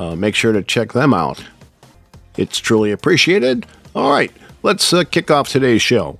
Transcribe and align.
Uh, 0.00 0.16
make 0.16 0.34
sure 0.34 0.52
to 0.52 0.62
check 0.62 0.94
them 0.94 1.12
out. 1.12 1.44
It's 2.38 2.58
truly 2.58 2.90
appreciated. 2.90 3.66
All 3.94 4.10
right, 4.10 4.32
let's 4.62 4.94
uh, 4.94 5.04
kick 5.04 5.30
off 5.30 5.50
today's 5.50 5.82
show. 5.82 6.18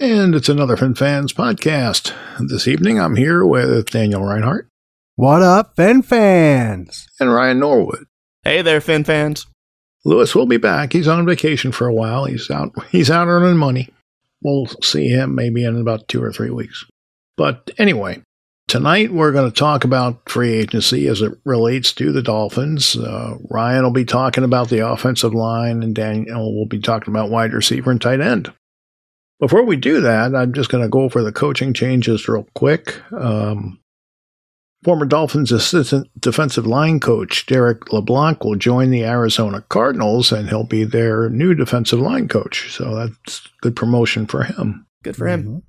And 0.00 0.34
it's 0.34 0.48
another 0.48 0.76
FinFans 0.76 1.28
podcast. 1.28 2.12
This 2.48 2.66
evening 2.66 2.98
I'm 2.98 3.14
here 3.14 3.46
with 3.46 3.90
Daniel 3.90 4.24
Reinhardt. 4.24 4.66
What 5.14 5.42
up, 5.42 5.76
Fin 5.76 6.02
fans? 6.02 7.06
And 7.20 7.32
Ryan 7.32 7.60
Norwood. 7.60 8.06
Hey 8.42 8.62
there, 8.62 8.80
Fin 8.80 9.04
fans. 9.04 9.46
Lewis 10.04 10.34
will 10.34 10.46
be 10.46 10.56
back. 10.56 10.92
He's 10.92 11.06
on 11.06 11.24
vacation 11.26 11.70
for 11.70 11.86
a 11.86 11.94
while. 11.94 12.24
He's 12.24 12.50
out 12.50 12.72
he's 12.90 13.08
out 13.08 13.28
earning 13.28 13.56
money. 13.56 13.88
We'll 14.42 14.66
see 14.82 15.06
him 15.10 15.36
maybe 15.36 15.64
in 15.64 15.80
about 15.80 16.08
two 16.08 16.24
or 16.24 16.32
three 16.32 16.50
weeks. 16.50 16.84
But 17.36 17.70
anyway, 17.78 18.20
tonight 18.68 19.12
we're 19.12 19.32
going 19.32 19.50
to 19.50 19.56
talk 19.56 19.84
about 19.84 20.28
free 20.28 20.52
agency 20.52 21.06
as 21.08 21.20
it 21.20 21.32
relates 21.44 21.92
to 21.94 22.12
the 22.12 22.22
Dolphins. 22.22 22.96
Uh, 22.96 23.36
Ryan 23.50 23.84
will 23.84 23.90
be 23.90 24.04
talking 24.04 24.44
about 24.44 24.68
the 24.68 24.86
offensive 24.86 25.34
line, 25.34 25.82
and 25.82 25.94
Daniel 25.94 26.54
will 26.54 26.66
be 26.66 26.80
talking 26.80 27.12
about 27.12 27.30
wide 27.30 27.52
receiver 27.52 27.90
and 27.90 28.00
tight 28.00 28.20
end. 28.20 28.52
Before 29.40 29.64
we 29.64 29.76
do 29.76 30.00
that, 30.00 30.34
I'm 30.34 30.52
just 30.52 30.70
going 30.70 30.84
to 30.84 30.88
go 30.88 31.00
over 31.00 31.22
the 31.22 31.32
coaching 31.32 31.74
changes 31.74 32.28
real 32.28 32.46
quick. 32.54 33.00
Um, 33.12 33.80
former 34.84 35.04
Dolphins 35.04 35.52
assistant 35.52 36.08
defensive 36.18 36.66
line 36.66 37.00
coach 37.00 37.46
Derek 37.46 37.92
LeBlanc 37.92 38.44
will 38.44 38.56
join 38.56 38.90
the 38.90 39.04
Arizona 39.04 39.62
Cardinals, 39.68 40.32
and 40.32 40.48
he'll 40.48 40.64
be 40.64 40.84
their 40.84 41.28
new 41.28 41.54
defensive 41.54 42.00
line 42.00 42.28
coach. 42.28 42.72
So 42.72 42.94
that's 42.94 43.48
good 43.60 43.76
promotion 43.76 44.26
for 44.26 44.44
him. 44.44 44.86
Good 45.02 45.16
for 45.16 45.26
him. 45.26 45.62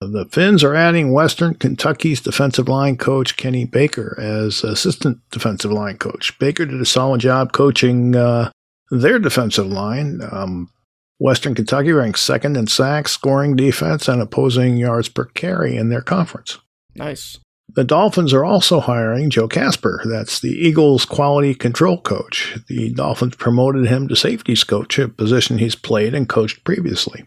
The 0.00 0.26
Finns 0.26 0.62
are 0.62 0.76
adding 0.76 1.12
Western 1.12 1.54
Kentucky's 1.54 2.20
defensive 2.20 2.68
line 2.68 2.96
coach 2.96 3.36
Kenny 3.36 3.64
Baker 3.64 4.16
as 4.20 4.62
assistant 4.62 5.18
defensive 5.30 5.72
line 5.72 5.98
coach. 5.98 6.38
Baker 6.38 6.66
did 6.66 6.80
a 6.80 6.86
solid 6.86 7.20
job 7.20 7.52
coaching 7.52 8.14
uh, 8.14 8.52
their 8.90 9.18
defensive 9.18 9.66
line. 9.66 10.20
Um, 10.30 10.70
Western 11.18 11.56
Kentucky 11.56 11.90
ranks 11.90 12.20
second 12.20 12.56
in 12.56 12.68
sacks, 12.68 13.10
scoring 13.10 13.56
defense, 13.56 14.06
and 14.06 14.22
opposing 14.22 14.76
yards 14.76 15.08
per 15.08 15.24
carry 15.24 15.76
in 15.76 15.88
their 15.88 16.00
conference. 16.02 16.58
Nice. 16.94 17.40
The 17.74 17.84
Dolphins 17.84 18.32
are 18.32 18.44
also 18.44 18.78
hiring 18.78 19.30
Joe 19.30 19.48
Kasper. 19.48 20.00
That's 20.04 20.40
the 20.40 20.52
Eagles' 20.52 21.04
quality 21.04 21.54
control 21.54 22.00
coach. 22.00 22.56
The 22.68 22.92
Dolphins 22.92 23.34
promoted 23.34 23.86
him 23.86 24.06
to 24.08 24.16
safeties 24.16 24.62
coach, 24.62 24.98
a 24.98 25.08
position 25.08 25.58
he's 25.58 25.74
played 25.74 26.14
and 26.14 26.28
coached 26.28 26.62
previously. 26.62 27.26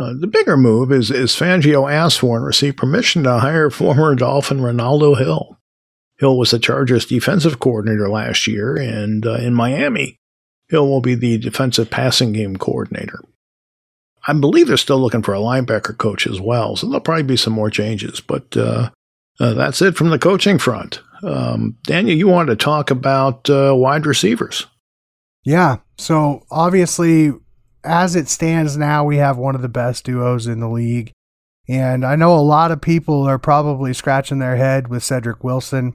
Uh, 0.00 0.14
the 0.18 0.26
bigger 0.26 0.56
move 0.56 0.90
is, 0.90 1.10
is 1.10 1.36
Fangio 1.36 1.92
asked 1.92 2.20
for 2.20 2.38
and 2.38 2.46
received 2.46 2.78
permission 2.78 3.22
to 3.24 3.38
hire 3.38 3.68
former 3.68 4.14
Dolphin 4.14 4.62
Renaldo 4.62 5.14
Hill. 5.14 5.58
Hill 6.18 6.38
was 6.38 6.52
the 6.52 6.58
Chargers' 6.58 7.04
defensive 7.04 7.60
coordinator 7.60 8.08
last 8.08 8.46
year, 8.46 8.76
and 8.76 9.26
uh, 9.26 9.34
in 9.34 9.52
Miami, 9.52 10.18
Hill 10.70 10.88
will 10.88 11.02
be 11.02 11.14
the 11.14 11.36
defensive 11.36 11.90
passing 11.90 12.32
game 12.32 12.56
coordinator. 12.56 13.20
I 14.26 14.32
believe 14.32 14.68
they're 14.68 14.78
still 14.78 15.00
looking 15.00 15.22
for 15.22 15.34
a 15.34 15.38
linebacker 15.38 15.96
coach 15.96 16.26
as 16.26 16.40
well, 16.40 16.76
so 16.76 16.86
there'll 16.86 17.00
probably 17.00 17.24
be 17.24 17.36
some 17.36 17.52
more 17.52 17.70
changes. 17.70 18.20
But 18.20 18.56
uh, 18.56 18.90
uh, 19.38 19.54
that's 19.54 19.82
it 19.82 19.96
from 19.96 20.10
the 20.10 20.18
coaching 20.18 20.58
front. 20.58 21.00
Um, 21.22 21.76
Daniel, 21.82 22.16
you 22.16 22.28
wanted 22.28 22.58
to 22.58 22.64
talk 22.64 22.90
about 22.90 23.50
uh, 23.50 23.74
wide 23.76 24.06
receivers. 24.06 24.66
Yeah. 25.44 25.78
So 25.98 26.46
obviously, 26.50 27.32
as 27.84 28.16
it 28.16 28.28
stands 28.28 28.76
now, 28.76 29.04
we 29.04 29.16
have 29.16 29.36
one 29.36 29.54
of 29.54 29.62
the 29.62 29.68
best 29.68 30.04
duos 30.04 30.46
in 30.46 30.60
the 30.60 30.68
league. 30.68 31.12
And 31.68 32.04
I 32.04 32.16
know 32.16 32.34
a 32.34 32.40
lot 32.40 32.72
of 32.72 32.80
people 32.80 33.22
are 33.28 33.38
probably 33.38 33.92
scratching 33.92 34.38
their 34.38 34.56
head 34.56 34.88
with 34.88 35.04
Cedric 35.04 35.44
Wilson. 35.44 35.94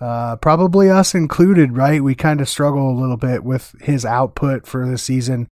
Uh, 0.00 0.36
probably 0.36 0.90
us 0.90 1.14
included, 1.14 1.76
right? 1.76 2.02
We 2.02 2.14
kind 2.14 2.40
of 2.40 2.48
struggle 2.48 2.90
a 2.90 3.00
little 3.00 3.16
bit 3.16 3.44
with 3.44 3.74
his 3.80 4.04
output 4.04 4.66
for 4.66 4.88
the 4.88 4.98
season. 4.98 5.48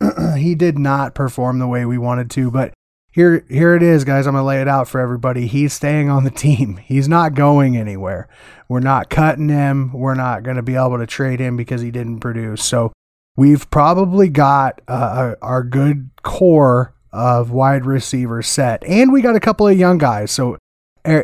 he 0.36 0.54
did 0.54 0.78
not 0.78 1.14
perform 1.14 1.58
the 1.58 1.66
way 1.66 1.84
we 1.84 1.98
wanted 1.98 2.30
to, 2.32 2.50
but 2.50 2.74
here 3.10 3.44
here 3.48 3.74
it 3.74 3.82
is, 3.82 4.04
guys. 4.04 4.26
I'm 4.26 4.34
gonna 4.34 4.46
lay 4.46 4.60
it 4.60 4.68
out 4.68 4.86
for 4.86 5.00
everybody. 5.00 5.46
He's 5.46 5.72
staying 5.72 6.10
on 6.10 6.24
the 6.24 6.30
team. 6.46 6.76
He's 6.76 7.08
not 7.08 7.34
going 7.34 7.76
anywhere. 7.76 8.28
We're 8.68 8.80
not 8.80 9.10
cutting 9.10 9.48
him. 9.48 9.92
We're 9.92 10.14
not 10.14 10.42
gonna 10.42 10.62
be 10.62 10.76
able 10.76 10.98
to 10.98 11.06
trade 11.06 11.40
him 11.40 11.56
because 11.56 11.80
he 11.80 11.90
didn't 11.90 12.20
produce. 12.20 12.62
So 12.64 12.92
we've 13.38 13.70
probably 13.70 14.28
got 14.28 14.80
uh, 14.88 15.36
our 15.40 15.62
good 15.62 16.10
core 16.22 16.92
of 17.12 17.52
wide 17.52 17.86
receivers 17.86 18.48
set, 18.48 18.82
and 18.84 19.12
we 19.12 19.22
got 19.22 19.36
a 19.36 19.40
couple 19.40 19.68
of 19.68 19.78
young 19.78 19.96
guys. 19.96 20.32
So 20.32 20.58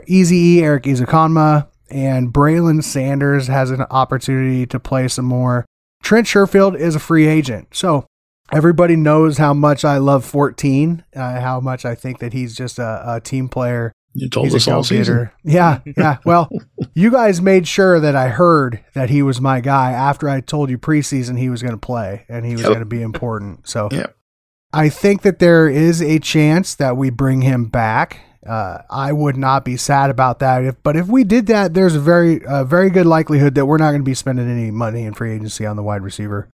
Easy 0.06 0.36
E, 0.36 0.62
Erik 0.62 0.84
Ezukanma, 0.84 1.66
and 1.90 2.32
Braylon 2.32 2.84
Sanders 2.84 3.48
has 3.48 3.72
an 3.72 3.82
opportunity 3.90 4.64
to 4.64 4.78
play 4.78 5.08
some 5.08 5.24
more. 5.24 5.66
Trent 6.04 6.28
Sherfield 6.28 6.78
is 6.78 6.94
a 6.94 7.00
free 7.00 7.26
agent. 7.26 7.68
So 7.72 8.06
everybody 8.52 8.94
knows 8.94 9.38
how 9.38 9.52
much 9.52 9.84
I 9.84 9.98
love 9.98 10.24
14, 10.24 11.04
uh, 11.16 11.40
how 11.40 11.58
much 11.58 11.84
I 11.84 11.96
think 11.96 12.20
that 12.20 12.32
he's 12.32 12.56
just 12.56 12.78
a, 12.78 13.02
a 13.04 13.20
team 13.20 13.48
player. 13.48 13.92
You 14.14 14.28
told 14.28 14.46
He's 14.46 14.54
us 14.54 14.68
all 14.68 14.84
season. 14.84 15.30
Yeah, 15.42 15.80
yeah. 15.96 16.18
Well, 16.24 16.48
you 16.94 17.10
guys 17.10 17.42
made 17.42 17.66
sure 17.66 17.98
that 17.98 18.14
I 18.14 18.28
heard 18.28 18.82
that 18.94 19.10
he 19.10 19.22
was 19.22 19.40
my 19.40 19.60
guy 19.60 19.90
after 19.90 20.28
I 20.28 20.40
told 20.40 20.70
you 20.70 20.78
preseason 20.78 21.36
he 21.38 21.50
was 21.50 21.62
going 21.62 21.74
to 21.74 21.78
play 21.78 22.24
and 22.28 22.46
he 22.46 22.52
was 22.52 22.62
Yep. 22.62 22.68
going 22.68 22.78
to 22.80 22.84
be 22.86 23.02
important. 23.02 23.66
So 23.68 23.88
Yep. 23.90 24.16
I 24.72 24.88
think 24.88 25.22
that 25.22 25.40
there 25.40 25.68
is 25.68 26.00
a 26.00 26.18
chance 26.20 26.74
that 26.76 26.96
we 26.96 27.10
bring 27.10 27.42
him 27.42 27.66
back. 27.66 28.20
Uh, 28.46 28.78
I 28.90 29.12
would 29.12 29.36
not 29.36 29.64
be 29.64 29.76
sad 29.76 30.10
about 30.10 30.38
that. 30.40 30.64
If, 30.64 30.82
but 30.82 30.96
if 30.96 31.06
we 31.08 31.24
did 31.24 31.46
that, 31.46 31.74
there's 31.74 31.94
a 31.96 32.00
very, 32.00 32.40
a 32.46 32.64
very 32.64 32.90
good 32.90 33.06
likelihood 33.06 33.54
that 33.56 33.66
we're 33.66 33.78
not 33.78 33.90
going 33.90 34.02
to 34.02 34.04
be 34.04 34.14
spending 34.14 34.48
any 34.50 34.70
money 34.70 35.04
in 35.04 35.14
free 35.14 35.32
agency 35.32 35.64
on 35.66 35.76
the 35.76 35.82
wide 35.82 36.02
receiver 36.02 36.48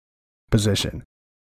position. 0.50 1.02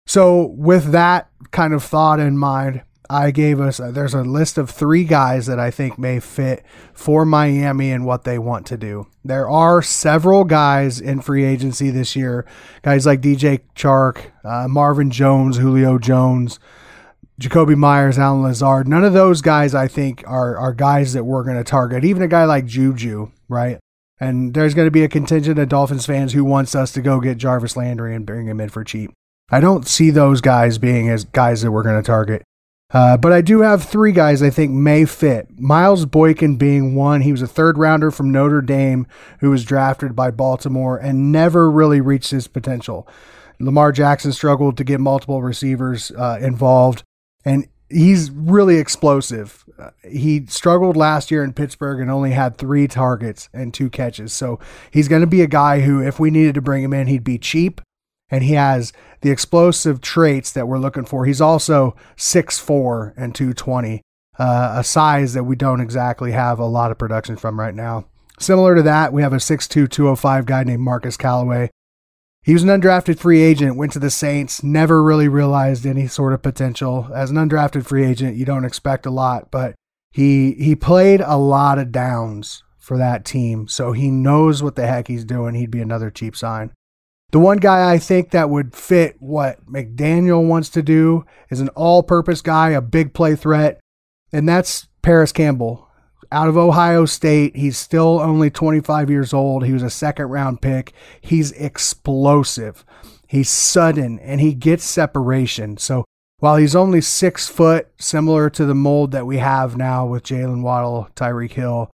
So 0.07 0.53
with 0.57 0.93
that 0.93 1.29
kind 1.51 1.73
of 1.73 1.83
thought 1.83 2.21
in 2.21 2.37
mind, 2.37 2.83
I 3.15 3.31
gave 3.31 3.61
us 3.61 3.79
uh, 3.79 3.93
there's 3.93 4.13
a 4.13 4.25
list 4.25 4.59
of 4.59 4.69
three 4.69 5.05
guys 5.05 5.47
that 5.47 5.61
I 5.61 5.71
think 5.71 6.01
may 6.01 6.19
fit 6.19 6.65
for 6.93 7.25
Miami 7.25 7.93
and 7.93 8.05
what 8.05 8.25
they 8.25 8.41
want 8.41 8.67
to 8.67 8.77
do. 8.77 9.07
There 9.25 9.49
are 9.49 9.83
several 9.83 10.43
guys 10.43 11.01
in 11.01 11.21
free 11.21 11.45
agency 11.45 11.91
this 11.91 12.17
year, 12.17 12.45
guys 12.83 13.07
like 13.07 13.21
DJ 13.21 13.61
Chark, 13.77 14.33
uh, 14.43 14.67
Marvin 14.67 15.13
Jones, 15.13 15.59
Julio 15.59 15.97
Jones, 15.97 16.59
Jakobi 17.41 17.77
Meyers, 17.77 18.19
Allen 18.19 18.43
Lazard. 18.43 18.89
None 18.89 19.05
of 19.05 19.13
those 19.13 19.43
guys 19.43 19.77
I 19.77 19.87
think 19.87 20.25
are 20.27 20.57
are 20.59 20.75
guys 20.75 21.13
that 21.13 21.23
we're 21.23 21.45
going 21.45 21.57
to 21.57 21.63
target. 21.63 22.05
Even 22.05 22.21
a 22.21 22.29
guy 22.29 22.45
like 22.47 22.67
Juju, 22.67 23.31
right? 23.49 23.79
And 24.19 24.55
there's 24.55 24.75
going 24.75 24.89
to 24.89 24.93
be 24.93 25.05
a 25.05 25.09
contingent 25.09 25.61
of 25.61 25.69
Dolphins 25.69 26.07
fans 26.07 26.33
who 26.33 26.43
wants 26.43 26.75
us 26.75 26.91
to 26.93 27.01
go 27.01 27.21
get 27.21 27.39
Jarvis 27.39 27.77
Landry 27.77 28.13
and 28.17 28.27
bring 28.27 28.49
him 28.49 28.61
in 28.61 28.71
for 28.71 28.83
cheap. 28.83 29.13
I 29.51 29.61
don't 29.61 29.87
see 29.87 30.11
those 30.11 30.41
guys 30.41 30.79
being 30.79 31.09
as 31.09 31.23
guys 31.23 31.63
that 31.63 31.71
we're 31.71 31.85
going 31.85 32.03
to 32.03 32.07
target. 32.07 32.43
Uh, 32.95 33.17
but 33.17 33.33
I 33.33 33.41
do 33.41 33.61
have 33.63 33.83
three 33.83 34.13
guys 34.13 34.41
I 34.41 34.51
think 34.51 34.71
may 34.71 35.05
fit. 35.05 35.49
Miles 35.59 36.07
Boykin 36.07 36.55
being 36.57 36.95
one. 36.95 37.23
He 37.23 37.33
was 37.33 37.43
a 37.43 37.49
third 37.49 37.77
rounder 37.77 38.13
from 38.13 38.31
Notre 38.31 38.63
Dame 38.63 39.09
who 39.41 39.51
was 39.51 39.65
drafted 39.65 40.15
by 40.15 40.31
Baltimore 40.31 40.97
and 40.97 41.33
never 41.33 41.69
really 41.69 42.01
reached 42.01 42.31
his 42.31 42.47
potential. 42.47 43.09
Lamar 43.59 43.91
Jackson 43.91 44.33
struggled 44.33 44.77
to 44.77 44.85
get 44.85 45.01
multiple 45.01 45.43
receivers 45.43 46.13
uh, 46.13 46.39
involved, 46.41 47.03
and 47.45 47.67
he's 47.89 48.31
really 48.31 48.77
explosive. 48.77 49.65
Uh, 49.77 49.91
he 50.09 50.47
struggled 50.47 50.97
last 50.97 51.33
year 51.33 51.43
in 51.43 51.53
Pittsburgh 51.53 52.01
and 52.01 52.11
only 52.11 52.31
had 52.31 52.57
three 52.57 52.87
targets 52.87 53.49
and 53.53 53.75
two 53.75 53.91
catches. 53.91 54.33
So 54.33 54.61
he's 54.93 55.09
going 55.09 55.21
to 55.21 55.27
be 55.27 55.43
a 55.43 55.49
guy 55.49 55.81
who, 55.81 56.01
if 56.01 56.21
we 56.21 56.31
needed 56.31 56.55
to 56.55 56.63
bring 56.63 56.85
him 56.85 56.93
in, 56.93 57.09
he'd 57.09 57.25
be 57.25 57.39
cheap 57.39 57.81
and 58.35 58.43
he 58.43 58.55
has 58.55 58.93
the 59.21 59.31
explosive 59.31 60.01
traits 60.01 60.51
that 60.53 60.67
we're 60.67 60.79
looking 60.79 61.05
for. 61.05 61.25
He's 61.25 61.41
also 61.41 61.95
6'4 62.17 63.15
and 63.17 63.33
220, 63.33 64.03
uh, 64.41 64.75
a 64.77 64.83
size 64.83 65.35
that 65.35 65.45
we 65.45 65.55
don't 65.55 65.81
exactly 65.81 66.33
have 66.33 66.59
a 66.59 66.67
lot 66.67 66.91
of 66.91 66.99
production 66.99 67.37
from 67.37 67.61
right 67.61 67.77
now. 67.77 68.07
Similar 68.41 68.75
to 68.75 68.83
that, 68.83 69.13
we 69.13 69.23
have 69.23 69.33
a 69.33 69.37
6'2, 69.37 69.89
205 69.89 70.47
guy 70.47 70.65
named 70.65 70.83
Marcus 70.83 71.17
Callaway. 71.17 71.71
He 72.43 72.53
was 72.53 72.65
an 72.65 72.69
undrafted 72.69 73.21
free 73.21 73.41
agent, 73.41 73.77
went 73.77 73.93
to 73.93 74.01
the 74.01 74.11
Saints, 74.11 74.65
never 74.65 75.01
really 75.01 75.29
realized 75.29 75.87
any 75.87 76.09
sort 76.09 76.33
of 76.33 76.43
potential. 76.43 77.09
As 77.15 77.31
an 77.31 77.37
undrafted 77.37 77.87
free 77.87 78.05
agent, 78.05 78.37
you 78.37 78.45
don't 78.45 78.65
expect 78.65 79.07
a 79.07 79.13
lot, 79.13 79.53
but 79.53 79.77
he 80.11 80.55
he 80.55 80.75
played 80.75 81.21
a 81.21 81.39
lot 81.39 81.79
of 81.79 81.93
downs 81.93 82.65
for 82.79 82.99
that 82.99 83.25
team. 83.25 83.69
So 83.69 83.93
he 83.93 84.11
knows 84.11 84.61
what 84.61 84.75
the 84.75 84.89
heck 84.89 85.07
he's 85.07 85.25
doing. 85.25 85.55
He'd 85.55 85.71
be 85.71 85.81
another 85.81 86.11
cheap 86.11 86.35
sign. 86.35 86.73
The 87.31 87.39
one 87.41 87.59
guy 87.59 87.93
I 87.93 87.99
think 87.99 88.31
that 88.31 88.51
would 88.51 88.75
fit 88.75 89.17
what 89.19 89.65
McDaniel 89.67 90.47
wants 90.47 90.69
to 90.71 90.83
do 90.83 91.25
is 91.51 91.61
an 91.61 91.69
all 91.71 92.03
purpose 92.03 92.41
guy, 92.41 92.71
a 92.71 92.81
big 92.81 93.13
play 93.13 93.35
threat, 93.35 93.81
and 94.33 94.49
that's 94.49 94.87
Parris 95.03 95.33
Campbell. 95.33 95.89
Out 96.31 96.49
of 96.49 96.57
Ohio 96.57 97.05
State, 97.05 97.57
he's 97.57 97.77
still 97.77 98.19
only 98.21 98.51
25 98.51 99.11
years 99.11 99.33
old. 99.33 99.65
He 99.65 99.73
was 99.73 99.83
a 99.83 99.91
second 99.91 100.27
round 100.27 100.63
pick. 100.63 100.93
He's 101.21 101.53
explosive. 101.53 102.85
He's 103.27 103.51
sudden 103.51 104.19
and 104.19 104.41
he 104.41 104.55
gets 104.55 104.85
separation. 104.85 105.77
So 105.77 106.05
while 106.39 106.57
he's 106.57 106.75
only 106.75 107.01
six 107.01 107.49
foot, 107.49 107.89
similar 107.99 108.51
to 108.51 108.67
the 108.67 108.75
mold 108.75 109.13
that 109.13 109.27
we 109.27 109.39
have 109.39 109.77
now 109.77 110.07
with 110.07 110.25
Jaylen 110.25 110.63
Waddle, 110.63 111.09
Tyreek 111.15 111.53
Hill, 111.53 111.91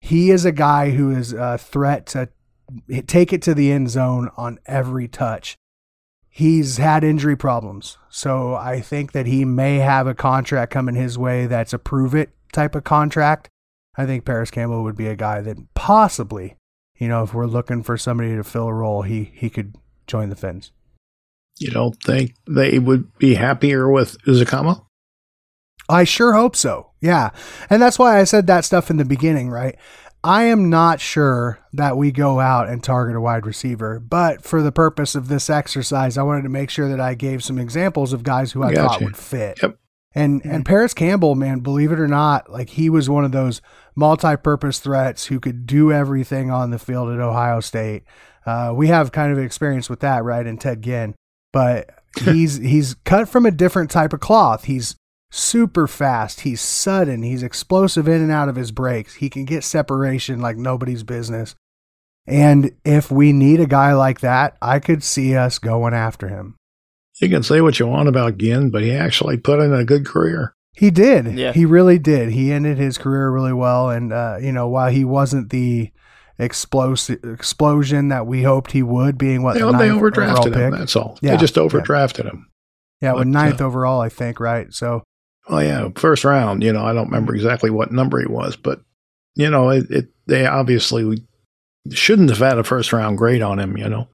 he 0.00 0.30
is 0.30 0.44
a 0.44 0.52
guy 0.52 0.90
who 0.90 1.10
is 1.10 1.32
a 1.32 1.56
threat 1.58 2.06
to 2.06 2.28
take 3.06 3.32
it 3.32 3.42
to 3.42 3.54
the 3.54 3.72
end 3.72 3.90
zone 3.90 4.30
on 4.36 4.58
every 4.66 5.08
touch. 5.08 5.56
He's 6.28 6.78
had 6.78 7.04
injury 7.04 7.36
problems. 7.36 7.96
So 8.08 8.54
I 8.54 8.80
think 8.80 9.12
that 9.12 9.26
he 9.26 9.44
may 9.44 9.76
have 9.76 10.06
a 10.06 10.14
contract 10.14 10.72
coming 10.72 10.96
his 10.96 11.16
way 11.16 11.46
that's 11.46 11.72
a 11.72 11.78
prove 11.78 12.14
it 12.14 12.30
type 12.52 12.74
of 12.74 12.84
contract. 12.84 13.48
I 13.96 14.06
think 14.06 14.24
Parris 14.24 14.50
Campbell 14.50 14.82
would 14.82 14.96
be 14.96 15.06
a 15.06 15.14
guy 15.16 15.40
that 15.42 15.58
possibly, 15.74 16.56
you 16.96 17.06
know, 17.06 17.22
if 17.22 17.32
we're 17.32 17.46
looking 17.46 17.82
for 17.84 17.96
somebody 17.96 18.34
to 18.34 18.42
fill 18.42 18.66
a 18.66 18.74
role, 18.74 19.02
he 19.02 19.30
he 19.34 19.48
could 19.48 19.76
join 20.06 20.30
the 20.30 20.36
Fins. 20.36 20.72
You 21.58 21.70
don't 21.70 21.94
think 22.02 22.34
they 22.48 22.80
would 22.80 23.16
be 23.18 23.34
happier 23.34 23.88
with 23.88 24.20
Ezukanma? 24.24 24.84
I 25.88 26.04
sure 26.04 26.32
hope 26.32 26.56
so. 26.56 26.90
Yeah. 27.00 27.30
And 27.68 27.80
that's 27.80 27.98
why 27.98 28.18
I 28.18 28.24
said 28.24 28.46
that 28.46 28.64
stuff 28.64 28.90
in 28.90 28.96
the 28.96 29.04
beginning, 29.04 29.50
right? 29.50 29.76
I 30.24 30.44
am 30.44 30.70
not 30.70 31.02
sure 31.02 31.58
that 31.74 31.98
we 31.98 32.10
go 32.10 32.40
out 32.40 32.70
and 32.70 32.82
target 32.82 33.14
a 33.14 33.20
wide 33.20 33.44
receiver, 33.44 34.00
but 34.00 34.42
for 34.42 34.62
the 34.62 34.72
purpose 34.72 35.14
of 35.14 35.28
this 35.28 35.50
exercise, 35.50 36.16
I 36.16 36.22
wanted 36.22 36.42
to 36.42 36.48
make 36.48 36.70
sure 36.70 36.88
that 36.88 36.98
I 36.98 37.12
gave 37.12 37.44
some 37.44 37.58
examples 37.58 38.14
of 38.14 38.22
guys 38.22 38.52
who 38.52 38.62
I 38.62 38.72
Gotcha. 38.72 38.88
thought 38.88 39.02
would 39.02 39.16
fit. 39.18 39.58
Yep. 39.62 39.78
And 40.14 40.40
and 40.46 40.64
Parris 40.64 40.94
Campbell, 40.94 41.34
man, 41.34 41.60
believe 41.60 41.92
it 41.92 42.00
or 42.00 42.08
not, 42.08 42.50
like 42.50 42.70
he 42.70 42.88
was 42.88 43.10
one 43.10 43.24
of 43.24 43.32
those 43.32 43.60
multi-purpose 43.96 44.78
threats 44.78 45.26
who 45.26 45.40
could 45.40 45.66
do 45.66 45.92
everything 45.92 46.50
on 46.50 46.70
the 46.70 46.78
field 46.78 47.10
at 47.10 47.20
Ohio 47.20 47.60
State. 47.60 48.04
Uh, 48.46 48.72
we 48.74 48.88
have 48.88 49.12
kind 49.12 49.30
of 49.30 49.38
experience 49.38 49.90
with 49.90 50.00
that, 50.00 50.24
right? 50.24 50.46
In 50.46 50.56
Ted 50.56 50.80
Ginn, 50.82 51.14
but 51.52 51.90
he's 52.24 52.56
he's 52.56 52.94
cut 53.04 53.28
from 53.28 53.44
a 53.44 53.50
different 53.50 53.90
type 53.90 54.14
of 54.14 54.20
cloth. 54.20 54.64
He's 54.64 54.96
super 55.34 55.86
fast. 55.86 56.40
He's 56.40 56.60
sudden. 56.60 57.22
He's 57.22 57.42
explosive 57.42 58.06
in 58.08 58.22
and 58.22 58.30
out 58.30 58.48
of 58.48 58.56
his 58.56 58.70
breaks. 58.70 59.14
He 59.14 59.28
can 59.28 59.44
get 59.44 59.64
separation 59.64 60.40
like 60.40 60.56
nobody's 60.56 61.02
business. 61.02 61.54
And 62.26 62.72
if 62.84 63.10
we 63.10 63.32
need 63.32 63.60
a 63.60 63.66
guy 63.66 63.92
like 63.92 64.20
that, 64.20 64.56
I 64.62 64.78
could 64.78 65.02
see 65.02 65.34
us 65.36 65.58
going 65.58 65.92
after 65.92 66.28
him. 66.28 66.56
You 67.20 67.28
can 67.28 67.42
say 67.42 67.60
what 67.60 67.78
you 67.78 67.86
want 67.86 68.08
about 68.08 68.38
Ginn, 68.38 68.70
but 68.70 68.82
he 68.82 68.92
actually 68.92 69.36
put 69.36 69.60
in 69.60 69.72
a 69.74 69.84
good 69.84 70.06
career. 70.06 70.54
He 70.72 70.90
did. 70.90 71.38
Yeah. 71.38 71.52
He 71.52 71.64
really 71.64 71.98
did. 71.98 72.30
He 72.30 72.50
ended 72.50 72.78
his 72.78 72.98
career 72.98 73.30
really 73.30 73.52
well. 73.52 73.90
And, 73.90 74.12
uh, 74.12 74.38
you 74.40 74.52
know, 74.52 74.68
while 74.68 74.90
he 74.90 75.04
wasn't 75.04 75.50
the 75.50 75.90
explosive 76.38 77.22
explosion 77.22 78.08
that 78.08 78.26
we 78.26 78.42
hoped 78.42 78.72
he 78.72 78.82
would, 78.82 79.16
being 79.18 79.42
what 79.42 79.54
They, 79.54 79.60
the 79.60 79.72
they 79.72 79.88
overdrafted 79.88 80.56
him. 80.56 80.70
pick. 80.72 80.78
That's 80.78 80.96
all. 80.96 81.18
Yeah, 81.22 81.32
They 81.32 81.36
just 81.36 81.56
yeah. 81.56 81.62
overdrafted 81.62 82.24
him. 82.24 82.48
Yeah, 83.00 83.12
with 83.12 83.28
ninth 83.28 83.60
uh, 83.60 83.66
overall, 83.66 84.00
I 84.00 84.08
think, 84.08 84.40
right? 84.40 84.72
So, 84.72 85.02
Oh 85.48 85.58
yeah, 85.58 85.88
first 85.96 86.24
round. 86.24 86.62
You 86.62 86.72
know, 86.72 86.84
I 86.84 86.92
don't 86.92 87.06
remember 87.08 87.34
exactly 87.34 87.70
what 87.70 87.92
number 87.92 88.18
he 88.20 88.26
was, 88.26 88.56
but 88.56 88.80
you 89.36 89.50
know, 89.50 89.70
it, 89.70 89.90
it 89.90 90.08
they 90.26 90.46
obviously 90.46 91.22
shouldn't 91.92 92.30
have 92.30 92.38
had 92.38 92.58
a 92.58 92.64
first 92.64 92.92
round 92.92 93.18
grade 93.18 93.42
on 93.42 93.58
him. 93.58 93.76
You 93.76 93.88
know, 93.88 94.08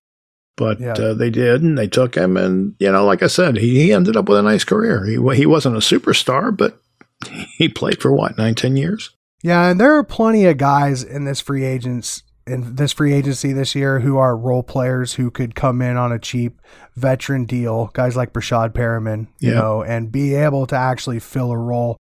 but 0.56 0.80
Yeah. 0.80 0.92
uh, 0.94 1.14
they 1.14 1.30
did, 1.30 1.62
and 1.62 1.78
they 1.78 1.86
took 1.86 2.14
him, 2.16 2.36
and 2.36 2.74
you 2.80 2.90
know, 2.90 3.04
like 3.04 3.22
I 3.22 3.28
said, 3.28 3.56
he, 3.58 3.80
he 3.82 3.92
ended 3.92 4.16
up 4.16 4.28
with 4.28 4.38
a 4.38 4.42
nice 4.42 4.64
career. 4.64 5.04
He 5.04 5.12
he 5.36 5.46
wasn't 5.46 5.76
a 5.76 5.78
superstar, 5.80 6.56
but 6.56 6.80
he 7.58 7.68
played 7.68 8.00
for 8.00 8.12
what 8.12 8.36
nine, 8.38 8.54
ten 8.54 8.76
years. 8.76 9.10
Yeah, 9.42 9.70
and 9.70 9.80
there 9.80 9.94
are 9.96 10.04
plenty 10.04 10.44
of 10.46 10.58
guys 10.58 11.02
in 11.02 11.24
this 11.24 11.40
free 11.40 11.64
agents 11.64 12.22
in 12.50 12.74
this 12.76 12.92
free 12.92 13.12
agency 13.14 13.52
this 13.52 13.74
year 13.74 14.00
who 14.00 14.16
are 14.18 14.36
role 14.36 14.62
players 14.62 15.14
who 15.14 15.30
could 15.30 15.54
come 15.54 15.80
in 15.80 15.96
on 15.96 16.12
a 16.12 16.18
cheap 16.18 16.60
veteran 16.96 17.44
deal, 17.44 17.86
guys 17.94 18.16
like 18.16 18.32
Breshad 18.32 18.70
Perriman, 18.72 19.28
you 19.38 19.50
Yeah. 19.52 19.58
know, 19.60 19.82
and 19.82 20.10
be 20.12 20.34
able 20.34 20.66
to 20.66 20.76
actually 20.76 21.18
fill 21.20 21.50
a 21.52 21.56
role. 21.58 21.96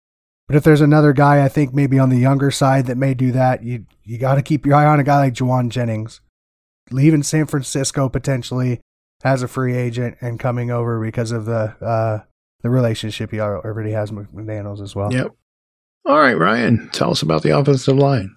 But 0.46 0.56
if 0.56 0.64
there's 0.64 0.80
another 0.80 1.12
guy, 1.12 1.44
I 1.44 1.48
think 1.48 1.74
maybe 1.74 1.98
on 1.98 2.08
the 2.08 2.16
younger 2.18 2.50
side 2.50 2.86
that 2.86 2.96
may 2.96 3.14
do 3.14 3.32
that, 3.32 3.62
you 3.62 3.84
you 4.02 4.16
got 4.18 4.36
to 4.36 4.42
keep 4.42 4.64
your 4.64 4.74
eye 4.74 4.86
on 4.86 4.98
a 4.98 5.04
guy 5.04 5.18
like 5.18 5.34
Jauan 5.34 5.68
Jennings, 5.68 6.22
leaving 6.90 7.22
San 7.22 7.44
Francisco 7.46 8.08
potentially 8.08 8.80
as 9.22 9.42
a 9.42 9.48
free 9.48 9.74
agent 9.76 10.16
and 10.22 10.40
coming 10.40 10.70
over 10.70 10.98
because 11.04 11.32
of 11.32 11.44
the 11.44 11.74
uh, 11.84 12.20
the 12.62 12.70
relationship 12.70 13.30
he 13.30 13.38
already 13.40 13.92
has 13.92 14.10
with 14.10 14.32
McDaniels 14.34 14.80
as 14.80 14.96
well. 14.96 15.12
Yep. 15.12 15.32
All 16.06 16.18
right, 16.18 16.38
Ryan, 16.38 16.88
tell 16.92 17.10
us 17.10 17.20
about 17.20 17.42
the 17.42 17.50
offensive 17.56 17.96
line. 17.98 18.34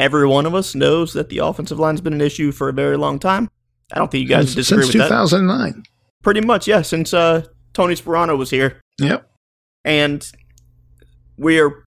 Every 0.00 0.26
one 0.26 0.46
of 0.46 0.54
us 0.54 0.74
knows 0.74 1.12
that 1.12 1.28
the 1.28 1.38
offensive 1.38 1.78
line's 1.78 2.00
been 2.00 2.14
an 2.14 2.22
issue 2.22 2.52
for 2.52 2.70
a 2.70 2.72
very 2.72 2.96
long 2.96 3.18
time. 3.18 3.50
I 3.92 3.98
don't 3.98 4.10
think 4.10 4.22
you 4.22 4.28
guys 4.28 4.46
since, 4.46 4.54
disagree 4.54 4.84
since 4.84 4.94
with 4.94 5.02
that. 5.02 5.08
2009. 5.08 5.82
Pretty 6.22 6.40
much, 6.40 6.66
yeah, 6.66 6.80
since 6.80 7.12
uh, 7.12 7.44
Tony 7.74 7.94
Sparano 7.94 8.38
was 8.38 8.48
here. 8.48 8.80
Yep. 8.98 9.30
And 9.84 10.26
we're 11.36 11.84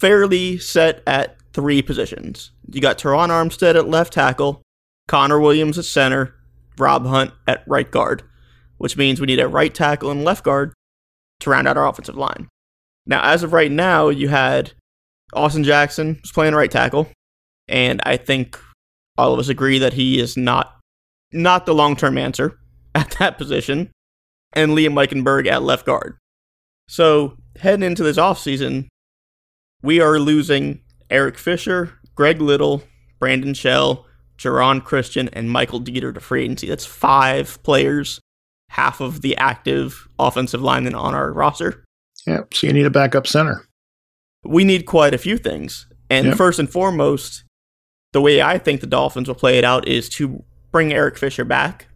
fairly 0.00 0.58
set 0.58 1.02
at 1.06 1.38
three 1.54 1.80
positions. 1.80 2.52
You 2.70 2.82
got 2.82 2.98
Terron 2.98 3.30
Armstead 3.30 3.74
at 3.74 3.88
left 3.88 4.12
tackle, 4.12 4.60
Connor 5.08 5.40
Williams 5.40 5.78
at 5.78 5.86
center, 5.86 6.34
Rob 6.76 7.06
Hunt 7.06 7.32
at 7.46 7.64
right 7.66 7.90
guard, 7.90 8.22
which 8.76 8.98
means 8.98 9.18
we 9.18 9.26
need 9.26 9.40
a 9.40 9.48
right 9.48 9.74
tackle 9.74 10.10
and 10.10 10.24
left 10.24 10.44
guard 10.44 10.74
to 11.38 11.48
round 11.48 11.66
out 11.66 11.78
our 11.78 11.88
offensive 11.88 12.18
line. 12.18 12.48
Now, 13.06 13.22
as 13.22 13.42
of 13.42 13.54
right 13.54 13.72
now, 13.72 14.10
you 14.10 14.28
had 14.28 14.72
Austin 15.32 15.64
Jackson 15.64 16.18
was 16.22 16.32
playing 16.32 16.54
right 16.54 16.70
tackle, 16.70 17.08
and 17.70 18.00
I 18.04 18.16
think 18.16 18.58
all 19.16 19.32
of 19.32 19.38
us 19.38 19.48
agree 19.48 19.78
that 19.78 19.94
he 19.94 20.18
is 20.20 20.36
not 20.36 20.76
not 21.32 21.64
the 21.64 21.74
long 21.74 21.96
term 21.96 22.18
answer 22.18 22.58
at 22.94 23.10
that 23.18 23.38
position, 23.38 23.90
and 24.52 24.72
Liam 24.72 24.94
Eichenberg 24.94 25.46
at 25.46 25.62
left 25.62 25.86
guard. 25.86 26.18
So 26.88 27.36
heading 27.56 27.84
into 27.84 28.02
this 28.02 28.16
offseason, 28.18 28.88
we 29.82 30.00
are 30.00 30.18
losing 30.18 30.80
Eric 31.08 31.38
Fisher, 31.38 31.92
Greg 32.14 32.40
Little, 32.40 32.82
Brandon 33.18 33.54
Shell, 33.54 34.06
Geron 34.38 34.82
Christian, 34.82 35.28
and 35.32 35.50
Michael 35.50 35.80
Deiter 35.80 36.12
to 36.12 36.20
free 36.20 36.42
agency. 36.44 36.66
That's 36.68 36.86
five 36.86 37.62
players, 37.62 38.20
half 38.70 39.00
of 39.00 39.22
the 39.22 39.36
active 39.36 40.08
offensive 40.18 40.62
linemen 40.62 40.94
on 40.94 41.14
our 41.14 41.32
roster. 41.32 41.84
Yep. 42.26 42.54
So 42.54 42.66
you 42.66 42.72
need 42.72 42.86
a 42.86 42.90
backup 42.90 43.26
center. 43.26 43.66
We 44.44 44.64
need 44.64 44.86
quite 44.86 45.14
a 45.14 45.18
few 45.18 45.36
things. 45.38 45.86
And 46.08 46.28
Yep. 46.28 46.36
first 46.36 46.58
and 46.58 46.68
foremost, 46.70 47.44
the 48.12 48.20
way 48.20 48.42
I 48.42 48.58
think 48.58 48.80
the 48.80 48.86
Dolphins 48.86 49.28
will 49.28 49.34
play 49.34 49.58
it 49.58 49.64
out 49.64 49.86
is 49.86 50.08
to 50.10 50.42
bring 50.72 50.92
Eric 50.92 51.16
Fisher 51.18 51.44
back. 51.44 51.86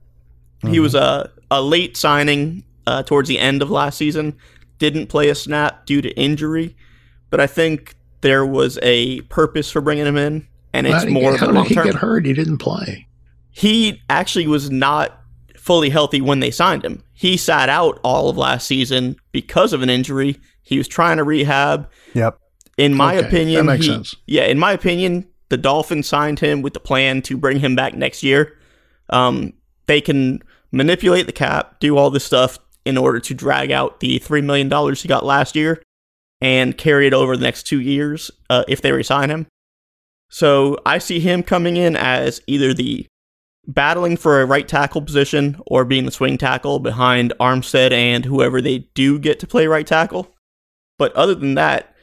He 0.67 0.81
was 0.81 0.95
a, 0.95 1.31
a 1.51 1.61
late 1.61 1.95
signing 1.95 2.65
uh, 2.87 3.03
towards 3.03 3.29
the 3.29 3.39
end 3.39 3.61
of 3.61 3.71
last 3.71 3.99
season, 3.99 4.35
didn't 4.79 5.09
play 5.09 5.29
a 5.29 5.35
snap 5.35 5.85
due 5.85 6.01
to 6.01 6.09
injury, 6.19 6.75
but 7.29 7.39
I 7.39 7.47
think 7.47 7.95
there 8.23 8.47
was 8.47 8.79
a 8.83 9.21
purpose 9.23 9.71
for 9.71 9.83
bringing 9.83 10.07
him 10.07 10.17
in, 10.17 10.47
and 10.73 10.87
it's 10.87 11.01
did 11.01 11.09
he 11.09 11.15
more 11.15 11.33
get- 11.33 11.35
of 11.35 11.41
how 11.41 11.47
a 11.47 11.49
did 11.49 11.55
long 11.57 11.67
he 11.67 11.75
term. 11.75 11.85
get 11.87 11.95
hurt? 11.97 12.25
He 12.25 12.33
didn't 12.33 12.59
play. 12.59 13.07
He 13.51 14.01
actually 14.09 14.47
was 14.47 14.71
not 14.71 15.21
fully 15.59 15.91
healthy 15.91 16.23
when 16.23 16.41
they 16.41 16.51
signed 16.51 16.83
him. 16.83 17.03
He 17.13 17.37
sat 17.37 17.69
out 17.69 18.01
all 18.03 18.31
of 18.31 18.39
last 18.39 18.67
season 18.67 19.17
because 19.33 19.75
of 19.75 19.83
an 19.83 19.91
injury. 19.91 20.37
He 20.63 20.79
was 20.79 20.89
trying 20.89 21.19
to 21.19 21.25
rehab. 21.25 21.91
Yep. 22.15 22.39
In 22.79 22.95
my 22.95 23.19
Okay, 23.19 23.27
opinion, 23.27 23.67
that 23.67 23.73
makes 23.75 23.85
he- 23.87 23.93
sense. 23.93 24.15
Yeah, 24.27 24.45
in 24.45 24.59
my 24.59 24.73
opinion, 24.73 25.27
the 25.49 25.57
Dolphins 25.57 26.07
signed 26.07 26.41
him 26.41 26.63
with 26.63 26.73
the 26.73 26.81
plan 26.81 27.23
to 27.23 27.37
bring 27.37 27.61
him 27.61 27.77
back 27.77 27.95
next 27.95 28.23
year. 28.23 28.59
Um, 29.11 29.53
they 29.87 30.01
can 30.01 30.43
manipulate 30.73 31.27
the 31.27 31.33
cap, 31.33 31.79
do 31.81 31.97
all 31.97 32.11
this 32.11 32.25
stuff 32.25 32.59
in 32.85 32.99
order 32.99 33.21
to 33.21 33.35
drag 33.35 33.71
out 33.71 34.01
the 34.01 34.19
three 34.19 34.43
million 34.43 34.69
dollars 34.69 35.03
he 35.03 35.09
got 35.09 35.25
last 35.25 35.57
year 35.57 35.83
and 36.41 36.77
carry 36.77 37.07
it 37.07 37.15
over 37.15 37.37
the 37.37 37.45
next 37.45 37.65
two 37.65 37.81
years 37.81 38.31
uh, 38.51 38.65
if 38.69 38.83
they 38.83 38.93
resign 38.93 39.31
him. 39.31 39.47
So 40.29 40.79
I 40.85 40.99
see 40.99 41.21
him 41.21 41.43
coming 41.43 41.77
in 41.77 41.97
as 41.97 42.43
either 42.47 42.75
the 42.75 43.07
battling 43.67 44.17
for 44.17 44.41
a 44.41 44.47
right 44.47 44.67
tackle 44.67 45.01
position 45.01 45.61
or 45.67 45.85
being 45.85 46.05
the 46.05 46.11
swing 46.11 46.37
tackle 46.37 46.81
behind 46.81 47.33
Armstead 47.41 47.93
and 47.93 48.25
whoever 48.25 48.61
they 48.61 48.79
do 48.95 49.19
get 49.19 49.41
to 49.41 49.47
play 49.47 49.67
right 49.67 49.87
tackle. 49.87 50.35
But 50.99 51.15
other 51.15 51.35
than 51.35 51.55
that, 51.55 51.95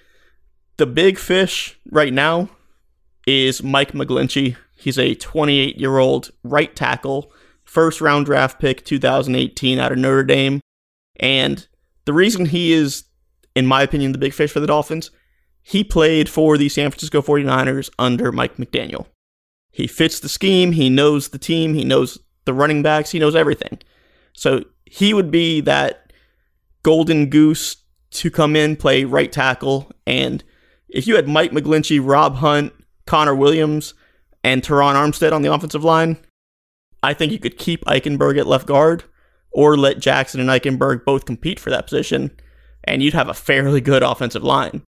the 0.77 0.85
big 0.85 1.17
fish 1.17 1.77
right 1.91 2.13
now 2.13 2.49
is 3.27 3.63
Mike 3.63 3.91
McGlinchey. 3.93 4.55
He's 4.75 4.97
a 4.97 5.15
28 5.15 5.77
year 5.77 5.97
old 5.97 6.31
right 6.43 6.75
tackle, 6.75 7.31
first 7.63 8.01
round 8.01 8.25
draft 8.25 8.59
pick 8.59 8.83
2018 8.85 9.79
out 9.79 9.91
of 9.91 9.97
Notre 9.97 10.23
Dame. 10.23 10.61
And 11.19 11.67
the 12.05 12.13
reason 12.13 12.47
he 12.47 12.73
is, 12.73 13.03
in 13.55 13.67
my 13.67 13.83
opinion, 13.83 14.11
the 14.11 14.17
big 14.17 14.33
fish 14.33 14.51
for 14.51 14.59
the 14.59 14.67
Dolphins, 14.67 15.11
he 15.61 15.83
played 15.83 16.27
for 16.27 16.57
the 16.57 16.69
San 16.69 16.89
Francisco 16.89 17.21
49ers 17.21 17.89
under 17.99 18.31
Mike 18.31 18.57
McDaniel. 18.57 19.05
He 19.71 19.87
fits 19.87 20.19
the 20.19 20.29
scheme, 20.29 20.73
he 20.73 20.89
knows 20.89 21.29
the 21.29 21.37
team, 21.37 21.73
he 21.73 21.83
knows 21.83 22.17
the 22.45 22.53
running 22.53 22.81
backs, 22.81 23.11
he 23.11 23.19
knows 23.19 23.35
everything. 23.35 23.79
So 24.33 24.65
he 24.85 25.13
would 25.13 25.31
be 25.31 25.61
that 25.61 26.11
golden 26.83 27.29
goose 27.29 27.77
to 28.11 28.29
come 28.29 28.55
in, 28.55 28.75
play 28.75 29.03
right 29.03 29.31
tackle. 29.31 29.91
And 30.05 30.43
if 30.89 31.07
you 31.07 31.15
had 31.15 31.27
Mike 31.27 31.51
McGlinchey, 31.51 32.01
Rob 32.03 32.35
Hunt, 32.35 32.73
Connor 33.11 33.35
Williams, 33.35 33.93
and 34.41 34.61
Terron 34.61 34.95
Armstead 34.95 35.33
on 35.33 35.41
the 35.41 35.51
offensive 35.51 35.83
line, 35.83 36.15
I 37.03 37.13
think 37.13 37.33
you 37.33 37.39
could 37.39 37.57
keep 37.57 37.83
Eichenberg 37.83 38.39
at 38.39 38.47
left 38.47 38.65
guard 38.65 39.03
or 39.51 39.75
let 39.75 39.99
Jackson 39.99 40.39
and 40.39 40.49
Eichenberg 40.49 41.03
both 41.03 41.25
compete 41.25 41.59
for 41.59 41.69
that 41.71 41.83
position, 41.83 42.31
and 42.85 43.03
you'd 43.03 43.13
have 43.13 43.27
a 43.27 43.33
fairly 43.33 43.81
good 43.81 44.01
offensive 44.01 44.45
line. 44.45 44.83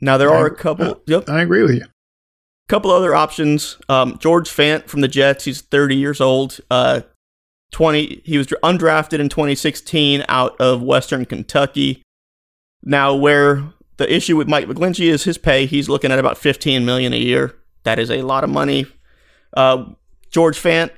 Now 0.00 0.18
there 0.18 0.30
are 0.30 0.46
a 0.46 0.56
couple. 0.56 1.02
Yep, 1.06 1.28
I 1.28 1.42
agree 1.42 1.62
with 1.62 1.76
you. 1.76 1.84
A 1.84 2.68
couple 2.68 2.90
other 2.90 3.14
options. 3.14 3.78
Um, 3.88 4.18
George 4.18 4.50
Fant 4.50 4.88
from 4.88 5.00
the 5.00 5.06
Jets. 5.06 5.44
He's 5.44 5.60
30 5.60 5.94
years 5.94 6.20
old. 6.20 6.58
Uh, 6.68 7.02
20. 7.70 8.22
He 8.24 8.38
was 8.38 8.48
undrafted 8.48 9.20
in 9.20 9.28
2016 9.28 10.24
out 10.28 10.60
of 10.60 10.82
Western 10.82 11.26
Kentucky. 11.26 12.02
Now, 12.82 13.14
where 13.14 13.72
the 13.96 14.12
issue 14.12 14.36
with 14.36 14.48
Mike 14.48 14.66
McGlinchey 14.66 15.06
is 15.06 15.24
his 15.24 15.38
pay. 15.38 15.66
He's 15.66 15.88
looking 15.88 16.10
at 16.10 16.18
about 16.18 16.38
15 16.38 16.84
million 16.84 17.12
a 17.12 17.18
year. 17.18 17.56
That 17.84 17.98
is 17.98 18.10
a 18.10 18.22
lot 18.22 18.44
of 18.44 18.50
money. 18.50 18.86
Uh, 19.56 19.86
George 20.30 20.58
Fant, 20.58 20.90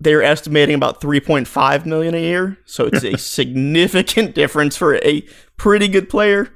they're 0.00 0.22
estimating 0.22 0.74
about 0.74 1.00
3.5 1.00 1.86
million 1.86 2.14
a 2.14 2.20
year. 2.20 2.58
So 2.64 2.86
it's 2.86 3.04
a 3.04 3.18
significant 3.18 4.34
difference 4.34 4.76
for 4.76 4.96
a 4.96 5.22
pretty 5.56 5.88
good 5.88 6.08
player. 6.08 6.52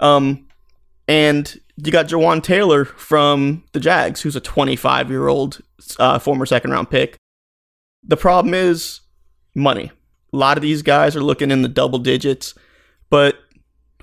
Um, 0.00 0.46
and 1.08 1.58
you 1.76 1.92
got 1.92 2.08
Jawaan 2.08 2.42
Taylor 2.42 2.84
from 2.84 3.64
the 3.72 3.80
Jags, 3.80 4.22
who's 4.22 4.36
a 4.36 4.40
25 4.40 5.10
year 5.10 5.28
old 5.28 5.60
uh, 5.98 6.18
former 6.18 6.46
second 6.46 6.70
round 6.70 6.90
pick. 6.90 7.16
The 8.02 8.16
problem 8.16 8.54
is 8.54 9.00
money. 9.54 9.90
A 10.32 10.36
lot 10.36 10.58
of 10.58 10.62
these 10.62 10.82
guys 10.82 11.16
are 11.16 11.22
looking 11.22 11.50
in 11.50 11.62
the 11.62 11.68
double 11.68 11.98
digits, 11.98 12.54
but 13.10 13.36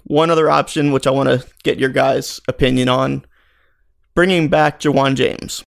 one 0.05 0.29
other 0.29 0.49
option, 0.49 0.91
which 0.91 1.07
I 1.07 1.11
want 1.11 1.29
to 1.29 1.45
get 1.63 1.79
your 1.79 1.89
guys' 1.89 2.41
opinion 2.47 2.89
on, 2.89 3.25
bringing 4.15 4.49
back 4.49 4.79
Ja'Wuan 4.79 5.15
James. 5.15 5.63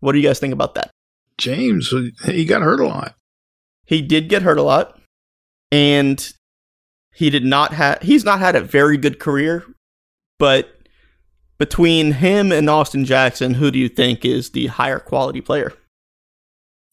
What 0.00 0.12
do 0.12 0.18
you 0.18 0.26
guys 0.26 0.38
think 0.38 0.52
about 0.52 0.74
that? 0.74 0.90
James, 1.38 1.92
he 2.24 2.44
got 2.44 2.62
hurt 2.62 2.80
a 2.80 2.86
lot. 2.86 3.14
He 3.86 4.02
did 4.02 4.28
get 4.28 4.42
hurt 4.42 4.58
a 4.58 4.62
lot, 4.62 5.00
and 5.72 6.32
he 7.12 7.30
did 7.30 7.44
not 7.44 7.72
have. 7.74 8.00
He's 8.02 8.24
not 8.24 8.40
had 8.40 8.56
a 8.56 8.60
very 8.60 8.96
good 8.96 9.18
career, 9.18 9.64
but 10.38 10.68
between 11.58 12.12
him 12.12 12.52
and 12.52 12.68
Austin 12.70 13.04
Jackson, 13.04 13.54
who 13.54 13.70
do 13.70 13.78
you 13.78 13.88
think 13.88 14.24
is 14.24 14.50
the 14.50 14.68
higher 14.68 14.98
quality 14.98 15.40
player? 15.40 15.72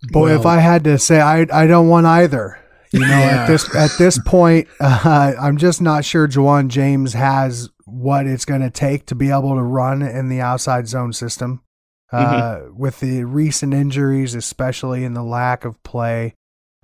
Boy, 0.10 0.36
if 0.36 0.46
I 0.46 0.58
had 0.58 0.84
to 0.84 1.00
say, 1.00 1.20
I 1.20 1.48
I 1.52 1.68
don't 1.68 1.88
want 1.88 2.06
either. 2.06 2.60
You 2.92 3.00
know, 3.02 3.08
Yeah. 3.08 3.42
at 3.44 3.48
this 3.48 3.76
at 3.76 3.92
this 3.98 4.20
point, 4.26 4.68
uh, 4.80 5.34
I'm 5.40 5.58
just 5.58 5.82
not 5.82 6.06
sure 6.06 6.28
Ja'Wuan 6.28 6.68
James 6.70 7.14
has 7.14 7.70
what 7.86 8.28
it's 8.28 8.46
going 8.46 8.62
to 8.62 8.70
take 8.70 9.06
to 9.08 9.16
be 9.16 9.30
able 9.30 9.56
to 9.56 9.64
run 9.64 10.02
in 10.02 10.30
the 10.30 10.42
outside 10.42 10.88
zone 10.88 11.14
system. 11.14 11.62
Uh, 12.12 12.62
With 12.72 13.00
the 13.02 13.26
recent 13.26 13.74
injuries, 13.74 14.34
especially 14.34 15.04
in 15.04 15.14
the 15.14 15.24
lack 15.24 15.66
of 15.66 15.82
play, 15.84 16.36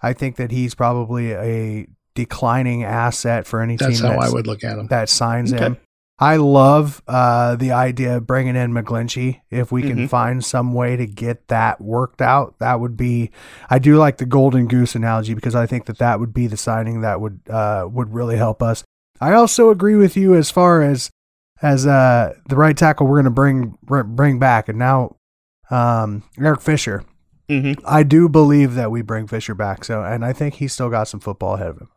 I 0.01 0.12
think 0.13 0.36
that 0.36 0.51
he's 0.51 0.75
probably 0.75 1.31
a 1.33 1.88
declining 2.13 2.83
asset 2.83 3.48
for 3.48 3.62
any 3.62 3.77
That's 3.77 4.00
team 4.01 4.10
how 4.12 4.17
I 4.17 4.29
would 4.29 4.45
look 4.48 4.63
at 4.65 4.77
him. 4.77 4.88
that 4.88 5.07
signs 5.10 5.53
Okay. 5.53 5.63
him. 5.65 5.77
I 6.20 6.36
love 6.36 7.01
uh, 7.08 7.55
the 7.55 7.72
idea 7.72 8.17
of 8.17 8.27
bringing 8.27 8.55
in 8.55 8.72
McGlinchey. 8.72 9.41
If 9.50 9.72
we 9.72 9.82
can 9.82 9.98
Mhm. 9.98 10.10
find 10.10 10.46
some 10.46 10.74
way 10.74 10.96
to 10.96 11.05
get 11.08 11.48
that 11.48 11.82
worked 11.82 12.22
out, 12.22 12.60
that 12.60 12.79
would 12.79 12.96
be. 12.96 13.32
I 13.70 13.79
do 13.79 13.98
like 13.98 14.17
the 14.17 14.25
golden 14.25 14.67
goose 14.67 14.93
analogy 14.96 15.34
because 15.34 15.55
I 15.55 15.65
think 15.65 15.86
that 15.86 15.98
that 15.98 16.20
would 16.20 16.34
be 16.34 16.46
the 16.48 16.55
signing 16.58 17.01
that 17.01 17.20
would 17.20 17.39
uh, 17.50 17.88
would 17.91 18.13
really 18.13 18.38
help 18.38 18.62
us. 18.62 18.84
I 19.20 19.34
also 19.34 19.70
agree 19.70 19.96
with 19.96 20.15
you 20.15 20.36
as 20.36 20.51
far 20.51 20.82
as 20.82 21.10
as 21.62 21.88
uh, 21.88 22.34
the 22.48 22.55
right 22.58 22.77
tackle 22.77 23.08
we're 23.08 23.15
going 23.17 23.25
to 23.25 23.29
bring 23.32 23.77
br- 23.84 24.03
bring 24.03 24.38
back, 24.38 24.70
and 24.70 24.77
now 24.77 25.15
um, 25.72 26.24
Eric 26.39 26.62
Fisher. 26.62 27.03
Mm-hmm. 27.50 27.84
I 27.86 28.03
do 28.03 28.29
believe 28.29 28.75
that 28.75 28.91
we 28.91 29.01
bring 29.01 29.27
Fisher 29.27 29.53
back. 29.55 29.84
So, 29.84 30.03
and 30.03 30.24
I 30.24 30.32
think 30.32 30.55
he's 30.55 30.72
still 30.74 30.89
got 30.89 31.08
some 31.08 31.20
football 31.20 31.55
ahead 31.55 31.67
of 31.70 31.77
him. 31.77 31.89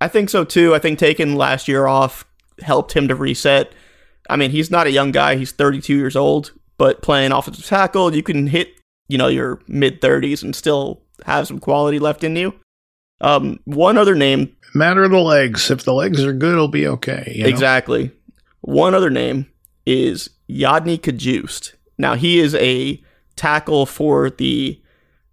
I 0.00 0.08
think 0.08 0.30
so 0.30 0.44
too. 0.44 0.74
I 0.74 0.78
think 0.78 0.98
taking 0.98 1.34
last 1.34 1.66
year 1.68 1.86
off 1.86 2.24
helped 2.62 2.92
him 2.92 3.08
to 3.08 3.14
reset. 3.14 3.72
I 4.28 4.36
mean, 4.36 4.50
he's 4.50 4.70
not 4.70 4.86
a 4.86 4.90
young 4.90 5.12
guy. 5.12 5.36
He's 5.36 5.52
32 5.52 5.96
years 5.96 6.16
old, 6.16 6.52
but 6.78 7.02
playing 7.02 7.32
offensive 7.32 7.64
tackle, 7.64 8.14
you 8.14 8.22
can 8.22 8.46
hit, 8.46 8.74
you 9.08 9.18
know, 9.18 9.28
your 9.28 9.60
mid 9.68 10.00
30s 10.00 10.42
and 10.42 10.54
still 10.54 11.02
have 11.24 11.46
some 11.46 11.58
quality 11.58 11.98
left 11.98 12.24
in 12.24 12.36
you. 12.36 12.54
Um, 13.20 13.60
one 13.64 13.96
other 13.96 14.14
name, 14.14 14.56
Matter 14.76 15.04
of 15.04 15.10
the 15.10 15.18
legs. 15.18 15.70
If 15.70 15.84
the 15.84 15.94
legs 15.94 16.22
are 16.22 16.34
good, 16.34 16.52
it'll 16.52 16.68
be 16.68 16.86
okay. 16.86 17.32
you 17.34 17.44
know? 17.44 17.48
exactly. 17.48 18.10
One 18.60 18.94
other 18.94 19.08
name 19.08 19.46
is 19.86 20.28
Yodny 20.50 20.98
Cajuste. 20.98 21.72
Now, 21.96 22.14
he 22.14 22.38
is 22.38 22.54
a 22.56 23.02
tackle 23.36 23.86
for 23.86 24.28
the 24.28 24.80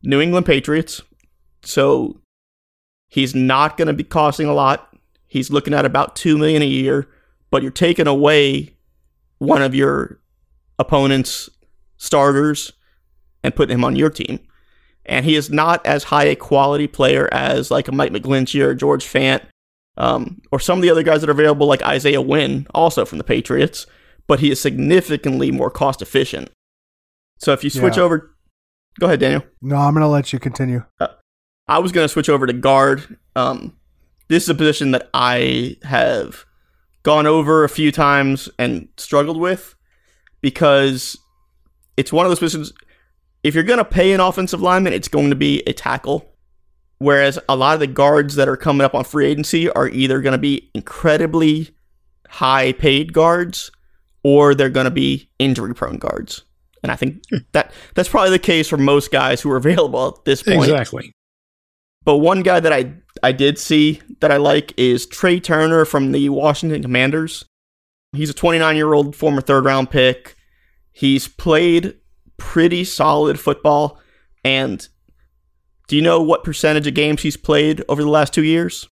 New 0.01 0.22
England 0.22 0.46
Patriots. 0.46 1.01
So 1.62 2.22
he's 3.10 3.36
not 3.36 3.75
going 3.75 3.88
to 3.89 3.94
be 3.94 4.06
costing 4.06 4.48
a 4.48 4.53
lot. 4.53 4.96
He's 5.27 5.51
looking 5.51 5.74
at 5.74 5.84
about 5.84 6.15
2 6.15 6.38
million 6.38 6.62
a 6.62 6.65
year, 6.65 7.10
but 7.53 7.62
you're 7.62 7.69
taking 7.72 8.07
away 8.07 8.75
one 9.38 9.62
of 9.62 9.75
your 9.75 10.19
opponent's 10.79 11.51
starters 11.98 12.74
and 13.43 13.55
putting 13.55 13.75
him 13.77 13.86
on 13.86 13.95
your 13.95 14.10
team. 14.10 14.39
And 15.05 15.24
he 15.24 15.36
is 15.36 15.51
not 15.51 15.86
as 15.86 16.05
high 16.05 16.24
a 16.24 16.36
quality 16.36 16.88
player 16.88 17.29
as 17.31 17.69
like 17.69 17.88
a 17.88 17.91
Mike 17.91 18.12
McGlinchey 18.12 18.60
or 18.63 18.74
George 18.74 19.05
Fant 19.05 19.43
um, 19.98 20.41
or 20.51 20.60
some 20.60 20.79
of 20.79 20.81
the 20.81 20.89
other 20.89 21.03
guys 21.03 21.22
that 21.22 21.29
are 21.29 21.33
available, 21.33 21.67
like 21.67 21.83
Isaiah 21.83 22.22
Wynn, 22.24 22.65
also 22.74 23.05
from 23.05 23.19
the 23.19 23.24
Patriots, 23.24 23.86
but 24.25 24.39
he 24.39 24.50
is 24.50 24.60
significantly 24.60 25.51
more 25.51 25.69
cost 25.69 26.01
efficient. 26.01 26.50
So 27.38 27.53
if 27.53 27.63
you 27.63 27.69
switch 27.69 27.98
Yeah. 27.98 28.03
over, 28.03 28.36
go 29.00 29.05
ahead, 29.05 29.19
Daniel. 29.19 29.43
No, 29.62 29.75
I'm 29.75 29.93
going 29.93 30.01
to 30.01 30.07
let 30.07 30.33
you 30.33 30.39
continue. 30.39 30.86
I 31.67 31.77
was 31.77 31.91
going 31.91 32.05
to 32.05 32.10
switch 32.12 32.29
over 32.29 32.48
to 32.48 32.53
guard. 32.53 33.19
Um, 33.36 33.77
this 34.27 34.41
is 34.41 34.50
a 34.50 34.55
position 34.55 34.89
that 34.89 35.12
I 35.13 35.77
have 35.83 36.45
gone 37.03 37.27
over 37.27 37.63
a 37.63 37.69
few 37.69 37.91
times 37.91 38.50
and 38.57 38.88
struggled 38.98 39.38
with 39.38 39.75
because 40.41 41.17
it's 41.98 42.12
one 42.12 42.25
of 42.25 42.29
those 42.29 42.39
positions. 42.39 42.74
If 43.43 43.53
you're 43.53 43.63
going 43.63 43.77
to 43.77 43.86
pay 43.86 44.13
an 44.13 44.19
offensive 44.19 44.62
lineman, 44.62 44.93
it's 44.93 45.10
going 45.10 45.29
to 45.29 45.36
be 45.36 45.62
a 45.67 45.74
tackle. 45.74 46.29
Whereas 47.00 47.38
a 47.50 47.55
lot 47.55 47.74
of 47.74 47.81
the 47.81 47.88
guards 47.88 48.36
that 48.36 48.48
are 48.48 48.55
coming 48.55 48.86
up 48.86 48.95
on 48.95 49.03
free 49.03 49.27
agency 49.27 49.69
are 49.69 49.89
either 49.89 50.22
going 50.22 50.31
to 50.31 50.38
be 50.38 50.72
incredibly 50.74 51.75
high 52.29 52.72
paid 52.72 53.12
guards 53.12 53.69
or 54.24 54.55
they're 54.55 54.69
going 54.69 54.86
to 54.86 54.91
be 54.91 55.29
injury 55.38 55.75
prone 55.75 55.98
guards. 55.98 56.43
And 56.81 56.91
I 56.91 56.95
think 56.95 57.24
hmm. 57.29 57.38
that 57.51 57.72
that's 57.93 58.10
probably 58.10 58.31
the 58.31 58.39
case 58.39 58.67
for 58.69 58.77
most 58.77 59.12
guys 59.12 59.41
who 59.41 59.51
are 59.51 59.57
available 59.63 60.15
at 60.17 60.25
this 60.25 60.43
point. 60.43 60.69
Exactly. 60.69 61.13
But 62.05 62.17
one 62.17 62.41
guy 62.43 62.60
that 62.60 62.74
I 62.74 62.93
I 63.22 63.31
did 63.31 63.57
see 63.57 64.01
that 64.19 64.31
I 64.31 64.38
like 64.38 64.74
is 64.77 65.07
Trai 65.07 65.41
Turner 65.41 65.86
from 65.86 66.12
the 66.12 66.29
Washington 66.29 66.81
Commanders. 66.81 67.45
He's 68.12 68.29
a 68.29 68.33
29 68.33 68.75
year 68.75 68.93
old 68.93 69.15
former 69.15 69.41
third 69.41 69.65
round 69.65 69.89
pick. 69.89 70.36
He's 70.91 71.27
played 71.27 71.95
pretty 72.38 72.83
solid 72.83 73.39
football. 73.39 74.00
And 74.43 74.86
do 75.88 75.95
you 75.95 76.01
know 76.01 76.22
what 76.22 76.43
percentage 76.43 76.86
of 76.88 76.93
games 76.93 77.22
he's 77.22 77.38
played 77.38 77.83
over 77.88 78.01
the 78.03 78.10
last 78.10 78.33
two 78.33 78.43
years? 78.43 78.88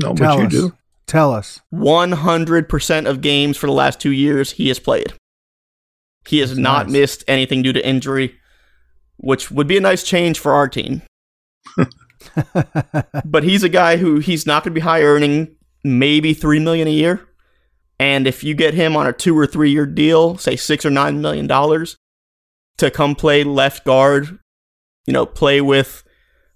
No, 0.00 0.14
Tell 0.14 0.36
but 0.36 0.40
you 0.40 0.46
us. 0.46 0.52
do. 0.52 0.72
Tell 1.06 1.32
us. 1.32 1.60
100% 1.74 3.06
of 3.06 3.20
games 3.20 3.56
for 3.56 3.66
the 3.66 3.72
last 3.72 4.00
two 4.00 4.12
years 4.12 4.52
he 4.52 4.68
has 4.68 4.78
played. 4.78 5.12
He 6.26 6.38
has 6.38 6.50
That's 6.50 6.60
not 6.60 6.86
nice. 6.86 6.92
missed 6.92 7.24
anything 7.28 7.62
due 7.62 7.72
to 7.74 7.86
injury, 7.86 8.36
which 9.18 9.50
would 9.50 9.66
be 9.66 9.76
a 9.76 9.80
nice 9.80 10.02
change 10.04 10.38
for 10.38 10.52
our 10.52 10.68
team. 10.68 11.02
but 13.24 13.44
he's 13.44 13.62
a 13.62 13.68
guy 13.68 13.96
who 13.96 14.18
he's 14.18 14.46
not 14.46 14.64
going 14.64 14.72
to 14.72 14.80
be 14.80 14.84
high 14.84 15.02
earning, 15.02 15.56
maybe 15.82 16.34
three 16.34 16.58
million 16.58 16.88
a 16.88 16.92
year. 16.92 17.28
And 17.98 18.26
if 18.26 18.42
you 18.42 18.54
get 18.54 18.74
him 18.74 18.96
on 18.96 19.06
a 19.06 19.12
two 19.12 19.38
or 19.38 19.46
three 19.46 19.70
year 19.70 19.86
deal, 19.86 20.36
say 20.36 20.56
six 20.56 20.84
or 20.84 20.90
nine 20.90 21.20
million 21.20 21.46
dollars, 21.46 21.96
to 22.78 22.90
come 22.90 23.14
play 23.14 23.44
left 23.44 23.84
guard, 23.84 24.38
you 25.06 25.12
know, 25.12 25.26
play 25.26 25.60
with 25.60 26.02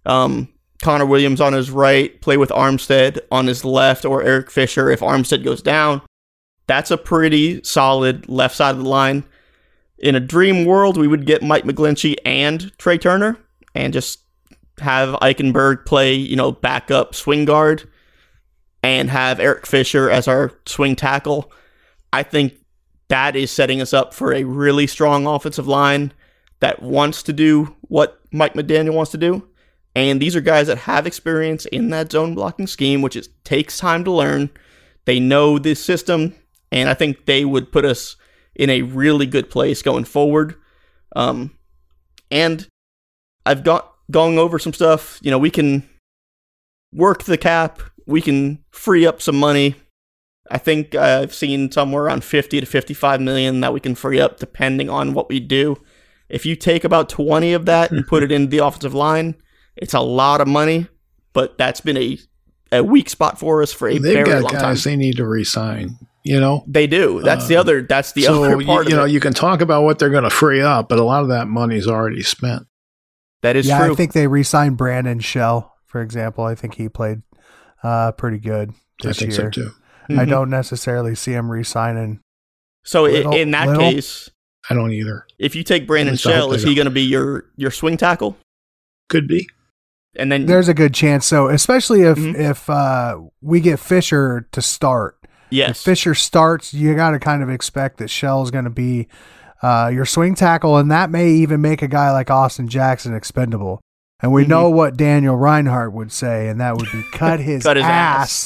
um, 0.04 0.48
Connor 0.82 1.06
Williams 1.06 1.40
on 1.40 1.52
his 1.52 1.70
right, 1.70 2.20
play 2.20 2.36
with 2.36 2.50
Armstead 2.50 3.20
on 3.30 3.46
his 3.46 3.64
left, 3.64 4.04
or 4.04 4.22
Eric 4.22 4.50
Fisher 4.50 4.90
if 4.90 5.00
Armstead 5.00 5.44
goes 5.44 5.62
down, 5.62 6.02
that's 6.66 6.90
a 6.90 6.98
pretty 6.98 7.62
solid 7.62 8.28
left 8.28 8.56
side 8.56 8.72
of 8.72 8.82
the 8.82 8.88
line. 8.88 9.24
In 9.98 10.14
a 10.14 10.20
dream 10.20 10.64
world, 10.64 10.96
we 10.96 11.08
would 11.08 11.26
get 11.26 11.42
Mike 11.42 11.64
McGlinchey 11.64 12.16
and 12.24 12.76
Trai 12.78 13.00
Turner, 13.00 13.36
and 13.74 13.92
just 13.92 14.20
have 14.80 15.14
Eichenberg 15.20 15.84
play, 15.86 16.14
you 16.14 16.36
know, 16.36 16.52
backup 16.52 17.14
swing 17.14 17.44
guard 17.44 17.88
and 18.82 19.10
have 19.10 19.40
Eric 19.40 19.66
Fisher 19.66 20.10
as 20.10 20.28
our 20.28 20.52
swing 20.66 20.96
tackle. 20.96 21.52
I 22.12 22.22
think 22.22 22.54
that 23.08 23.36
is 23.36 23.50
setting 23.50 23.80
us 23.80 23.92
up 23.92 24.14
for 24.14 24.32
a 24.32 24.44
really 24.44 24.86
strong 24.86 25.26
offensive 25.26 25.66
line 25.66 26.12
that 26.60 26.82
wants 26.82 27.22
to 27.24 27.32
do 27.32 27.76
what 27.82 28.20
Mike 28.32 28.54
McDaniel 28.54 28.94
wants 28.94 29.10
to 29.12 29.18
do. 29.18 29.48
And 29.94 30.20
these 30.20 30.36
are 30.36 30.40
guys 30.40 30.66
that 30.68 30.78
have 30.78 31.06
experience 31.06 31.66
in 31.66 31.90
that 31.90 32.12
zone 32.12 32.34
blocking 32.34 32.66
scheme, 32.66 33.02
which 33.02 33.16
is, 33.16 33.28
takes 33.44 33.78
time 33.78 34.04
to 34.04 34.10
learn. 34.10 34.50
They 35.06 35.18
know 35.18 35.58
this 35.58 35.82
system, 35.82 36.34
and 36.70 36.88
I 36.88 36.94
think 36.94 37.26
they 37.26 37.44
would 37.44 37.72
put 37.72 37.84
us 37.84 38.16
in 38.54 38.70
a 38.70 38.82
really 38.82 39.26
good 39.26 39.50
place 39.50 39.82
going 39.82 40.04
forward. 40.04 40.54
Um, 41.16 41.56
and 42.30 42.68
I've 43.46 43.64
got 43.64 43.87
going 44.10 44.38
over 44.38 44.58
some 44.58 44.72
stuff. 44.72 45.18
You 45.22 45.30
know, 45.30 45.38
we 45.38 45.50
can 45.50 45.88
work 46.92 47.24
the 47.24 47.38
cap. 47.38 47.80
We 48.06 48.20
can 48.20 48.64
free 48.70 49.06
up 49.06 49.20
some 49.20 49.36
money. 49.36 49.74
I 50.50 50.56
think 50.58 50.94
I've 50.94 51.34
seen 51.34 51.70
somewhere 51.70 52.04
around 52.04 52.24
50 52.24 52.60
to 52.60 52.66
55 52.66 53.20
million 53.20 53.60
that 53.60 53.72
we 53.74 53.80
can 53.80 53.94
free 53.94 54.18
up 54.18 54.38
depending 54.38 54.88
on 54.88 55.12
what 55.12 55.28
we 55.28 55.40
do. 55.40 55.76
If 56.30 56.46
you 56.46 56.56
take 56.56 56.84
about 56.84 57.08
20 57.10 57.52
of 57.52 57.66
that 57.66 57.90
and 57.90 58.06
put 58.06 58.22
it 58.22 58.32
in 58.32 58.48
the 58.48 58.58
offensive 58.58 58.94
line, 58.94 59.34
it's 59.76 59.94
a 59.94 60.00
lot 60.00 60.40
of 60.40 60.48
money, 60.48 60.86
but 61.32 61.58
that's 61.58 61.80
been 61.80 61.96
a 61.98 62.18
a 62.70 62.84
weak 62.84 63.08
spot 63.08 63.38
for 63.38 63.62
us 63.62 63.72
for 63.72 63.88
a 63.88 63.96
They've 63.98 64.12
very 64.12 64.24
got 64.24 64.42
long 64.42 64.52
guys 64.52 64.82
time. 64.84 64.92
they 64.92 64.96
need 64.96 65.16
to 65.16 65.26
resign. 65.26 65.96
You 66.22 66.38
know, 66.38 66.64
They 66.66 66.86
do. 66.86 67.22
That's 67.22 67.46
the 67.46 67.56
Uh, 67.56 67.60
other. 67.60 67.80
That's 67.82 68.12
the 68.12 68.22
so 68.22 68.44
other 68.44 68.60
you, 68.60 68.66
part 68.66 68.88
you 68.88 68.94
of 68.94 68.98
know 68.98 69.04
it. 69.06 69.10
you 69.12 69.20
can 69.20 69.32
talk 69.32 69.62
about 69.62 69.84
what 69.84 69.98
they're 69.98 70.10
going 70.10 70.24
to 70.24 70.30
free 70.30 70.60
up, 70.60 70.88
but 70.90 70.98
a 70.98 71.02
lot 71.04 71.22
of 71.22 71.28
that 71.28 71.48
money's 71.48 71.86
already 71.86 72.22
spent. 72.22 72.66
That 73.42 73.56
is 73.56 73.66
yeah, 73.66 73.78
true. 73.84 73.92
I 73.92 73.96
think 73.96 74.12
they 74.12 74.26
re-signed 74.26 74.76
Brandon 74.76 75.20
Shell, 75.20 75.74
for 75.86 76.00
example. 76.02 76.44
I 76.44 76.54
think 76.54 76.74
he 76.74 76.88
played 76.88 77.22
uh, 77.82 78.12
pretty 78.12 78.38
good 78.38 78.70
I 78.70 79.08
this 79.08 79.18
think 79.18 79.32
year. 79.32 79.50
so 79.52 79.62
too. 79.62 79.70
I 80.10 80.24
Mhm. 80.24 80.28
don't 80.30 80.50
necessarily 80.50 81.14
see 81.14 81.32
him 81.32 81.50
re-signing. 81.50 82.20
So 82.84 83.02
Little- 83.02 83.34
in 83.34 83.50
that 83.52 83.68
little. 83.68 83.82
case, 83.82 84.30
I 84.70 84.74
don't 84.74 84.92
either. 84.92 85.26
if 85.38 85.54
you 85.54 85.62
take 85.62 85.86
Brandon 85.86 86.14
least 86.14 86.26
I 86.26 86.30
hope 86.32 86.38
Shell, 86.40 86.52
is 86.54 86.62
he 86.62 86.74
going 86.74 86.86
to 86.86 86.90
be 86.90 87.02
your 87.02 87.44
your 87.56 87.70
swing 87.70 87.96
tackle? 87.96 88.36
Could 89.08 89.28
be. 89.28 89.48
And 90.16 90.32
then 90.32 90.46
There's 90.46 90.68
a 90.68 90.74
good 90.74 90.94
chance. 90.94 91.26
So 91.26 91.48
especially 91.48 92.02
if 92.02 92.18
Mhm. 92.18 92.34
if 92.38 92.68
uh, 92.70 93.18
we 93.42 93.60
get 93.60 93.78
Fisher 93.78 94.48
to 94.52 94.60
start, 94.62 95.16
if 95.22 95.28
yes, 95.50 95.82
Fisher 95.84 96.14
starts, 96.14 96.72
you 96.74 96.94
got 96.94 97.10
to 97.10 97.18
kind 97.18 97.42
of 97.42 97.50
expect 97.50 97.98
that 97.98 98.08
Shell's 98.08 98.50
going 98.50 98.64
to 98.64 98.70
be 98.70 99.06
uh, 99.62 99.90
your 99.92 100.04
swing 100.04 100.34
tackle, 100.34 100.76
and 100.76 100.90
that 100.90 101.10
may 101.10 101.30
even 101.30 101.60
make 101.60 101.82
a 101.82 101.88
guy 101.88 102.10
like 102.12 102.30
Austin 102.30 102.68
Jackson 102.68 103.14
expendable. 103.14 103.80
And 104.20 104.32
we 104.32 104.44
Mhm. 104.44 104.48
know 104.48 104.70
what 104.70 104.96
Daniel 104.96 105.36
Reinhardt 105.36 105.92
would 105.92 106.10
say, 106.12 106.48
and 106.48 106.60
that 106.60 106.76
would 106.76 106.90
be 106.92 107.02
cut 107.12 107.40
his, 107.40 107.62
Cut 107.62 107.76
his 107.76 107.84
ass. 107.84 107.90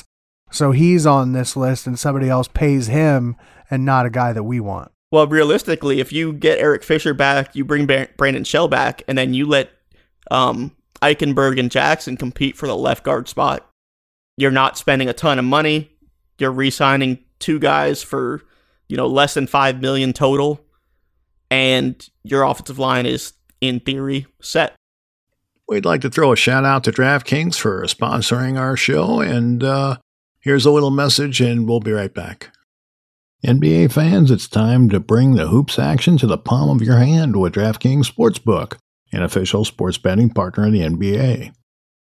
ass. 0.01 0.05
So 0.51 0.71
he's 0.73 1.07
on 1.07 1.33
this 1.33 1.57
list, 1.57 1.87
and 1.87 1.99
somebody 1.99 2.29
else 2.29 2.49
pays 2.49 2.87
him, 2.89 3.37
and 3.71 3.85
not 3.85 4.05
a 4.07 4.11
guy 4.11 4.33
that 4.35 4.43
we 4.43 4.61
want. 4.61 4.91
Well, 5.11 5.27
realistically, 5.27 6.01
if 6.01 6.13
you 6.13 6.33
get 6.33 6.59
Eric 6.59 6.83
Fisher 6.83 7.13
back, 7.15 7.55
you 7.55 7.65
bring 7.65 7.87
Brandon 8.17 8.45
Shell 8.45 8.69
back, 8.69 9.03
and 9.09 9.17
then 9.19 9.35
you 9.35 9.47
let 9.47 9.71
um, 10.31 10.73
Eichenberg 11.03 11.59
and 11.59 11.71
Jackson 11.71 12.17
compete 12.17 12.57
for 12.57 12.67
the 12.67 12.77
left 12.77 13.03
guard 13.03 13.29
spot, 13.29 13.67
you're 14.37 14.51
not 14.53 14.79
spending 14.79 15.09
a 15.09 15.13
ton 15.13 15.39
of 15.39 15.45
money. 15.45 15.91
You're 16.39 16.53
re-signing 16.53 17.19
two 17.39 17.59
guys 17.59 18.03
for 18.03 18.43
you 18.89 18.97
know 18.97 19.07
less 19.07 19.35
than 19.35 19.47
five 19.47 19.81
million 19.83 20.13
total, 20.13 20.61
and 21.53 22.09
your 22.25 22.45
offensive 22.45 22.79
line 22.79 23.05
is 23.05 23.35
in 23.61 23.79
theory 23.79 24.25
set. 24.41 24.75
We'd 25.69 25.85
like 25.85 26.01
to 26.01 26.09
throw 26.09 26.33
a 26.33 26.37
shout 26.37 26.65
out 26.65 26.83
to 26.85 26.93
DraftKings 26.93 27.57
for 27.57 27.83
sponsoring 27.83 28.59
our 28.59 28.75
show. 28.75 29.21
And 29.21 29.63
uh, 29.63 29.99
here's 30.41 30.65
a 30.65 30.71
little 30.71 30.91
message, 30.91 31.43
and 31.43 31.69
we'll 31.69 31.81
be 31.81 31.93
right 31.93 32.13
back. 32.13 32.57
NBA 33.45 33.93
fans, 33.93 34.31
it's 34.31 34.49
time 34.49 34.89
to 34.89 34.99
bring 34.99 35.35
the 35.35 35.49
hoops 35.49 35.79
action 35.79 36.17
to 36.19 36.27
the 36.27 36.39
palm 36.39 36.71
of 36.71 36.81
your 36.81 36.97
hand 36.97 37.39
with 37.39 37.53
DraftKings 37.53 38.11
Sportsbook, 38.11 38.79
an 39.13 39.23
official 39.23 39.67
sports 39.67 39.99
betting 39.99 40.31
partner 40.31 40.67
of 40.67 40.73
the 40.73 40.81
NBA. 40.81 41.53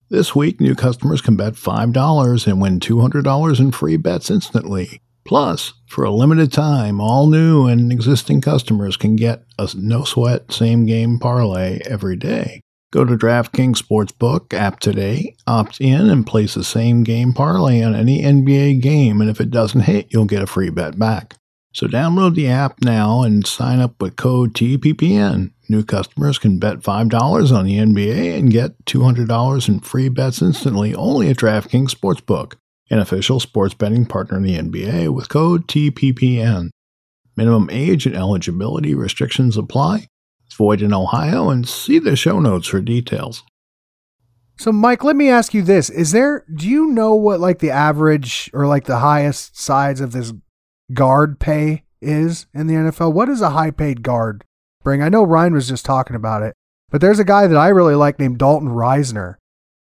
This 0.08 0.34
week, 0.34 0.62
new 0.62 0.74
customers 0.74 1.20
can 1.20 1.36
bet 1.36 1.54
$5 1.54 2.46
and 2.46 2.60
win 2.60 2.80
$200 2.80 3.60
in 3.60 3.70
free 3.70 3.98
bets 3.98 4.30
instantly. 4.30 5.02
Plus, 5.24 5.72
for 5.86 6.04
a 6.04 6.10
limited 6.10 6.52
time, 6.52 7.00
all 7.00 7.28
new 7.28 7.66
and 7.66 7.92
existing 7.92 8.40
customers 8.40 8.96
can 8.96 9.16
get 9.16 9.44
a 9.58 9.68
no 9.74 10.04
sweat 10.04 10.52
same 10.52 10.86
game 10.86 11.18
parlay 11.18 11.80
every 11.84 12.16
day. 12.16 12.60
Go 12.92 13.06
to 13.06 13.16
DraftKings 13.16 13.80
Sportsbook 13.80 14.52
app 14.52 14.80
today, 14.80 15.34
opt 15.46 15.80
in, 15.80 16.10
and 16.10 16.26
place 16.26 16.54
the 16.54 16.64
same 16.64 17.04
game 17.04 17.32
parlay 17.32 17.82
on 17.82 17.94
any 17.94 18.20
NBA 18.22 18.82
game. 18.82 19.22
And 19.22 19.30
if 19.30 19.40
it 19.40 19.50
doesn't 19.50 19.82
hit, 19.82 20.08
you'll 20.10 20.26
get 20.26 20.42
a 20.42 20.46
free 20.46 20.68
bet 20.68 20.98
back. 20.98 21.36
So 21.72 21.86
download 21.86 22.34
the 22.34 22.48
app 22.48 22.82
now 22.82 23.22
and 23.22 23.46
sign 23.46 23.80
up 23.80 24.00
with 24.00 24.16
code 24.16 24.52
TPPN. 24.52 25.52
New 25.70 25.82
customers 25.82 26.38
can 26.38 26.58
bet 26.58 26.80
$5 26.80 27.56
on 27.56 27.64
the 27.64 27.78
NBA 27.78 28.38
and 28.38 28.50
get 28.50 28.84
$200 28.84 29.68
in 29.68 29.80
free 29.80 30.10
bets 30.10 30.42
instantly 30.42 30.94
only 30.94 31.30
at 31.30 31.38
DraftKings 31.38 31.94
Sportsbook, 31.94 32.56
an 32.92 32.98
official 32.98 33.40
sports 33.40 33.72
betting 33.72 34.04
partner 34.04 34.36
in 34.36 34.42
the 34.42 34.58
NBA 34.58 35.08
with 35.14 35.30
code 35.30 35.66
TPPN. 35.66 36.68
Minimum 37.36 37.70
age 37.70 38.04
and 38.04 38.14
eligibility 38.14 38.94
restrictions 38.94 39.56
apply. 39.56 40.08
It's 40.44 40.54
void 40.54 40.82
in 40.82 40.92
Ohio 40.92 41.48
and 41.48 41.66
see 41.66 41.98
the 41.98 42.16
show 42.16 42.38
notes 42.38 42.68
for 42.68 42.82
details. 42.82 43.44
So, 44.58 44.72
Mike, 44.72 45.02
let 45.02 45.16
me 45.16 45.30
ask 45.30 45.54
you 45.54 45.62
this: 45.62 45.88
Is 45.88 46.12
there? 46.12 46.44
Do 46.54 46.68
you 46.68 46.88
know 46.88 47.14
what 47.14 47.40
like 47.40 47.60
the 47.60 47.70
average 47.70 48.50
or 48.52 48.66
like 48.66 48.84
the 48.84 48.98
highest 48.98 49.58
sides 49.58 50.02
of 50.02 50.12
this 50.12 50.34
guard 50.92 51.40
pay 51.40 51.84
is 52.02 52.46
in 52.52 52.66
the 52.66 52.74
NFL? 52.74 53.14
What 53.14 53.26
does 53.26 53.40
a 53.40 53.50
high-paid 53.50 54.02
guard 54.02 54.44
bring? 54.84 55.02
I 55.02 55.08
know 55.08 55.24
Ryan 55.24 55.54
was 55.54 55.66
just 55.68 55.86
talking 55.86 56.14
about 56.14 56.42
it, 56.42 56.54
but 56.90 57.00
there's 57.00 57.18
a 57.18 57.24
guy 57.24 57.46
that 57.46 57.56
I 57.56 57.68
really 57.68 57.94
like 57.94 58.18
named 58.18 58.36
Dalton 58.36 58.68
Risner, 58.68 59.36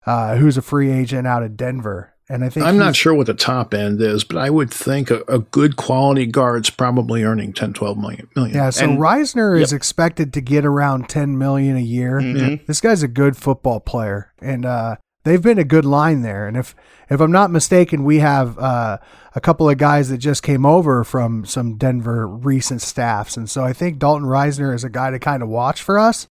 uh, 0.07 0.37
who's 0.37 0.57
a 0.57 0.63
free 0.63 0.89
agent 0.91 1.27
out 1.27 1.43
of 1.43 1.55
Denver, 1.55 2.14
and 2.29 2.43
I 2.43 2.49
think 2.49 2.65
I'm 2.65 2.77
not 2.77 2.95
sure 2.95 3.13
what 3.13 3.27
the 3.27 3.33
top 3.33 3.73
end 3.73 4.01
is, 4.01 4.23
but 4.23 4.37
I 4.37 4.49
would 4.49 4.71
think 4.71 5.11
a, 5.11 5.21
a 5.27 5.39
good 5.39 5.75
quality 5.75 6.25
guard's 6.25 6.69
probably 6.69 7.23
earning 7.23 7.53
10, 7.53 7.73
12 7.73 7.97
million. 7.97 8.27
million. 8.35 8.55
Yeah, 8.55 8.69
so 8.71 8.85
And- 8.89 8.97
Risner 8.99 9.59
is 9.61 9.71
expected 9.73 10.33
to 10.33 10.41
get 10.41 10.65
around 10.65 11.07
10 11.09 11.37
million 11.37 11.77
a 11.77 11.81
year. 11.81 12.19
Mhm. 12.19 12.65
This 12.65 12.81
guy's 12.81 13.03
a 13.03 13.07
good 13.07 13.37
football 13.37 13.79
player, 13.79 14.31
and 14.41 14.65
uh, 14.65 14.95
they've 15.23 15.41
been 15.41 15.59
a 15.59 15.63
good 15.63 15.85
line 15.85 16.21
there. 16.21 16.47
And 16.47 16.57
if 16.57 16.75
if 17.07 17.21
I'm 17.21 17.31
not 17.31 17.51
mistaken, 17.51 18.03
we 18.03 18.17
have 18.19 18.57
uh, 18.57 18.97
a 19.35 19.39
couple 19.41 19.69
of 19.69 19.77
guys 19.77 20.09
that 20.09 20.17
just 20.17 20.41
came 20.41 20.65
over 20.65 21.03
from 21.03 21.45
some 21.45 21.77
Denver 21.77 22.27
recent 22.27 22.81
staffs, 22.81 23.37
and 23.37 23.47
so 23.47 23.63
I 23.63 23.73
think 23.73 23.99
Dalton 23.99 24.27
Risner 24.27 24.73
is 24.73 24.83
a 24.83 24.89
guy 24.89 25.11
to 25.11 25.19
kind 25.19 25.43
of 25.43 25.49
watch 25.49 25.83
for 25.83 25.99
us 25.99 26.27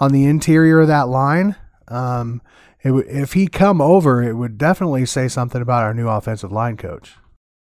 on 0.00 0.12
the 0.12 0.24
interior 0.24 0.80
of 0.80 0.88
that 0.88 1.08
line. 1.08 1.56
Um, 1.88 2.40
it 2.82 2.88
w- 2.88 3.06
if 3.08 3.32
he 3.32 3.46
come 3.48 3.80
over, 3.80 4.22
it 4.22 4.34
would 4.34 4.58
definitely 4.58 5.06
say 5.06 5.28
something 5.28 5.60
about 5.62 5.82
our 5.84 5.94
new 5.94 6.08
offensive 6.08 6.52
line 6.52 6.76
coach. 6.76 7.14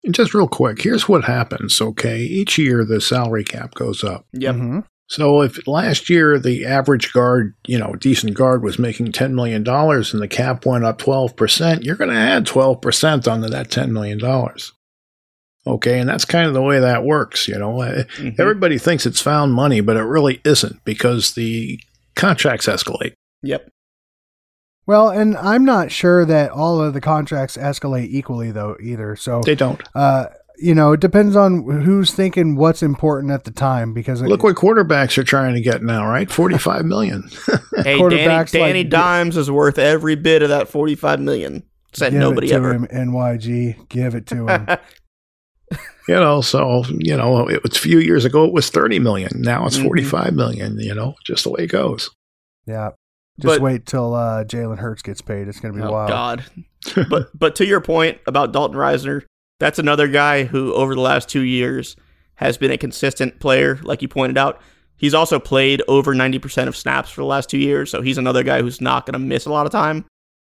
And 0.03 0.13
just 0.13 0.33
real 0.33 0.47
quick, 0.49 0.81
here's 0.81 1.07
what 1.07 1.23
happens, 1.25 1.79
okay? 1.79 2.19
Each 2.19 2.57
year 2.57 2.83
the 2.83 2.99
salary 2.99 3.43
cap 3.45 3.73
goes 3.73 4.03
up. 4.03 4.25
Yep. 4.33 4.55
Mhm. 4.55 4.83
So 5.07 5.41
if 5.41 5.65
last 5.67 6.09
year 6.09 6.39
the 6.39 6.65
average 6.65 7.13
guard, 7.13 7.53
you 7.67 7.77
know, 7.77 7.93
decent 7.93 8.33
guard 8.33 8.63
was 8.63 8.79
making 8.79 9.11
$10 9.11 9.31
million 9.33 9.57
and 9.67 10.21
the 10.21 10.27
cap 10.29 10.65
went 10.65 10.83
up 10.85 10.97
12%, 10.97 11.83
you're 11.83 11.95
going 11.95 12.09
to 12.09 12.15
add 12.15 12.45
12% 12.45 13.31
onto 13.31 13.47
that 13.49 13.69
$10 13.69 13.91
million. 13.91 14.19
Okay, 15.65 15.99
and 15.99 16.09
that's 16.09 16.25
kind 16.25 16.47
of 16.47 16.53
the 16.53 16.61
way 16.61 16.79
that 16.79 17.05
works, 17.05 17.47
you 17.47 17.57
know. 17.57 17.79
Uh, 17.81 18.03
Mhm. 18.17 18.37
Everybody 18.39 18.77
thinks 18.77 19.05
it's 19.05 19.21
found 19.21 19.53
money, 19.53 19.79
but 19.79 19.95
it 19.95 20.01
really 20.03 20.41
isn't 20.43 20.83
because 20.83 21.33
the 21.35 21.79
contracts 22.15 22.65
escalate. 22.65 23.13
Yep. 23.43 23.69
Well, 24.85 25.09
and 25.09 25.37
I'm 25.37 25.63
not 25.65 25.91
sure 25.91 26.25
that 26.25 26.51
all 26.51 26.81
of 26.81 26.93
the 26.93 27.01
contracts 27.01 27.55
escalate 27.57 28.07
equally 28.09 28.51
though 28.51 28.75
either. 28.81 29.15
So 29.15 29.41
They 29.45 29.55
don't. 29.55 29.81
uh, 29.95 30.25
you 30.57 30.75
know, 30.75 30.91
it 30.93 30.99
depends 30.99 31.35
on 31.35 31.81
who's 31.81 32.13
thinking 32.13 32.55
what's 32.55 32.83
important 32.83 33.31
at 33.31 33.43
the 33.43 33.51
time 33.51 33.93
because 33.93 34.21
it- 34.21 34.27
Look 34.27 34.43
what 34.43 34.55
quarterbacks 34.55 35.17
are 35.17 35.23
trying 35.23 35.55
to 35.55 35.61
get 35.61 35.81
now, 35.81 36.05
right? 36.07 36.29
45 36.29 36.85
million. 36.85 37.23
Hey, 37.75 37.97
Danny, 37.97 37.99
Quarterbacks 38.01 38.51
Danny 38.51 38.79
like- 38.83 38.89
Dimes 38.89 39.35
is 39.35 39.49
worth 39.49 39.79
every 39.79 40.15
bit 40.15 40.41
of 40.43 40.49
that 40.49 40.67
forty-five 40.69 41.19
million. 41.19 41.63
Said 41.91 42.11
give 42.11 42.19
nobody 42.19 42.47
it 42.47 42.51
to 42.51 42.55
ever. 42.57 42.73
him, 42.73 42.87
NYG, 42.87 43.89
give 43.89 44.13
it 44.15 44.27
to 44.27 44.47
him. 44.47 44.67
You 46.07 46.15
know, 46.15 46.41
so, 46.41 46.83
you 46.99 47.15
know, 47.15 47.47
it 47.47 47.63
was 47.63 47.77
a 47.77 47.79
few 47.79 47.97
years 47.99 48.25
ago 48.25 48.43
it 48.45 48.51
was 48.53 48.69
30 48.69 48.99
million. 48.99 49.31
Now 49.41 49.65
it's 49.65 49.77
Mhm. 49.77 49.85
45 49.85 50.33
million, 50.33 50.77
you 50.77 50.93
know, 50.93 51.15
just 51.25 51.45
the 51.45 51.49
way 51.49 51.61
it 51.63 51.67
goes. 51.71 52.11
yeah, 52.67 52.89
just 53.39 53.55
But- 53.55 53.61
wait 53.61 53.85
till 53.85 54.13
uh, 54.13 54.43
Jalen 54.43 54.77
Hurts 54.77 55.01
gets 55.01 55.21
paid. 55.21 55.47
It's 55.47 55.59
gonna 55.59 55.73
be 55.73 55.81
oh 55.81 55.91
wild. 55.91 56.09
God. 56.09 56.43
but 57.09 57.37
but 57.37 57.55
to 57.55 57.65
your 57.65 57.81
point 57.81 58.19
about 58.27 58.51
Dalton 58.51 58.77
Risner, 58.77 59.23
that's 59.59 59.79
another 59.79 60.07
guy 60.07 60.43
who 60.43 60.73
over 60.73 60.93
the 60.95 61.01
last 61.01 61.29
two 61.29 61.41
years 61.41 61.95
has 62.35 62.57
been 62.57 62.71
a 62.71 62.77
consistent 62.77 63.39
player, 63.39 63.79
like 63.83 64.01
you 64.01 64.07
pointed 64.07 64.37
out. 64.37 64.61
He's 64.97 65.13
also 65.13 65.39
played 65.39 65.81
over 65.87 66.13
ninety 66.13 66.39
percent 66.39 66.67
of 66.67 66.75
snaps 66.77 67.09
for 67.09 67.21
the 67.21 67.27
last 67.27 67.49
two 67.49 67.57
years, 67.57 67.89
so 67.89 68.01
he's 68.01 68.17
another 68.17 68.43
guy 68.43 68.61
who's 68.61 68.81
not 68.81 69.05
going 69.05 69.13
to 69.13 69.19
miss 69.19 69.45
a 69.45 69.51
lot 69.51 69.65
of 69.65 69.71
time, 69.71 70.05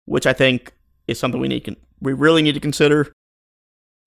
which 0.05 0.25
I 0.25 0.33
think 0.33 0.73
is 1.07 1.19
something 1.19 1.39
we 1.39 1.47
need 1.47 1.75
we 2.01 2.13
really 2.13 2.41
need 2.41 2.53
to 2.53 2.59
consider. 2.59 3.11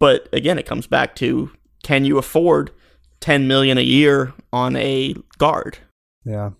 But 0.00 0.28
again, 0.32 0.58
it 0.58 0.66
comes 0.66 0.86
back 0.86 1.14
to 1.16 1.50
can 1.82 2.04
you 2.04 2.18
afford 2.18 2.72
10 3.20 3.46
million 3.46 3.78
a 3.78 3.82
year 3.82 4.34
on 4.52 4.76
a 4.76 5.14
guard? 5.38 5.78
Yeah. 6.24 6.50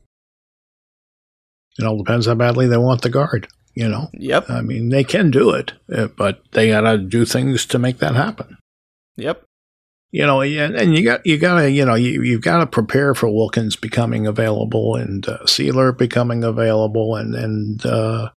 It 1.78 1.84
all 1.84 1.96
depends 1.98 2.26
how 2.26 2.34
badly 2.34 2.66
they 2.66 2.76
want 2.76 3.02
the 3.02 3.10
guard. 3.10 3.48
You 3.74 3.88
know, 3.88 4.08
Yep. 4.12 4.50
I 4.50 4.60
mean, 4.62 4.90
they 4.90 5.02
can 5.02 5.32
do 5.32 5.50
it, 5.50 5.72
uh, 5.92 6.06
but 6.06 6.42
they 6.52 6.68
got 6.68 6.82
to 6.82 6.96
do 6.98 7.24
things 7.24 7.66
to 7.66 7.78
make 7.80 7.98
that 7.98 8.14
happen. 8.14 8.56
Yep. 9.16 9.42
You 10.12 10.24
know, 10.26 10.42
and, 10.42 10.76
and 10.76 10.96
you 10.96 11.02
got 11.04 11.26
you 11.26 11.37
got 11.38 11.58
to 11.60 11.68
you 11.72 11.84
know 11.84 11.96
you 11.96 12.22
you've 12.22 12.40
got 12.42 12.58
to 12.58 12.66
prepare 12.68 13.14
for 13.14 13.28
Wilkins 13.28 13.74
becoming 13.74 14.28
available 14.28 14.94
and 14.94 15.26
uh, 15.28 15.38
Sieler 15.44 15.96
becoming 15.96 16.44
available, 16.44 17.16
and 17.16 17.34
and 17.34 17.84
uh, 17.84 18.30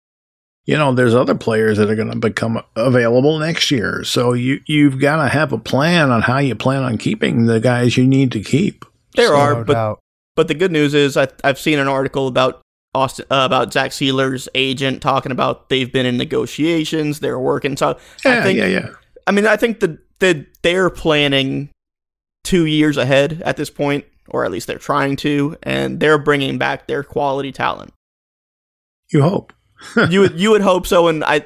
you 0.66 0.76
know 0.76 0.92
there's 0.92 1.14
other 1.14 1.36
players 1.36 1.78
that 1.78 1.88
are 1.92 1.96
going 1.96 2.10
to 2.10 2.18
become 2.18 2.60
available 2.76 3.38
next 3.38 3.70
year. 3.70 4.04
So 4.04 4.34
you 4.34 4.60
you've 4.66 5.00
got 5.00 5.22
to 5.22 5.30
have 5.30 5.54
a 5.54 5.60
plan 5.60 6.10
on 6.10 6.24
how 6.24 6.40
you 6.40 6.56
plan 6.56 6.82
on 6.82 6.98
keeping 6.98 7.46
the 7.46 7.60
guys 7.60 7.96
you 7.96 8.08
need 8.08 8.32
to 8.32 8.42
keep. 8.42 8.84
There 9.14 9.28
So- 9.28 9.36
are, 9.36 9.54
No 9.54 9.64
but 9.66 9.74
doubt. 9.74 10.00
But 10.36 10.48
the 10.48 10.56
good 10.56 10.72
news 10.72 10.96
is 10.96 11.16
I, 11.16 11.28
I've 11.44 11.60
seen 11.60 11.78
an 11.78 11.88
article 11.88 12.28
about 12.28 12.62
Austin 12.98 13.26
uh, 13.30 13.44
about 13.46 13.72
Zach 13.72 13.92
Sieler's 13.92 14.50
agent 14.56 15.02
talking 15.02 15.32
about 15.32 15.70
they've 15.70 15.92
been 15.92 16.06
in 16.06 16.18
negotiations, 16.18 17.20
they're 17.20 17.40
working. 17.40 17.78
So 17.78 17.98
Yeah, 18.26 18.40
I 18.40 18.44
think 18.44 18.58
yeah, 18.60 18.66
yeah. 18.68 18.90
I 19.26 19.32
mean 19.32 19.46
I 19.46 19.56
think 19.56 19.80
that 19.82 20.00
that 20.20 20.46
they're 20.64 20.90
planning 20.90 21.70
two 22.44 22.66
years 22.66 22.98
ahead 22.98 23.42
at 23.46 23.58
this 23.58 23.70
point, 23.70 24.06
or 24.30 24.46
at 24.46 24.52
least 24.52 24.68
they're 24.68 24.78
trying 24.78 25.16
to, 25.18 25.58
and 25.64 26.00
they're 26.00 26.18
bringing 26.18 26.58
back 26.58 26.88
their 26.88 27.04
quality 27.04 27.52
talent. 27.52 27.94
You 29.12 29.22
hope. 29.22 29.54
you 30.10 30.22
would 30.22 30.40
you 30.40 30.52
would 30.52 30.62
hope 30.62 30.88
so, 30.88 31.08
and 31.08 31.24
I, 31.24 31.46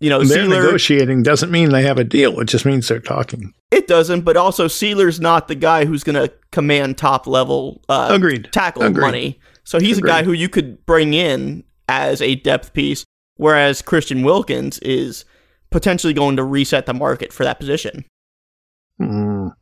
you 0.00 0.08
know, 0.10 0.24
They're 0.24 0.44
Sealer 0.44 0.62
negotiating 0.62 1.22
doesn't 1.22 1.50
mean 1.50 1.70
they 1.70 1.82
have 1.82 1.98
a 1.98 2.04
deal. 2.04 2.40
It 2.40 2.46
just 2.46 2.64
means 2.64 2.88
they're 2.88 3.00
talking. 3.00 3.52
it 3.70 3.86
doesn't, 3.86 4.22
but 4.22 4.36
also 4.36 4.66
Sealer's 4.66 5.20
not 5.20 5.46
the 5.46 5.54
guy 5.54 5.84
who's 5.84 6.02
going 6.02 6.16
to 6.16 6.32
command 6.50 6.98
top 6.98 7.26
level 7.26 7.82
uh, 7.88 8.08
Agreed. 8.10 8.48
tackle 8.50 8.82
Agreed. 8.82 9.02
money. 9.02 9.40
So 9.70 9.78
he's 9.78 9.98
a 9.98 10.02
guy 10.02 10.24
who 10.24 10.32
you 10.32 10.48
could 10.48 10.84
bring 10.84 11.14
in 11.14 11.62
as 11.88 12.20
a 12.20 12.34
depth 12.34 12.72
piece, 12.72 13.04
whereas 13.36 13.82
Christian 13.82 14.24
Wilkins 14.24 14.80
is 14.80 15.24
potentially 15.70 16.12
going 16.12 16.34
to 16.36 16.42
reset 16.42 16.86
the 16.86 16.92
market 16.92 17.32
for 17.32 17.44
that 17.44 17.60
position. 17.60 18.04
Mm. 19.00 19.52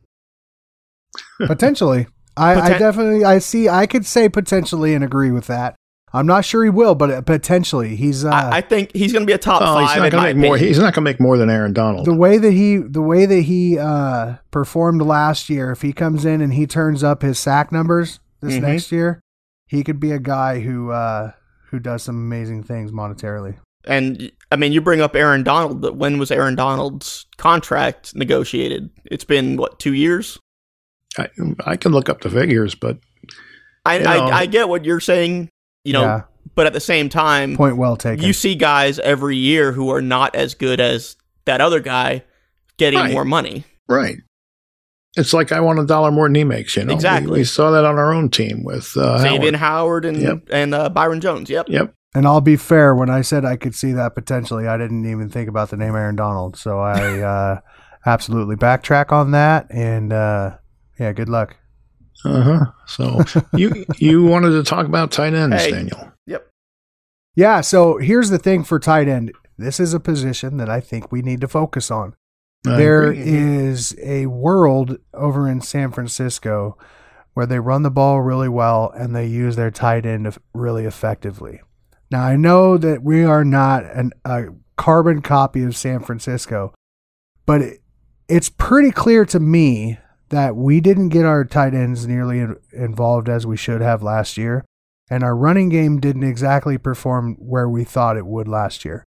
Potentially. 1.45 2.07
I, 2.35 2.59
I 2.59 2.77
definitely 2.79 3.23
I 3.23 3.37
see 3.39 3.69
I 3.69 3.85
could 3.85 4.05
say 4.05 4.29
potentially 4.29 4.93
and 4.95 5.03
agree 5.03 5.29
with 5.29 5.45
that. 5.47 5.75
I'm 6.11 6.25
not 6.25 6.43
sure 6.45 6.63
he 6.63 6.69
will, 6.71 6.95
but 6.95 7.11
uh, 7.11 7.21
potentially 7.21 7.95
he's 7.95 8.25
uh, 8.25 8.29
I, 8.29 8.57
I 8.57 8.61
think 8.61 8.95
he's 8.95 9.11
going 9.13 9.23
to 9.23 9.27
be 9.27 9.33
a 9.33 9.37
top 9.37 9.61
Oh, 9.63 9.77
he's 9.79 9.89
five. 9.89 9.99
not 10.01 10.11
going 10.11 10.23
to 10.23 10.33
make 10.33 10.47
more. 10.47 10.57
He's 10.57 10.77
not 10.79 10.85
going 10.95 11.05
to 11.05 11.11
make 11.11 11.19
more 11.19 11.37
than 11.37 11.51
Aaron 11.51 11.73
Donald. 11.73 12.05
the 12.07 12.15
way 12.15 12.37
that 12.39 12.51
he 12.51 12.77
the 12.77 13.01
way 13.01 13.27
that 13.27 13.41
he 13.41 13.77
uh, 13.77 14.37
performed 14.49 15.01
last 15.03 15.49
year. 15.51 15.71
If 15.71 15.83
he 15.83 15.93
comes 15.93 16.25
in 16.25 16.41
and 16.41 16.53
he 16.53 16.65
turns 16.65 17.03
up 17.03 17.21
his 17.21 17.37
sack 17.37 17.71
numbers 17.71 18.19
this 18.41 18.55
Mhm. 18.55 18.61
next 18.61 18.91
year, 18.91 19.21
he 19.69 19.83
could 19.83 19.99
be 19.99 20.11
a 20.11 20.19
guy 20.19 20.59
who 20.59 20.91
uh, 20.91 21.31
who 21.69 21.79
does 21.79 22.03
some 22.03 22.15
amazing 22.17 22.63
things 22.63 22.91
monetarily. 22.91 23.57
And 23.85 24.29
I 24.51 24.57
mean, 24.57 24.73
you 24.73 24.81
bring 24.81 24.99
up 24.99 25.15
Aaron 25.15 25.43
Donald. 25.43 25.79
But 25.81 25.95
when 25.95 26.17
was 26.19 26.31
Aaron 26.31 26.55
Donald's 26.55 27.25
contract 27.37 28.13
negotiated? 28.15 28.89
It's 29.05 29.23
been 29.23 29.55
what 29.55 29.79
two 29.79 29.93
years. 29.93 30.37
I, 31.17 31.27
I 31.65 31.75
can 31.77 31.91
look 31.93 32.09
up 32.09 32.21
the 32.21 32.29
figures, 32.29 32.75
but 32.75 32.99
I 33.85 33.99
I, 34.03 34.17
I 34.41 34.45
get 34.47 34.67
what 34.69 34.83
you're 34.85 34.99
saying, 34.99 35.49
you 35.85 35.93
know, 35.93 36.01
Yeah. 36.03 36.21
but 36.55 36.65
at 36.67 36.73
the 36.73 36.79
same 36.81 37.07
time, 37.09 37.55
Point 37.55 37.77
well 37.77 37.95
taken. 37.95 38.25
you 38.25 38.33
see 38.33 38.53
guys 38.55 38.99
every 38.99 39.37
year 39.37 39.71
who 39.71 39.89
are 39.91 40.01
not 40.01 40.35
as 40.35 40.53
good 40.53 40.79
as 40.79 41.15
that 41.45 41.61
other 41.61 41.79
guy 41.79 42.23
getting 42.77 42.99
Right. 42.99 43.11
more 43.13 43.25
money. 43.25 43.63
right. 43.87 44.17
It's 45.17 45.33
like 45.33 45.51
I 45.51 45.59
want 45.59 45.79
a 45.79 45.85
dollar 45.85 46.11
more 46.11 46.27
than 46.27 46.35
he 46.35 46.43
makes. 46.43 46.75
You 46.77 46.85
know, 46.85 46.93
Exactly. 46.93 47.39
We, 47.39 47.43
saw 47.43 47.71
that 47.71 47.83
on 47.85 47.97
our 47.97 48.13
own 48.13 48.29
team 48.29 48.63
with 48.63 48.95
uh, 48.95 49.21
Fabian 49.23 49.55
Howard. 49.55 50.05
Howard 50.05 50.05
and 50.05 50.21
Yep. 50.21 50.37
and 50.51 50.73
uh, 50.75 50.89
Byron 50.89 51.19
Jones. 51.19 51.49
Yep. 51.49 51.67
Yep. 51.69 51.93
and 52.15 52.27
I'll 52.27 52.41
be 52.41 52.55
fair 52.55 52.93
when 52.93 53.09
I 53.09 53.21
said 53.21 53.43
I 53.45 53.55
could 53.55 53.73
see 53.75 53.91
that 53.93 54.13
potentially. 54.15 54.67
I 54.67 54.77
didn't 54.77 55.09
even 55.09 55.29
think 55.29 55.49
about 55.49 55.69
the 55.71 55.77
name 55.77 55.95
Aaron 55.95 56.15
Donald, 56.15 56.57
so 56.57 56.79
I 56.79 57.19
uh, 57.21 57.59
absolutely 58.05 58.55
backtrack 58.55 59.11
on 59.11 59.31
that. 59.31 59.65
And 59.71 60.13
uh, 60.13 60.57
yeah, 60.99 61.11
good 61.13 61.29
luck. 61.29 61.55
Uh 62.23 62.41
huh. 62.41 62.65
So 62.85 63.21
you 63.57 63.85
you 63.97 64.23
wanted 64.25 64.51
to 64.51 64.63
talk 64.63 64.85
about 64.85 65.11
tight 65.11 65.33
ends, 65.33 65.55
Hey. 65.55 65.71
Daniel? 65.71 66.11
Yep. 66.27 66.47
Yeah, 67.35 67.61
so 67.61 67.97
here's 67.97 68.29
the 68.29 68.37
thing 68.39 68.63
for 68.63 68.77
tight 68.79 69.07
end. 69.07 69.31
This 69.57 69.79
is 69.79 69.93
a 69.93 69.99
position 69.99 70.57
that 70.57 70.69
I 70.69 70.81
think 70.81 71.11
we 71.11 71.21
need 71.21 71.41
to 71.41 71.47
focus 71.47 71.89
on. 71.89 72.15
I 72.67 72.75
There 72.77 73.03
agree. 73.03 73.25
Mm-hmm. 73.25 73.67
is 73.69 73.95
a 74.01 74.25
world 74.27 74.97
over 75.13 75.47
in 75.47 75.61
San 75.61 75.91
Francisco 75.91 76.77
where 77.33 77.45
they 77.45 77.59
run 77.59 77.83
the 77.83 77.91
ball 77.91 78.21
really 78.21 78.49
well 78.49 78.91
and 78.95 79.15
they 79.15 79.25
use 79.25 79.55
their 79.55 79.71
tight 79.71 80.05
end 80.05 80.37
really 80.53 80.85
effectively. 80.85 81.61
Now, 82.11 82.23
I 82.23 82.35
know 82.35 82.77
that 82.77 83.03
we 83.03 83.23
are 83.23 83.45
not 83.45 83.85
an, 83.85 84.11
a 84.25 84.47
carbon 84.75 85.21
copy 85.21 85.63
of 85.63 85.75
San 85.75 86.01
Francisco, 86.01 86.73
but 87.45 87.61
it, 87.61 87.81
it's 88.27 88.49
pretty 88.49 88.91
clear 88.91 89.25
to 89.25 89.39
me 89.39 89.99
that 90.29 90.55
we 90.55 90.81
didn't 90.81 91.09
get 91.09 91.25
our 91.25 91.45
tight 91.45 91.73
ends 91.73 92.07
nearly 92.07 92.39
in, 92.39 92.55
involved 92.73 93.29
as 93.29 93.45
we 93.47 93.57
should 93.57 93.81
have 93.81 94.03
last 94.03 94.37
year, 94.37 94.65
and 95.09 95.23
our 95.23 95.35
running 95.35 95.69
game 95.69 95.99
didn't 95.99 96.23
exactly 96.23 96.77
perform 96.77 97.35
where 97.39 97.69
we 97.69 97.83
thought 97.83 98.17
it 98.17 98.25
would 98.25 98.47
last 98.47 98.83
year. 98.85 99.03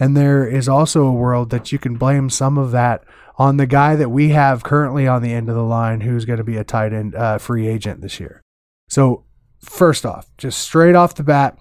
And 0.00 0.16
there 0.16 0.46
is 0.46 0.68
also 0.68 1.04
a 1.04 1.12
world 1.12 1.50
that 1.50 1.72
you 1.72 1.78
can 1.78 1.96
blame 1.96 2.30
some 2.30 2.56
of 2.56 2.70
that 2.70 3.04
on 3.36 3.56
the 3.56 3.66
guy 3.66 3.96
that 3.96 4.10
we 4.10 4.30
have 4.30 4.62
currently 4.62 5.06
on 5.06 5.22
the 5.22 5.32
end 5.32 5.48
of 5.48 5.54
the 5.54 5.62
line 5.62 6.02
who's 6.02 6.24
going 6.24 6.38
to 6.38 6.44
be 6.44 6.56
a 6.56 6.64
tight 6.64 6.92
end 6.92 7.14
uh, 7.14 7.38
free 7.38 7.66
agent 7.66 8.00
this 8.00 8.18
year. 8.20 8.42
So, 8.88 9.24
first 9.60 10.06
off, 10.06 10.28
just 10.38 10.60
straight 10.60 10.94
off 10.94 11.14
the 11.14 11.22
bat, 11.22 11.58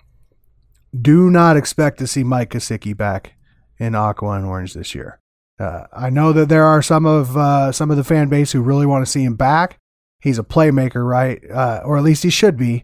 do 1.00 1.30
not 1.30 1.58
expect 1.58 2.00
to 2.00 2.08
see 2.08 2.24
Mike 2.24 2.52
Gesicki 2.52 2.96
back 2.96 3.34
in 3.78 3.96
Aqua 3.96 4.32
and 4.32 4.46
Orange 4.46 4.74
this 4.74 4.96
year. 4.96 5.20
Uh, 5.60 5.86
I 5.92 6.10
know 6.10 6.34
that 6.34 6.50
there 6.50 6.66
are 6.66 6.82
some 6.82 7.06
of 7.06 7.36
uh, 7.36 7.72
some 7.72 7.90
of 7.92 7.98
the 7.98 8.04
fan 8.04 8.30
base 8.30 8.52
who 8.52 8.62
really 8.62 8.86
want 8.86 9.06
to 9.06 9.12
see 9.12 9.24
him 9.24 9.36
back. 9.36 9.78
He's 10.22 10.40
a 10.40 10.44
playmaker, 10.44 11.08
right? 11.08 11.40
Uh, 11.50 11.82
or 11.84 11.98
at 11.98 12.04
least 12.04 12.24
he 12.24 12.30
should 12.30 12.58
be. 12.58 12.84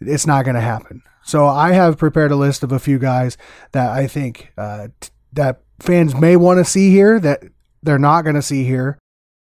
It's 0.00 0.26
not 0.26 0.44
going 0.44 0.54
to 0.54 0.60
happen. 0.60 1.02
So 1.24 1.46
I 1.46 1.72
have 1.72 1.98
prepared 1.98 2.30
a 2.30 2.36
list 2.36 2.62
of 2.62 2.70
a 2.70 2.78
few 2.78 2.98
guys 2.98 3.36
that 3.72 3.90
I 3.90 4.06
think 4.06 4.52
uh, 4.56 4.88
t- 5.00 5.10
that 5.32 5.62
fans 5.80 6.14
may 6.14 6.36
want 6.36 6.58
to 6.58 6.64
see 6.64 6.90
here 6.90 7.18
that 7.20 7.42
they're 7.82 7.98
not 7.98 8.22
going 8.22 8.36
to 8.36 8.42
see 8.42 8.64
here. 8.64 8.98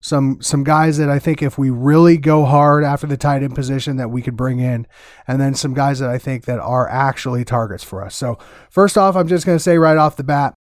Some 0.02 0.42
some 0.42 0.64
guys 0.64 0.98
that 0.98 1.10
I 1.10 1.20
think 1.20 1.42
if 1.42 1.58
we 1.58 1.70
really 1.70 2.18
go 2.18 2.46
hard 2.46 2.86
after 2.86 3.06
the 3.06 3.18
tight 3.18 3.44
end 3.44 3.54
position 3.54 3.98
that 3.98 4.10
we 4.10 4.22
could 4.22 4.38
bring 4.38 4.60
in, 4.60 4.88
and 5.28 5.42
then 5.42 5.54
some 5.56 5.74
guys 5.74 6.00
that 6.00 6.10
I 6.10 6.18
think 6.18 6.46
that 6.46 6.60
are 6.60 6.88
actually 6.88 7.44
targets 7.44 7.84
for 7.84 8.04
us. 8.04 8.16
So 8.16 8.38
first 8.70 8.98
off, 8.98 9.18
I'm 9.18 9.28
just 9.28 9.46
going 9.46 9.58
to 9.58 9.64
say 9.64 9.78
right 9.78 9.98
off 9.98 10.16
the 10.16 10.24
bat, 10.24 10.54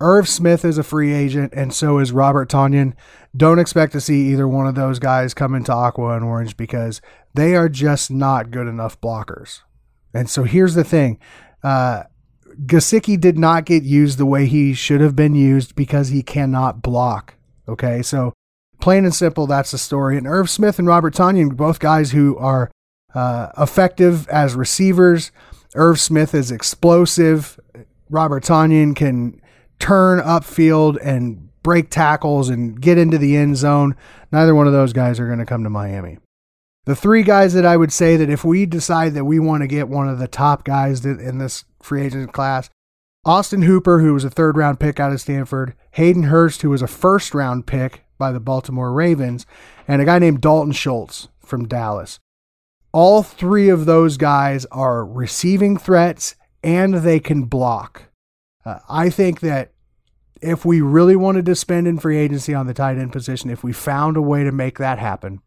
Irv 0.00 0.28
Smith 0.28 0.64
is 0.64 0.76
a 0.76 0.82
free 0.82 1.12
agent, 1.12 1.52
and 1.54 1.72
so 1.72 1.98
is 1.98 2.12
Robert 2.12 2.50
Tonyan. 2.50 2.94
Don't 3.36 3.58
expect 3.58 3.92
to 3.92 4.00
see 4.00 4.30
either 4.30 4.46
one 4.46 4.66
of 4.66 4.74
those 4.74 4.98
guys 4.98 5.34
come 5.34 5.54
into 5.54 5.72
Aqua 5.72 6.16
and 6.16 6.24
Orange 6.24 6.56
because 6.56 7.00
they 7.34 7.54
are 7.54 7.68
just 7.68 8.10
not 8.10 8.50
good 8.50 8.66
enough 8.66 9.00
blockers. 9.00 9.60
And 10.12 10.28
so 10.28 10.44
here's 10.44 10.74
the 10.74 10.84
thing. 10.84 11.18
Uh, 11.62 12.04
Gesicki 12.64 13.20
did 13.20 13.38
not 13.38 13.64
get 13.64 13.82
used 13.82 14.18
the 14.18 14.26
way 14.26 14.46
he 14.46 14.74
should 14.74 15.00
have 15.00 15.16
been 15.16 15.34
used 15.34 15.74
because 15.74 16.08
he 16.08 16.22
cannot 16.22 16.82
block. 16.82 17.34
Okay, 17.68 18.02
so 18.02 18.32
plain 18.80 19.04
and 19.04 19.14
simple, 19.14 19.46
that's 19.46 19.70
the 19.70 19.78
story. 19.78 20.16
And 20.16 20.26
Irv 20.26 20.48
Smith 20.48 20.78
and 20.78 20.88
Robert 20.88 21.14
Tonyan, 21.14 21.56
both 21.56 21.80
guys 21.80 22.12
who 22.12 22.36
are 22.38 22.70
uh, 23.14 23.48
effective 23.58 24.28
as 24.28 24.54
receivers. 24.54 25.32
Irv 25.74 25.98
Smith 26.00 26.34
is 26.34 26.50
explosive. 26.50 27.58
Robert 28.08 28.44
Tonyan 28.44 28.94
can 28.94 29.40
turn 29.78 30.20
upfield 30.20 30.98
and 31.02 31.48
break 31.62 31.90
tackles 31.90 32.48
and 32.48 32.80
get 32.80 32.98
into 32.98 33.18
the 33.18 33.36
end 33.36 33.56
zone. 33.56 33.96
Neither 34.30 34.54
one 34.54 34.66
of 34.66 34.72
those 34.72 34.92
guys 34.92 35.18
are 35.18 35.26
going 35.26 35.38
to 35.38 35.46
come 35.46 35.64
to 35.64 35.70
Miami. 35.70 36.18
The 36.84 36.94
three 36.94 37.24
guys 37.24 37.52
that 37.54 37.66
I 37.66 37.76
would 37.76 37.92
say 37.92 38.16
that 38.16 38.30
if 38.30 38.44
we 38.44 38.64
decide 38.64 39.14
that 39.14 39.24
we 39.24 39.40
want 39.40 39.62
to 39.62 39.66
get 39.66 39.88
one 39.88 40.08
of 40.08 40.20
the 40.20 40.28
top 40.28 40.62
guys 40.62 41.04
in 41.04 41.38
this 41.38 41.64
free 41.82 42.02
agent 42.02 42.32
class, 42.32 42.70
Austin 43.24 43.62
Hooper, 43.62 43.98
who 43.98 44.14
was 44.14 44.22
a 44.22 44.30
third 44.30 44.56
round 44.56 44.78
pick 44.78 45.00
out 45.00 45.10
of 45.10 45.20
Stanford, 45.20 45.74
Hayden 45.92 46.24
Hurst, 46.24 46.62
who 46.62 46.70
was 46.70 46.82
a 46.82 46.86
first 46.86 47.34
round 47.34 47.66
pick 47.66 48.04
by 48.18 48.30
the 48.30 48.38
Baltimore 48.38 48.92
Ravens, 48.92 49.44
and 49.88 50.00
a 50.00 50.04
guy 50.04 50.20
named 50.20 50.40
Dalton 50.40 50.72
Schultz 50.72 51.26
from 51.40 51.66
Dallas. 51.66 52.20
All 52.92 53.24
three 53.24 53.68
of 53.68 53.84
those 53.84 54.16
guys 54.16 54.64
are 54.66 55.04
receiving 55.04 55.76
threats 55.76 56.36
and 56.62 56.94
they 56.94 57.18
can 57.18 57.42
block. 57.42 58.04
Uh, 58.66 58.80
I 58.88 59.10
think 59.10 59.40
that 59.40 59.70
if 60.42 60.64
we 60.64 60.80
really 60.80 61.16
wanted 61.16 61.46
to 61.46 61.54
spend 61.54 61.86
in 61.86 61.98
free 61.98 62.18
agency 62.18 62.52
on 62.52 62.66
the 62.66 62.74
tight 62.74 62.98
end 62.98 63.12
position, 63.12 63.48
if 63.48 63.62
we 63.62 63.72
found 63.72 64.16
a 64.16 64.22
way 64.22 64.42
to 64.42 64.50
make 64.50 64.78
that 64.78 64.98
happen, 64.98 65.40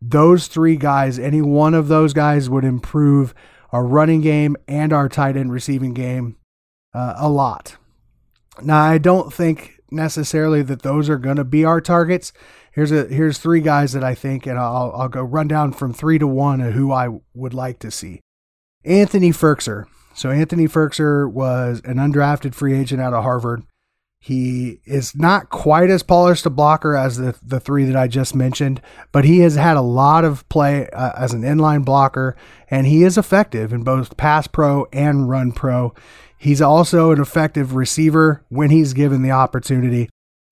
those 0.00 0.48
three 0.48 0.76
guys, 0.76 1.18
any 1.18 1.42
one 1.42 1.74
of 1.74 1.88
those 1.88 2.14
guys 2.14 2.48
would 2.48 2.64
improve 2.64 3.34
our 3.70 3.84
running 3.84 4.22
game 4.22 4.56
and 4.66 4.92
our 4.92 5.08
tight 5.08 5.36
end 5.36 5.52
receiving 5.52 5.92
game 5.92 6.36
uh, 6.94 7.14
a 7.18 7.28
lot. 7.28 7.76
Now, 8.62 8.82
I 8.82 8.98
don't 8.98 9.32
think 9.32 9.80
necessarily 9.90 10.62
that 10.62 10.82
those 10.82 11.08
are 11.10 11.18
going 11.18 11.36
to 11.36 11.44
be 11.44 11.64
our 11.64 11.80
targets. 11.80 12.32
Here's 12.72 12.92
a 12.92 13.04
here's 13.06 13.38
three 13.38 13.60
guys 13.60 13.92
that 13.92 14.02
I 14.02 14.14
think, 14.14 14.46
and 14.46 14.58
I'll 14.58 14.92
I'll 14.96 15.08
go 15.08 15.22
run 15.22 15.48
down 15.48 15.72
from 15.72 15.92
three 15.92 16.18
to 16.18 16.26
one 16.26 16.60
of 16.60 16.74
who 16.74 16.92
I 16.92 17.20
would 17.34 17.54
like 17.54 17.78
to 17.80 17.90
see. 17.90 18.20
Anthony 18.84 19.30
Firkser. 19.30 19.86
So 20.14 20.30
Anthony 20.30 20.66
Firkser 20.66 21.30
was 21.30 21.82
an 21.84 21.96
undrafted 21.96 22.54
free 22.54 22.78
agent 22.78 23.00
out 23.00 23.12
of 23.12 23.24
Harvard. 23.24 23.64
He 24.18 24.80
is 24.86 25.14
not 25.14 25.50
quite 25.50 25.90
as 25.90 26.02
polished 26.02 26.46
a 26.46 26.50
blocker 26.50 26.96
as 26.96 27.18
the, 27.18 27.36
the 27.42 27.60
three 27.60 27.84
that 27.84 27.96
I 27.96 28.08
just 28.08 28.34
mentioned, 28.34 28.80
but 29.12 29.26
he 29.26 29.40
has 29.40 29.56
had 29.56 29.76
a 29.76 29.82
lot 29.82 30.24
of 30.24 30.48
play 30.48 30.88
uh, 30.90 31.12
as 31.14 31.34
an 31.34 31.42
inline 31.42 31.84
blocker, 31.84 32.34
and 32.70 32.86
he 32.86 33.02
is 33.02 33.18
effective 33.18 33.70
in 33.70 33.82
both 33.82 34.16
pass 34.16 34.46
pro 34.46 34.86
and 34.94 35.28
run 35.28 35.52
pro. 35.52 35.92
He's 36.38 36.62
also 36.62 37.10
an 37.10 37.20
effective 37.20 37.74
receiver 37.74 38.44
when 38.48 38.70
he's 38.70 38.94
given 38.94 39.20
the 39.20 39.30
opportunity. 39.30 40.08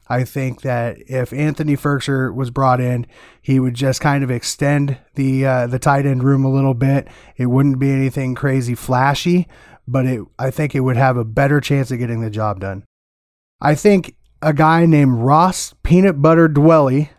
I 0.08 0.24
think 0.24 0.62
that 0.62 0.98
if 1.08 1.32
Anthony 1.32 1.76
Firkser 1.76 2.34
was 2.34 2.50
brought 2.50 2.80
in, 2.80 3.06
he 3.40 3.60
would 3.60 3.74
just 3.74 4.00
kind 4.00 4.24
of 4.24 4.30
extend 4.30 4.98
the 5.14 5.46
uh, 5.46 5.66
the 5.66 5.78
tight 5.78 6.06
end 6.06 6.24
room 6.24 6.44
a 6.44 6.52
little 6.52 6.74
bit. 6.74 7.08
It 7.36 7.46
wouldn't 7.46 7.78
be 7.78 7.90
anything 7.90 8.34
crazy 8.34 8.74
flashy, 8.74 9.48
but 9.86 10.06
it 10.06 10.22
I 10.38 10.50
think 10.50 10.74
it 10.74 10.80
would 10.80 10.96
have 10.96 11.16
a 11.16 11.24
better 11.24 11.60
chance 11.60 11.90
of 11.90 11.98
getting 11.98 12.20
the 12.20 12.30
job 12.30 12.60
done. 12.60 12.84
I 13.60 13.74
think 13.74 14.16
a 14.42 14.52
guy 14.52 14.86
named 14.86 15.18
Ross 15.18 15.74
Peanut 15.82 16.20
Butter 16.20 16.48
Dwelley 16.48 17.10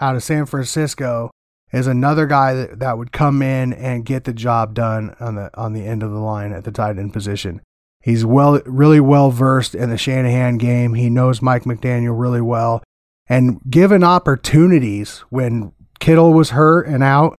out 0.00 0.16
of 0.16 0.22
San 0.22 0.46
Francisco 0.46 1.30
is 1.72 1.86
another 1.86 2.26
guy 2.26 2.54
that, 2.54 2.80
that 2.80 2.98
would 2.98 3.12
come 3.12 3.42
in 3.42 3.72
and 3.72 4.04
get 4.04 4.24
the 4.24 4.32
job 4.32 4.74
done 4.74 5.14
on 5.20 5.34
the 5.34 5.50
on 5.58 5.72
the 5.72 5.86
end 5.86 6.02
of 6.02 6.10
the 6.10 6.18
line 6.18 6.52
at 6.52 6.64
the 6.64 6.72
tight 6.72 6.98
end 6.98 7.12
position. 7.12 7.60
He's 8.00 8.24
well 8.24 8.60
really 8.64 9.00
well 9.00 9.30
versed 9.30 9.74
in 9.74 9.90
the 9.90 9.98
Shanahan 9.98 10.56
game. 10.56 10.94
He 10.94 11.10
knows 11.10 11.42
Mike 11.42 11.64
McDaniel 11.64 12.18
really 12.18 12.40
well. 12.40 12.82
And 13.28 13.60
given 13.68 14.02
opportunities 14.02 15.18
when 15.30 15.72
Kittle 16.00 16.32
was 16.32 16.50
hurt 16.50 16.86
and 16.86 17.02
out, 17.02 17.36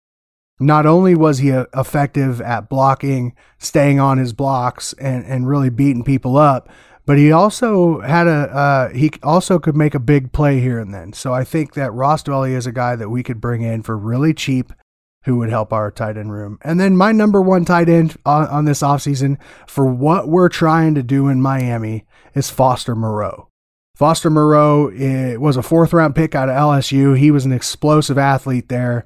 not 0.61 0.85
only 0.85 1.15
was 1.15 1.39
he 1.39 1.51
uh, 1.51 1.65
effective 1.75 2.41
at 2.43 2.69
blocking, 2.69 3.35
staying 3.59 3.99
on 3.99 4.19
his 4.19 4.35
blocks, 4.35 4.93
and, 4.95 5.25
and 5.25 5.49
really 5.49 5.71
beating 5.71 6.05
people 6.05 6.37
up, 6.37 6.69
but 7.07 7.17
he 7.17 7.33
also 7.33 8.01
had 8.03 8.29
a 8.29 8.31
uh, 8.31 8.89
he 8.91 9.11
also 9.23 9.59
could 9.59 9.77
make 9.77 9.95
a 9.95 9.99
big 9.99 10.33
play 10.33 10.61
here 10.61 10.79
and 10.79 10.93
then. 10.93 11.13
So 11.15 11.33
I 11.33 11.43
think 11.43 11.75
that 11.75 11.93
Ross 11.93 12.23
Dwelley 12.23 12.53
is 12.53 12.67
a 12.67 12.73
guy 12.73 12.95
that 12.95 13.09
we 13.09 13.23
could 13.23 13.41
bring 13.41 13.63
in 13.63 13.83
for 13.83 13.97
really 13.97 14.35
cheap, 14.35 14.73
who 15.25 15.37
would 15.37 15.51
help 15.51 15.73
our 15.73 15.91
tight 15.91 16.17
end 16.17 16.33
room. 16.33 16.59
And 16.63 16.81
then 16.81 16.97
my 16.97 17.13
number 17.13 17.41
one 17.41 17.65
tight 17.65 17.89
end 17.89 18.17
on, 18.25 18.47
on 18.49 18.65
this 18.65 18.83
offseason 18.83 19.39
for 19.67 19.87
what 19.87 20.29
we're 20.29 20.49
trying 20.49 20.95
to 20.95 21.03
do 21.03 21.29
in 21.29 21.43
Miami 21.43 22.05
is 22.35 22.51
Foster 22.51 22.95
Moreau. 22.95 23.49
Foster 23.95 24.31
Moreau 24.31 24.89
eh, 24.89 25.37
was 25.37 25.59
a 25.59 25.63
fourth 25.63 25.93
round 25.93 26.15
pick 26.15 26.35
out 26.35 26.49
of 26.49 26.57
LSU. 26.57 27.19
He 27.19 27.31
was 27.31 27.45
an 27.45 27.53
explosive 27.53 28.17
athlete 28.17 28.71
there. 28.71 29.05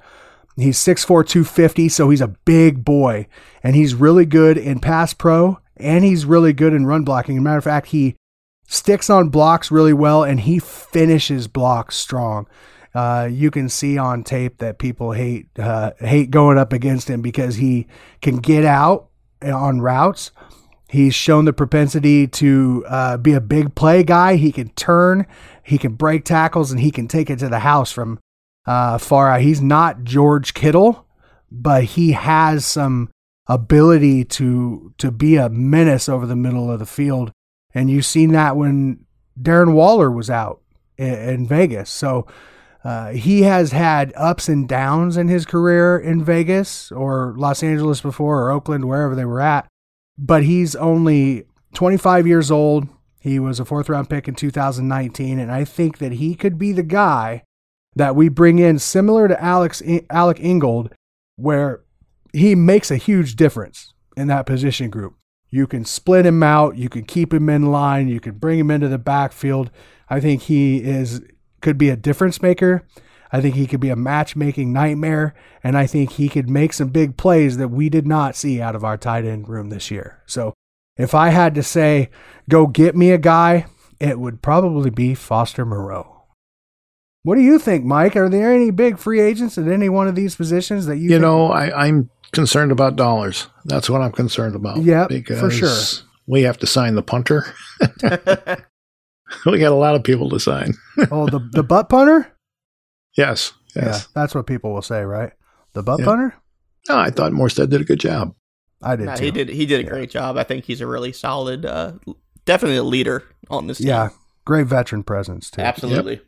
He's 0.57 0.79
6'4, 0.79 1.27
250, 1.27 1.88
so 1.88 2.11
he's 2.11 2.20
a 2.20 2.37
big 2.44 2.85
boy. 2.85 3.27
And 3.64 3.74
he's 3.74 3.94
really 3.94 4.24
good 4.24 4.57
in 4.57 4.79
pass 4.79 5.12
pro 5.12 5.59
and 5.77 6.05
he's 6.05 6.24
really 6.24 6.53
good 6.53 6.72
in 6.72 6.87
run 6.87 7.03
blocking. 7.03 7.37
As 7.37 7.40
a 7.40 7.42
matter 7.42 7.59
of 7.59 7.64
fact, 7.64 7.88
he 7.88 8.14
sticks 8.68 9.11
on 9.11 9.31
blocks 9.31 9.70
really 9.72 9.92
well 9.92 10.22
and 10.22 10.40
he 10.40 10.61
finishes 10.61 11.48
blocks 11.48 11.96
strong. 11.96 12.46
Uh, 12.94 13.28
you 13.30 13.50
can 13.50 13.68
see 13.68 13.98
on 13.98 14.22
tape 14.22 14.59
that 14.59 14.78
people 14.78 15.12
hate 15.12 15.48
uh, 15.59 15.90
hate 15.98 16.30
going 16.30 16.57
up 16.59 16.72
against 16.72 17.11
him 17.11 17.22
because 17.22 17.57
he 17.57 17.87
can 18.22 18.37
get 18.37 18.64
out 18.64 19.09
on 19.42 19.80
routes. 19.80 20.30
He's 20.88 21.14
shown 21.14 21.44
the 21.44 21.52
propensity 21.52 22.28
to 22.28 22.85
uh, 22.87 23.16
be 23.16 23.33
a 23.33 23.40
big 23.40 23.74
play 23.74 24.04
guy. 24.04 24.37
He 24.37 24.52
can 24.52 24.68
turn, 24.70 25.26
he 25.64 25.76
can 25.76 25.94
break 25.94 26.24
tackles, 26.24 26.70
and 26.70 26.80
he 26.80 26.92
can 26.92 27.09
take 27.09 27.30
it 27.30 27.40
to 27.40 27.48
the 27.48 27.61
house 27.61 27.90
from 27.90 28.20
uh, 28.64 28.98
far 28.98 29.28
out. 29.28 29.40
He's 29.40 29.61
not 29.61 30.04
George 30.04 30.54
Kittle, 30.54 31.04
but 31.50 31.85
he 31.85 32.12
has 32.12 32.64
some 32.64 33.11
ability 33.48 34.24
to 34.24 34.94
to 34.98 35.11
be 35.11 35.35
a 35.37 35.48
menace 35.48 36.09
over 36.09 36.26
the 36.26 36.37
middle 36.37 36.70
of 36.70 36.78
the 36.78 36.87
field. 36.87 37.33
And 37.74 37.90
you've 37.90 38.07
seen 38.07 38.30
that 38.33 38.57
when 38.57 39.04
Darren 39.40 39.72
Waller 39.72 40.12
was 40.12 40.30
out 40.30 40.61
in, 40.96 41.12
in 41.12 41.48
Vegas. 41.48 41.90
So 41.90 42.26
uh, 42.84 43.12
he 43.12 43.42
has 43.42 43.72
had 43.72 44.12
ups 44.14 44.48
and 44.48 44.68
downs 44.68 45.16
in 45.16 45.28
his 45.28 45.46
career 45.46 45.98
in 45.98 46.22
Vegas 46.22 46.92
or 46.92 47.34
Los 47.38 47.62
Angeles 47.62 48.02
before 48.02 48.42
or 48.42 48.50
Oakland, 48.50 48.86
wherever 48.86 49.14
they 49.14 49.24
were 49.24 49.40
at. 49.40 49.66
But 50.18 50.44
he's 50.44 50.76
only 50.76 51.44
25 51.72 52.26
years 52.26 52.50
old. 52.50 52.86
He 53.18 53.38
was 53.38 53.58
a 53.58 53.64
fourth 53.64 53.88
round 53.88 54.10
pick 54.10 54.28
in 54.28 54.34
2019. 54.34 55.38
And 55.38 55.50
I 55.50 55.64
think 55.64 55.96
that 55.98 56.12
he 56.12 56.34
could 56.34 56.58
be 56.58 56.72
the 56.72 56.82
guy 56.82 57.42
that 57.96 58.14
we 58.14 58.28
bring 58.28 58.58
in, 58.58 58.78
similar 58.78 59.28
to 59.28 59.42
Alex, 59.42 59.82
Alec 60.10 60.38
Ingold, 60.40 60.92
where 61.36 61.84
he 62.34 62.54
makes 62.54 62.90
a 62.90 62.96
huge 62.96 63.34
difference 63.36 63.94
in 64.14 64.26
that 64.28 64.44
position 64.44 64.90
group. 64.90 65.14
You 65.48 65.66
can 65.66 65.84
split 65.84 66.26
him 66.26 66.42
out, 66.42 66.76
you 66.76 66.88
can 66.88 67.04
keep 67.04 67.32
him 67.32 67.48
in 67.48 67.70
line, 67.70 68.08
you 68.08 68.20
can 68.20 68.32
bring 68.32 68.58
him 68.58 68.70
into 68.70 68.88
the 68.88 68.98
backfield. 68.98 69.70
I 70.10 70.20
think 70.20 70.42
he 70.42 70.78
is 70.78 71.22
could 71.64 71.79
be 71.79 71.88
a 71.88 71.96
difference 71.96 72.40
maker. 72.40 72.87
I 73.33 73.40
think 73.40 73.57
he 73.57 73.66
could 73.66 73.81
be 73.81 73.88
a 73.88 73.96
matchmaking 73.96 74.72
nightmare, 74.72 75.35
and 75.64 75.77
I 75.77 75.88
think 75.88 76.12
he 76.12 76.29
could 76.29 76.48
make 76.48 76.72
some 76.72 76.90
big 76.90 77.16
plays 77.16 77.57
that 77.57 77.68
we 77.68 77.88
did 77.88 78.07
not 78.07 78.37
see 78.37 78.61
out 78.61 78.77
of 78.77 78.85
our 78.85 78.96
tight 78.96 79.24
end 79.24 79.48
room 79.48 79.70
this 79.70 79.90
year. 79.90 80.22
So, 80.27 80.55
if 80.96 81.16
I 81.16 81.31
had 81.31 81.57
to 81.57 81.62
say, 81.64 82.11
go 82.48 82.68
get 82.68 82.94
me 82.94 83.11
a 83.11 83.18
guy, 83.18 83.66
it 83.98 84.20
would 84.20 84.40
probably 84.40 84.90
be 84.90 85.16
Foster 85.16 85.64
Moreau. 85.64 86.27
What 87.24 87.35
do 87.35 87.40
you 87.40 87.59
think, 87.59 87.85
Mike? 87.85 88.14
Are 88.14 88.29
there 88.29 88.53
any 88.53 88.70
big 88.70 88.98
free 88.98 89.20
agents 89.20 89.59
at 89.59 89.66
any 89.66 89.88
one 89.88 90.07
of 90.07 90.14
these 90.14 90.37
positions 90.37 90.87
that 90.87 90.98
you? 90.98 91.05
You 91.05 91.09
think- 91.11 91.22
know, 91.22 91.50
I, 91.50 91.87
I'm 91.87 92.11
concerned 92.31 92.70
about 92.70 92.94
dollars. 92.94 93.48
That's 93.64 93.90
what 93.90 94.03
I'm 94.03 94.12
concerned 94.12 94.55
about. 94.55 94.83
Yep, 94.83 95.09
because 95.09 95.40
for 95.40 95.50
sure. 95.50 96.05
We 96.27 96.42
have 96.42 96.59
to 96.59 96.66
sign 96.66 96.94
the 96.94 97.03
punter. 97.03 97.53
we 99.46 99.58
got 99.58 99.72
a 99.72 99.74
lot 99.76 99.94
of 99.94 100.02
people 100.04 100.28
to 100.30 100.40
sign. 100.40 100.74
oh, 101.10 101.26
the 101.28 101.40
the 101.52 101.62
butt 101.62 101.88
punter. 101.88 102.30
Yes, 103.16 103.52
Yeah, 103.76 103.87
yes. 103.87 104.08
that's 104.14 104.34
what 104.34 104.46
people 104.46 104.72
will 104.72 104.82
say, 104.82 105.02
right? 105.04 105.32
The 105.72 105.82
butt 105.82 106.00
Yeah. 106.00 106.04
punter. 106.06 106.34
No, 106.88 106.98
I 106.98 107.10
thought 107.10 107.32
Morstead 107.32 107.70
did 107.70 107.80
a 107.80 107.84
good 107.84 108.00
job. 108.00 108.34
I 108.82 108.96
did 108.96 109.06
Nah, 109.06 109.14
too. 109.16 109.24
he 109.24 109.30
did 109.30 109.48
he 109.48 109.66
did 109.66 109.80
a 109.80 109.88
great 109.88 110.10
job. 110.10 110.37
I 110.37 110.42
think 110.44 110.64
he's 110.64 110.80
a 110.80 110.87
really 110.87 111.12
solid, 111.12 111.64
uh, 111.64 111.92
definitely 112.44 112.76
a 112.78 112.82
leader 112.84 113.22
on 113.48 113.66
this 113.66 113.78
team. 113.78 113.88
Yeah, 113.88 114.10
great 114.44 114.66
veteran 114.66 115.02
presence 115.04 115.50
too. 115.50 115.62
absolutely. 115.62 116.20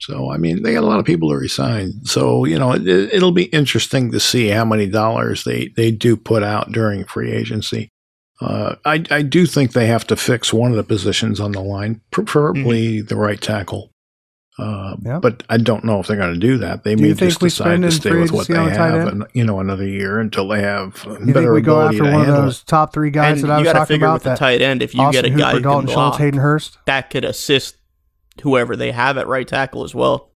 So 0.00 0.30
I 0.30 0.38
mean, 0.38 0.62
they 0.62 0.72
got 0.72 0.84
a 0.84 0.86
lot 0.86 0.98
of 1.00 1.04
people 1.04 1.28
to 1.30 1.36
resign. 1.36 1.92
So 2.04 2.44
you 2.46 2.58
know, 2.58 2.72
it, 2.72 2.86
it'll 2.86 3.32
be 3.32 3.44
interesting 3.44 4.10
to 4.12 4.20
see 4.20 4.48
how 4.48 4.64
many 4.64 4.86
dollars 4.86 5.44
they 5.44 5.68
they 5.76 5.90
do 5.90 6.16
put 6.16 6.42
out 6.42 6.72
during 6.72 7.04
free 7.04 7.30
agency. 7.32 7.90
Uh, 8.40 8.76
I 8.84 9.04
I 9.10 9.22
do 9.22 9.44
think 9.46 9.72
they 9.72 9.86
have 9.86 10.06
to 10.06 10.16
fix 10.16 10.52
one 10.52 10.70
of 10.70 10.76
the 10.76 10.84
positions 10.84 11.40
on 11.40 11.52
the 11.52 11.60
line, 11.62 12.00
preferably 12.10 13.00
the 13.02 13.16
right 13.16 13.40
tackle. 13.40 13.90
Uh, 14.58 14.96
Yeah. 15.04 15.18
But 15.20 15.42
I 15.48 15.56
don't 15.58 15.84
know 15.84 16.00
if 16.00 16.06
they're 16.06 16.16
going 16.16 16.34
to 16.34 16.40
do 16.40 16.58
that. 16.58 16.82
They 16.84 16.94
Do 16.94 17.02
may 17.02 17.14
just 17.14 17.40
decide 17.40 17.80
to 17.82 17.90
stay 17.90 18.14
with 18.14 18.30
what 18.32 18.46
they 18.48 18.56
on 18.56 18.68
a 18.68 18.74
tight 18.74 18.90
have, 18.94 19.08
and 19.08 19.26
you 19.34 19.44
know, 19.44 19.58
another 19.60 19.86
year 19.86 20.18
until 20.20 20.48
they 20.48 20.60
have 20.62 21.02
You 21.06 21.16
think 21.18 21.34
better 21.34 21.52
we 21.54 21.60
go 21.62 21.80
after 21.82 21.98
to 21.98 22.02
one 22.10 22.20
of 22.22 22.26
those 22.26 22.60
it. 22.60 22.66
top 22.66 22.92
three 22.92 23.10
guys 23.10 23.42
And 23.42 23.50
that 23.50 23.54
I 23.54 23.58
you 23.58 23.64
was 23.64 23.66
got 23.66 23.72
to 23.72 23.78
talking 23.80 23.94
figure 23.94 24.06
about? 24.06 24.14
with 24.14 24.22
the 24.24 24.34
tight 24.36 24.60
end 24.62 24.82
if 24.82 24.94
you 24.94 25.00
Austin 25.02 25.22
get 25.22 25.24
a 25.24 25.28
Hooper, 25.30 25.40
guy 25.40 25.50
who 25.52 25.56
can 25.56 25.62
Dalton 25.62 25.86
block, 25.86 25.94
Schultz, 26.12 26.18
Hayden 26.18 26.40
Hurst. 26.40 26.78
that 26.86 27.10
could 27.10 27.24
assist 27.24 27.76
whoever 28.42 28.74
they 28.76 28.92
have 28.92 29.16
at 29.18 29.26
right 29.28 29.46
tackle 29.48 29.84
as 29.84 29.94
well. 29.94 30.30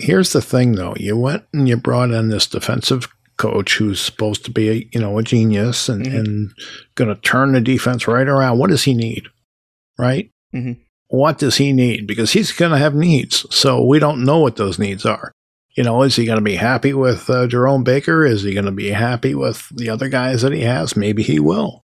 Here's 0.00 0.32
the 0.32 0.40
thing, 0.42 0.72
though. 0.76 0.94
You 0.98 1.16
went 1.16 1.44
and 1.52 1.68
you 1.68 1.76
brought 1.76 2.10
in 2.10 2.28
this 2.28 2.46
defensive 2.46 3.08
coach 3.40 3.76
who's 3.78 4.00
supposed 4.00 4.44
to 4.44 4.50
be, 4.50 4.68
a, 4.68 4.88
you 4.92 5.00
know, 5.00 5.18
a 5.18 5.22
genius 5.22 5.88
and, 5.88 6.04
Mhm. 6.06 6.18
and 6.18 6.50
going 6.94 7.14
to 7.14 7.20
turn 7.22 7.52
the 7.52 7.60
defense 7.60 8.06
right 8.06 8.28
around. 8.28 8.58
What 8.58 8.70
does 8.70 8.84
he 8.84 8.94
need? 8.94 9.24
Right? 9.98 10.30
Mhm. 10.54 10.76
What 11.08 11.38
does 11.38 11.56
he 11.56 11.72
need? 11.72 12.06
Because 12.06 12.32
he's 12.32 12.52
going 12.52 12.72
to 12.72 12.78
have 12.78 12.94
needs. 12.94 13.46
So 13.50 13.84
we 13.84 13.98
don't 13.98 14.24
know 14.24 14.38
what 14.38 14.56
those 14.56 14.78
needs 14.78 15.04
are. 15.04 15.32
You 15.76 15.84
know, 15.84 16.02
is 16.02 16.16
he 16.16 16.24
going 16.24 16.38
to 16.38 16.44
be 16.44 16.56
happy 16.56 16.92
with 16.92 17.30
uh, 17.30 17.46
Jerome 17.46 17.84
Baker? 17.84 18.24
Is 18.24 18.42
he 18.42 18.52
going 18.54 18.66
to 18.66 18.72
be 18.72 18.90
happy 18.90 19.34
with 19.34 19.68
the 19.74 19.88
other 19.88 20.08
guys 20.08 20.42
that 20.42 20.52
he 20.52 20.62
has? 20.62 20.96
Maybe 20.96 21.22
he 21.22 21.38
will. 21.40 21.82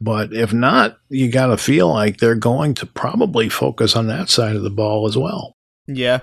But 0.00 0.32
if 0.32 0.52
not, 0.52 0.98
you 1.08 1.30
got 1.30 1.46
to 1.46 1.56
feel 1.56 1.88
like 1.88 2.18
they're 2.18 2.34
going 2.34 2.74
to 2.74 2.86
probably 2.86 3.48
focus 3.48 3.94
on 3.96 4.08
that 4.08 4.28
side 4.28 4.56
of 4.56 4.62
the 4.62 4.70
ball 4.70 5.06
as 5.06 5.16
well. 5.16 5.54
Yeah. 5.86 6.20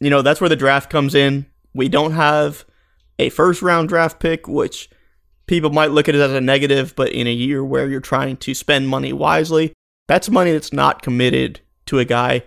You 0.00 0.10
know, 0.10 0.22
that's 0.22 0.40
where 0.40 0.48
the 0.50 0.56
draft 0.56 0.90
comes 0.90 1.14
in. 1.14 1.46
We 1.74 1.88
don't 1.88 2.12
have 2.12 2.64
a 3.20 3.28
first 3.30 3.62
round 3.62 3.88
draft 3.88 4.18
pick, 4.20 4.48
which 4.48 4.90
people 5.46 5.70
might 5.70 5.90
look 5.90 6.08
at 6.08 6.14
it 6.14 6.20
as 6.20 6.32
a 6.32 6.40
negative, 6.40 6.94
but 6.96 7.12
in 7.12 7.26
a 7.26 7.32
year 7.32 7.64
where 7.64 7.88
you're 7.88 8.00
trying 8.00 8.36
to 8.38 8.54
spend 8.54 8.88
money 8.88 9.12
wisely, 9.12 9.72
that's 10.08 10.28
money 10.30 10.52
that's 10.52 10.72
not 10.72 11.02
committed 11.02 11.60
to 11.86 11.98
a 11.98 12.04
guy. 12.04 12.42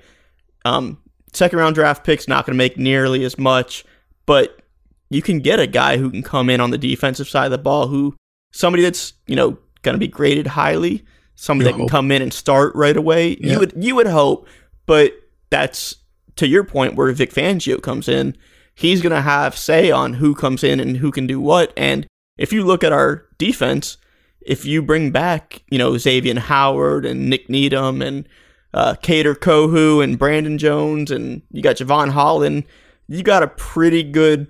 Um, 0.65 0.97
second 1.33 1.59
round 1.59 1.75
draft 1.75 2.03
pick's 2.05 2.27
not 2.27 2.45
going 2.45 2.53
to 2.53 2.57
make 2.57 2.77
nearly 2.77 3.23
as 3.23 3.37
much, 3.37 3.85
but 4.25 4.61
you 5.09 5.21
can 5.21 5.39
get 5.39 5.59
a 5.59 5.67
guy 5.67 5.97
who 5.97 6.09
can 6.09 6.23
come 6.23 6.49
in 6.49 6.59
on 6.61 6.71
the 6.71 6.77
defensive 6.77 7.29
side 7.29 7.45
of 7.45 7.51
the 7.51 7.57
ball 7.57 7.87
who 7.87 8.15
somebody 8.51 8.83
that's, 8.83 9.13
you 9.27 9.35
know, 9.35 9.57
going 9.81 9.93
to 9.93 9.99
be 9.99 10.07
graded 10.07 10.47
highly, 10.47 11.03
somebody 11.35 11.67
You 11.67 11.71
that 11.71 11.77
can 11.77 11.81
hope. 11.81 11.91
come 11.91 12.11
in 12.11 12.21
and 12.21 12.33
start 12.33 12.73
right 12.75 12.95
away. 12.97 13.37
Yeah. 13.39 13.53
You 13.53 13.59
would 13.59 13.73
you 13.75 13.95
would 13.95 14.07
hope, 14.07 14.47
but 14.85 15.13
that's 15.49 15.97
to 16.37 16.47
your 16.47 16.63
point 16.63 16.95
where 16.95 17.11
Vic 17.11 17.31
Fangio 17.33 17.81
comes 17.81 18.07
in. 18.07 18.35
He's 18.75 19.01
going 19.01 19.13
to 19.13 19.21
have 19.21 19.57
say 19.57 19.91
on 19.91 20.13
who 20.13 20.33
comes 20.35 20.63
in 20.63 20.79
and 20.79 20.97
who 20.97 21.11
can 21.11 21.27
do 21.27 21.39
what. 21.39 21.71
And 21.77 22.07
if 22.37 22.51
you 22.51 22.63
look 22.63 22.83
at 22.83 22.91
our 22.91 23.25
defense, 23.37 23.97
if 24.41 24.65
you 24.65 24.81
bring 24.81 25.11
back, 25.11 25.63
you 25.69 25.77
know, 25.77 25.91
Xavien 25.93 26.37
Howard 26.37 27.05
and 27.05 27.29
Nik 27.29 27.49
Needham 27.49 28.01
and 28.01 28.27
uh, 28.73 28.95
Kader 29.01 29.35
Kohou 29.35 30.03
and 30.03 30.17
Brandon 30.17 30.57
Jones 30.57 31.11
and 31.11 31.41
you 31.51 31.61
got 31.61 31.75
Jevon 31.75 32.09
Holland, 32.09 32.63
you 33.07 33.21
got 33.21 33.43
a 33.43 33.47
pretty 33.47 34.01
good, 34.03 34.47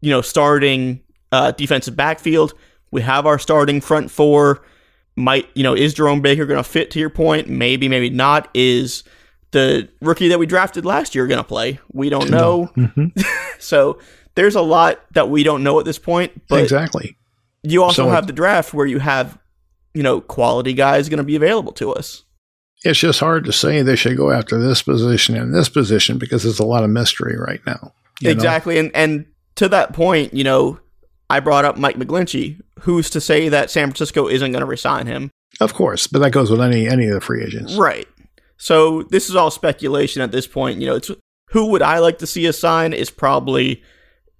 you 0.00 0.10
know, 0.10 0.20
starting 0.20 1.00
uh, 1.32 1.52
defensive 1.52 1.96
backfield. 1.96 2.52
We 2.90 3.00
have 3.00 3.26
our 3.26 3.38
starting 3.38 3.80
front 3.80 4.10
four. 4.10 4.62
Might 5.16 5.48
you 5.54 5.62
know 5.62 5.74
is 5.74 5.94
Jerome 5.94 6.20
Baker 6.20 6.44
going 6.46 6.62
to 6.62 6.68
fit 6.68 6.90
to 6.92 6.98
your 6.98 7.10
point? 7.10 7.48
Maybe, 7.48 7.88
maybe 7.88 8.10
not. 8.10 8.48
Is 8.54 9.02
the 9.50 9.88
rookie 10.00 10.28
that 10.28 10.38
we 10.38 10.46
drafted 10.46 10.84
last 10.84 11.14
year 11.14 11.26
going 11.26 11.38
to 11.38 11.44
play? 11.44 11.80
We 11.92 12.08
don't 12.10 12.30
know. 12.30 12.70
Mhm. 12.76 13.12
so 13.62 13.98
there's 14.34 14.54
a 14.54 14.62
lot 14.62 15.00
that 15.12 15.28
we 15.30 15.42
don't 15.42 15.62
know 15.62 15.78
at 15.78 15.84
this 15.84 15.98
point. 15.98 16.42
But 16.48 16.62
exactly. 16.62 17.16
you 17.62 17.82
also 17.82 18.04
So- 18.04 18.10
have 18.10 18.26
the 18.26 18.32
draft 18.32 18.72
where 18.74 18.86
you 18.86 18.98
have 18.98 19.38
you 19.94 20.02
know 20.02 20.20
quality 20.20 20.72
guys 20.72 21.08
going 21.08 21.18
to 21.18 21.24
be 21.24 21.36
available 21.36 21.72
to 21.72 21.92
us. 21.92 22.24
It's 22.84 22.98
just 22.98 23.20
hard 23.20 23.44
to 23.44 23.52
say 23.52 23.82
they 23.82 23.94
should 23.94 24.16
go 24.16 24.32
after 24.32 24.58
this 24.58 24.82
position 24.82 25.36
and 25.36 25.54
this 25.54 25.68
position 25.68 26.18
because 26.18 26.42
there's 26.42 26.58
a 26.58 26.64
lot 26.64 26.82
of 26.82 26.90
mystery 26.90 27.36
right 27.38 27.60
now. 27.66 27.92
you 28.20 28.28
know? 28.28 28.32
Exactly, 28.32 28.78
and 28.78 28.90
and 28.94 29.26
to 29.56 29.68
that 29.68 29.92
point, 29.92 30.34
you 30.34 30.42
know, 30.44 30.80
I 31.30 31.40
brought 31.40 31.64
up 31.64 31.76
Mike 31.76 31.96
McGlinchey. 31.96 32.60
Who's 32.80 33.08
to 33.10 33.20
say 33.20 33.48
that 33.48 33.70
San 33.70 33.88
Francisco 33.88 34.26
isn't 34.28 34.50
going 34.50 34.60
to 34.62 34.66
resign 34.66 35.06
him? 35.06 35.30
Of 35.60 35.74
course, 35.74 36.06
but 36.08 36.18
that 36.20 36.30
goes 36.32 36.50
with 36.50 36.60
any 36.60 36.88
any 36.88 37.06
of 37.06 37.14
the 37.14 37.20
free 37.20 37.44
agents. 37.44 37.74
Right. 37.76 38.08
So 38.56 39.02
this 39.04 39.28
is 39.28 39.36
all 39.36 39.50
speculation 39.50 40.22
at 40.22 40.32
this 40.32 40.46
point. 40.46 40.80
You 40.80 40.86
know, 40.88 40.96
it's 40.96 41.10
who 41.52 41.66
would 41.66 41.82
I 41.82 41.98
like 41.98 42.18
to 42.18 42.26
see 42.26 42.48
us 42.48 42.58
sign 42.58 42.92
is 42.92 43.10
probably 43.10 43.82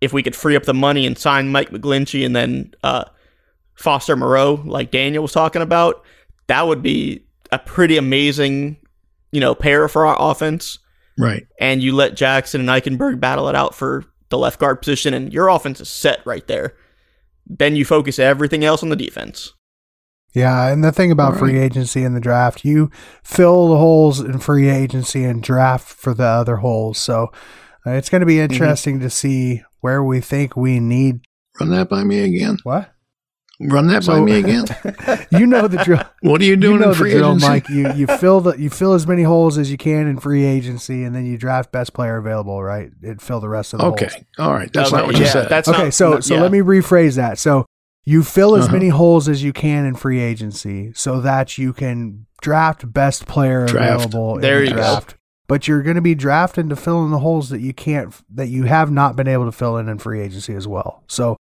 if 0.01 0.13
we 0.13 0.23
could 0.23 0.35
free 0.35 0.57
up 0.57 0.65
the 0.65 0.75
money 0.75 1.07
and 1.07 1.17
sign 1.17 1.53
Mike 1.53 1.71
McGlinchey 1.71 2.25
and 2.25 2.35
then 2.35 2.75
uh, 2.83 3.05
Foster 3.75 4.17
Moreau, 4.17 4.63
like 4.65 4.91
Daniel 4.91 5.23
was 5.23 5.33
talking 5.33 5.63
about. 5.63 6.03
That 6.47 6.67
would 6.67 6.83
be 6.83 7.25
a 7.53 7.59
pretty 7.59 7.99
amazing, 7.99 8.79
you 9.31 9.41
know, 9.41 9.55
pair 9.55 9.89
for 9.89 10.07
our 10.07 10.17
offense. 10.19 10.79
Right. 11.19 11.47
And 11.61 11.83
you 11.83 11.95
let 11.95 12.17
Jackson 12.17 12.61
and 12.61 12.71
Eichenberg 12.71 13.21
battle 13.21 13.49
it 13.49 13.55
out 13.55 13.75
for 13.75 14.07
the 14.31 14.39
left 14.39 14.59
guard 14.59 14.81
position, 14.81 15.13
and 15.13 15.33
your 15.33 15.49
offense 15.49 15.81
is 15.81 15.91
set 15.91 16.25
right 16.25 16.47
there. 16.47 16.75
Then 17.47 17.77
you 17.77 17.85
focus 17.85 18.19
everything 18.19 18.65
else 18.65 18.83
on 18.83 18.89
the 18.89 18.97
defense. 18.97 19.53
Yeah, 20.35 20.69
and 20.73 20.83
the 20.83 20.93
thing 20.93 21.11
about 21.13 21.33
All 21.35 21.39
free 21.41 21.59
agency 21.59 22.05
and 22.05 22.17
the 22.17 22.21
draft, 22.21 22.65
you 22.65 22.91
fill 23.23 23.69
the 23.69 23.77
holes 23.77 24.19
in 24.21 24.39
free 24.39 24.69
agency 24.69 25.25
and 25.25 25.43
draft 25.43 25.87
for 25.89 26.15
the 26.15 26.25
other 26.25 26.57
holes. 26.57 26.97
So 26.99 27.31
uh, 27.87 27.91
it's 27.91 28.09
going 28.09 28.21
to 28.21 28.27
be 28.27 28.41
interesting 28.41 29.01
to 29.01 29.11
see 29.11 29.63
where 29.81 30.03
we 30.03 30.21
think 30.21 30.57
we 30.57 30.81
need 30.81 31.21
Run 31.61 31.69
that 31.71 31.89
by 31.91 32.03
me 32.05 32.21
again. 32.21 32.57
what. 32.63 32.89
Run 33.61 33.87
that 33.89 34.05
by 34.07 34.21
me 34.21 34.39
again. 34.39 34.65
You 35.39 35.47
know 35.47 35.69
the 35.69 35.77
drill. 35.85 36.03
What 36.23 36.41
are 36.41 36.45
you 36.45 36.51
you 36.51 36.57
doing 36.57 36.79
know 36.81 36.85
in 36.85 36.91
the 36.91 36.97
free 36.97 37.11
drill, 37.13 37.31
agency? 37.37 37.47
Mike. 37.49 37.69
You 37.69 37.93
you 37.93 38.07
fill 38.07 38.41
the 38.41 38.55
you 38.59 38.71
fill 38.71 38.95
as 38.95 39.07
many 39.07 39.23
holes 39.23 39.57
as 39.59 39.71
you 39.71 39.77
can 39.77 40.07
in 40.09 40.19
free 40.19 40.45
agency, 40.45 41.05
and 41.05 41.15
then 41.15 41.27
you 41.27 41.37
draft 41.39 41.71
best 41.71 41.93
player 41.93 42.17
available. 42.17 42.61
Right, 42.63 42.91
it 43.03 43.21
fill 43.21 43.39
the 43.41 43.49
rest 43.49 43.73
of 43.75 43.79
the 43.79 43.85
holes. 43.85 44.03
Okay. 44.03 44.25
All 44.39 44.53
right. 44.53 44.73
That's 44.73 44.89
Okay, 44.89 44.97
not 44.97 45.07
what 45.07 45.17
you 45.17 45.25
yeah, 45.25 45.31
said. 45.33 45.49
That's 45.49 45.69
okay, 45.69 45.85
not- 45.85 45.95
so 45.95 46.11
not- 46.15 46.25
so 46.25 46.35
yeah. 46.37 46.41
let 46.43 46.51
me 46.51 46.59
rephrase 46.61 47.17
that. 47.17 47.39
So 47.39 47.67
you 48.05 48.23
fill 48.25 48.57
as 48.57 48.65
Uh-huh. 48.65 48.73
many 48.75 48.89
holes 48.89 49.29
as 49.29 49.43
you 49.43 49.53
can 49.53 49.85
in 49.85 49.95
free 49.95 50.21
agency, 50.21 50.93
so 50.95 51.21
that 51.21 51.57
you 51.59 51.73
can 51.73 52.27
draft 52.41 52.93
best 52.93 53.27
player 53.27 53.67
Draft. 53.67 54.07
available 54.07 54.39
There 54.41 54.59
in 54.59 54.65
you 54.65 54.69
the 54.71 54.77
go. 54.77 54.83
draft. 54.83 55.17
But 55.49 55.69
you're 55.69 55.83
going 55.83 55.97
to 55.97 56.03
be 56.03 56.15
drafting 56.15 56.69
to 56.71 56.77
fill 56.77 57.05
in 57.05 57.11
the 57.11 57.19
holes 57.19 57.51
that 57.51 57.61
you 57.61 57.73
can't, 57.75 58.15
that 58.35 58.49
you 58.49 58.65
have 58.65 58.91
not 58.91 59.17
been 59.17 59.29
able 59.29 59.45
to 59.45 59.53
fill 59.53 59.77
in 59.77 59.89
in 59.89 59.99
free 59.99 60.21
agency 60.21 60.55
as 60.55 60.67
well. 60.67 61.03
So 61.09 61.37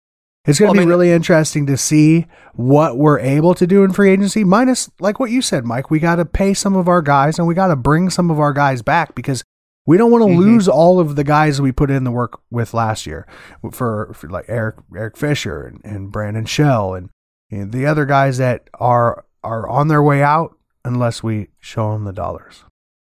it's 0.45 0.59
going 0.59 0.69
Well, 0.69 0.75
to 0.75 0.79
I 0.79 0.81
be 0.83 0.85
mean- 0.85 0.89
really 0.89 1.11
interesting 1.11 1.65
to 1.67 1.75
see 1.77 2.25
what 2.53 2.97
we're 2.97 3.19
able 3.19 3.53
to 3.55 3.67
do 3.67 3.83
in 3.83 3.91
free 3.91 4.09
agency. 4.11 4.43
Minus, 4.45 4.89
like 4.99 5.19
what 5.19 5.29
you 5.29 5.41
said, 5.41 5.65
Mike, 5.65 5.91
we 5.91 5.99
got 5.99 6.15
to 6.15 6.25
pay 6.25 6.53
some 6.53 6.75
of 6.75 6.87
our 6.87 7.01
guys 7.01 7.37
and 7.37 7.47
we 7.47 7.53
got 7.53 7.67
to 7.67 7.75
bring 7.75 8.09
some 8.09 8.31
of 8.31 8.39
our 8.39 8.53
guys 8.53 8.81
back 8.81 9.13
because 9.13 9.43
we 9.87 9.97
don't 9.97 10.11
want 10.11 10.23
to 10.23 10.29
Mhm. 10.29 10.37
lose 10.37 10.67
all 10.67 10.99
of 10.99 11.15
the 11.15 11.23
guys 11.23 11.59
we 11.59 11.71
put 11.71 11.89
in 11.89 12.03
the 12.03 12.11
work 12.11 12.39
with 12.51 12.73
last 12.75 13.07
year 13.07 13.25
for, 13.71 14.13
for 14.13 14.29
like 14.29 14.45
Eric 14.47 14.75
Eric 14.95 15.17
Fisher 15.17 15.63
and, 15.63 15.81
and 15.83 16.11
Brandon 16.11 16.45
Shell 16.45 16.93
and, 16.93 17.09
and 17.49 17.71
the 17.71 17.85
other 17.87 18.05
guys 18.05 18.37
that 18.37 18.69
are 18.79 19.25
are 19.43 19.67
on 19.67 19.87
their 19.87 20.03
way 20.03 20.21
out 20.21 20.55
unless 20.85 21.23
we 21.23 21.47
show 21.59 21.93
them 21.93 22.03
the 22.03 22.13
dollars. 22.13 22.63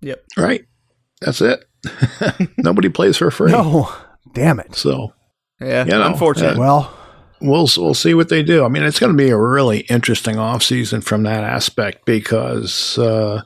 Yep. 0.01 0.23
Right. 0.37 0.65
That's 1.21 1.41
it. 1.41 1.65
Nobody 2.59 2.89
plays 2.89 3.17
for 3.17 3.31
free. 3.31 3.53
No, 3.53 3.91
damn 4.33 4.59
it. 4.61 4.75
So 4.75 5.13
Yeah, 5.61 5.85
You 5.85 5.91
know, 5.93 6.07
unfortunate. 6.09 6.57
uh, 6.57 6.61
Well, 6.61 6.93
we'll 7.41 7.69
we'll 7.77 7.95
see 7.95 8.15
what 8.15 8.29
they 8.31 8.43
do. 8.43 8.65
I 8.65 8.69
mean, 8.69 8.83
it's 8.83 8.99
going 8.99 9.13
to 9.13 9.17
be 9.17 9.31
a 9.31 9.39
really 9.39 9.81
interesting 9.81 10.37
offseason 10.37 11.03
from 11.05 11.23
that 11.25 11.45
aspect 11.45 12.05
because 12.05 12.99
uh, 12.99 13.43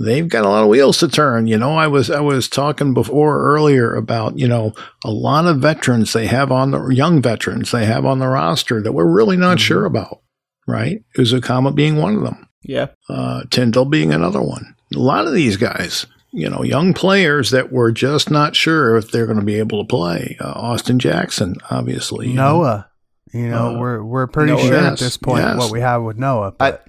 they've 0.00 0.28
got 0.28 0.44
a 0.44 0.48
lot 0.48 0.62
of 0.62 0.68
wheels 0.68 0.98
to 0.98 1.08
turn. 1.08 1.46
You 1.46 1.58
know, 1.58 1.76
I 1.76 1.86
was 1.86 2.10
I 2.10 2.20
was 2.20 2.48
talking 2.48 2.94
before 2.94 3.42
earlier 3.54 3.94
about 3.94 4.38
you 4.38 4.48
know 4.48 4.72
a 5.04 5.10
lot 5.10 5.46
of 5.46 5.58
veterans 5.58 6.12
they 6.12 6.26
have 6.26 6.50
on 6.50 6.70
the 6.72 6.88
young 6.88 7.20
veterans 7.22 7.70
they 7.70 7.84
have 7.86 8.04
on 8.06 8.18
the 8.18 8.28
roster 8.28 8.82
that 8.82 8.92
we're 8.92 9.06
really 9.06 9.36
not 9.36 9.58
Mhm. 9.58 9.60
sure 9.60 9.84
about. 9.84 10.20
Right, 10.66 11.02
Ezukanma 11.18 11.74
being 11.74 11.96
one 11.96 12.14
of 12.16 12.22
them, 12.22 12.48
yeah. 12.62 12.88
uh, 13.08 13.42
Tindall 13.50 13.86
being 13.86 14.12
another 14.12 14.40
one. 14.42 14.74
A 14.94 14.98
lot 14.98 15.26
of 15.26 15.32
these 15.34 15.56
guys. 15.56 16.06
You 16.32 16.48
know, 16.48 16.62
young 16.62 16.94
players 16.94 17.50
that 17.50 17.72
we're 17.72 17.90
just 17.90 18.30
not 18.30 18.54
sure 18.54 18.96
if 18.96 19.10
they're 19.10 19.26
going 19.26 19.40
to 19.40 19.44
be 19.44 19.58
able 19.58 19.82
to 19.82 19.88
play. 19.88 20.36
Uh, 20.40 20.52
Austin 20.52 21.00
Jackson, 21.00 21.56
obviously. 21.72 22.32
Noah, 22.32 22.88
you 23.32 23.48
know, 23.48 23.74
Uh, 23.74 23.78
we're 23.80 24.04
we're 24.04 24.26
pretty 24.28 24.52
Noah, 24.52 24.62
sure 24.62 24.74
at 24.76 24.98
this 25.00 25.16
point 25.16 25.42
yes. 25.42 25.58
what 25.58 25.72
we 25.72 25.80
have 25.80 26.02
with 26.04 26.18
Noah. 26.18 26.50
I, 26.60 26.70
But 26.70 26.86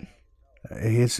he's 0.83 1.19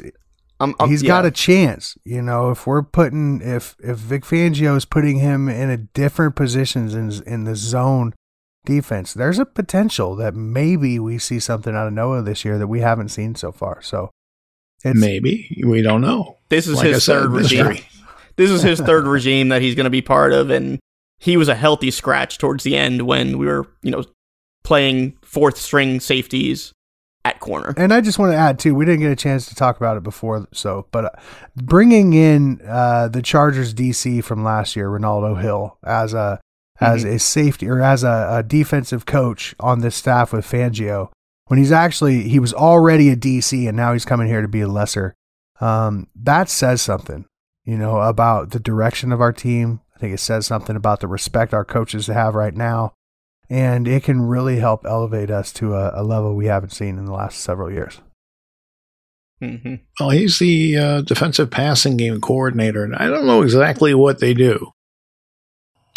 I'm, 0.62 0.76
I'm, 0.80 0.90
he's 0.90 1.02
yeah. 1.02 1.08
got 1.08 1.26
a 1.26 1.32
chance. 1.32 1.98
You 2.06 2.22
know, 2.22 2.52
if 2.52 2.68
we're 2.68 2.84
putting 2.84 3.42
if 3.42 3.76
if 3.80 3.98
Vic 3.98 4.24
Fangio 4.24 4.78
is 4.78 4.86
putting 4.86 5.18
him 5.18 5.50
in 5.50 5.72
a 5.72 5.78
different 5.78 6.36
positions 6.36 6.94
in 6.94 7.12
in 7.26 7.46
the 7.46 7.56
zone 7.56 8.14
defense, 8.64 9.14
there's 9.14 9.40
a 9.40 9.46
potential 9.46 10.16
that 10.18 10.36
maybe 10.36 11.00
we 11.00 11.18
see 11.18 11.40
something 11.40 11.76
out 11.76 11.88
of 11.88 11.94
Noah 11.94 12.22
this 12.22 12.46
year 12.46 12.60
that 12.60 12.68
we 12.68 12.82
haven't 12.82 13.10
seen 13.10 13.34
so 13.34 13.52
far. 13.52 13.82
So 13.82 14.12
it's 14.84 15.00
Maybe 15.00 15.64
we 15.66 15.82
don't 15.82 16.02
know. 16.02 16.38
This 16.50 16.68
is 16.68 16.78
Like 16.78 16.88
his 16.88 17.04
said, 17.04 17.22
third 17.22 17.32
regime. 17.32 17.78
This 18.38 18.50
is 18.50 18.62
his 18.64 18.80
third 18.90 19.06
regime 19.06 19.50
that 19.50 19.62
he's 19.62 19.76
going 19.76 19.84
to 19.84 19.92
be 19.92 20.02
part 20.02 20.32
of, 20.32 20.50
and 20.50 20.80
he 21.20 21.36
was 21.36 21.50
a 21.50 21.54
healthy 21.54 21.92
scratch 21.92 22.38
towards 22.38 22.64
the 22.64 22.78
end 22.78 23.02
when 23.06 23.38
we 23.38 23.46
were, 23.46 23.68
you 23.84 23.92
know, 23.92 24.06
playing 24.64 25.18
fourth 25.22 25.58
string 25.58 26.00
safeties 26.00 26.72
at 27.24 27.40
corner. 27.40 27.74
And 27.78 27.94
I 27.94 28.02
just 28.02 28.20
want 28.20 28.32
to 28.32 28.38
add 28.38 28.60
too, 28.60 28.74
we 28.76 28.86
didn't 28.86 29.02
get 29.02 29.12
a 29.12 29.16
chance 29.16 29.46
to 29.48 29.56
talk 29.56 29.78
about 29.78 29.98
it 29.98 30.04
before, 30.04 30.48
so 30.54 30.88
but 30.92 31.06
uh, 31.06 31.10
bringing 31.56 32.14
in 32.14 32.62
uh, 32.68 33.08
the 33.08 33.22
Chargers 33.22 33.74
DC 33.74 34.24
from 34.24 34.44
last 34.44 34.76
year, 34.76 34.90
Renaldo 34.90 35.36
Hill, 35.36 35.78
as 35.84 36.14
a 36.14 36.40
as 36.80 37.04
a 37.04 37.20
safety 37.20 37.70
or 37.70 37.80
as 37.80 38.04
a, 38.04 38.28
a 38.32 38.44
defensive 38.44 39.06
coach 39.06 39.54
on 39.60 39.82
this 39.82 39.96
staff 39.96 40.34
with 40.34 40.50
Fangio, 40.50 41.12
when 41.46 41.60
he's 41.60 41.72
actually 41.72 42.28
he 42.28 42.40
was 42.40 42.54
already 42.54 43.10
a 43.10 43.16
DC 43.16 43.68
and 43.68 43.78
now 43.78 43.94
he's 43.94 44.06
coming 44.06 44.28
here 44.28 44.42
to 44.42 44.48
be 44.48 44.62
a 44.62 44.68
lesser. 44.68 45.14
Um, 45.60 46.08
that 46.16 46.50
says 46.50 46.82
something, 46.82 47.26
you 47.66 47.78
know, 47.78 48.02
about 48.02 48.50
the 48.50 48.60
direction 48.60 49.12
of 49.12 49.22
our 49.22 49.32
team. 49.32 49.82
I 49.96 50.00
think 50.00 50.16
it 50.16 50.20
says 50.20 50.48
something 50.48 50.76
about 50.76 51.02
the 51.02 51.08
respect 51.08 51.54
our 51.54 51.64
coaches 51.64 52.08
have 52.08 52.34
right 52.34 52.56
now 52.56 52.94
and 53.52 53.88
it 53.88 54.04
can 54.04 54.22
really 54.22 54.58
help 54.60 54.86
elevate 54.86 55.30
us 55.30 55.52
to 55.54 55.76
a, 55.76 55.92
a 56.02 56.04
level 56.04 56.36
we 56.36 56.46
haven't 56.46 56.72
seen 56.72 56.98
in 56.98 57.06
the 57.06 57.12
last 57.14 57.40
several 57.40 57.70
years. 57.72 58.00
hmm 59.40 59.76
Well, 60.00 60.12
he's 60.12 60.40
the 60.40 60.78
uh, 60.78 61.02
defensive 61.02 61.50
passing 61.52 61.98
game 61.98 62.22
coordinator, 62.22 62.84
and 62.84 62.96
I 62.96 63.08
don't 63.08 63.28
know 63.28 63.42
exactly 63.42 63.94
what 63.94 64.20
they 64.20 64.34
do. 64.34 64.72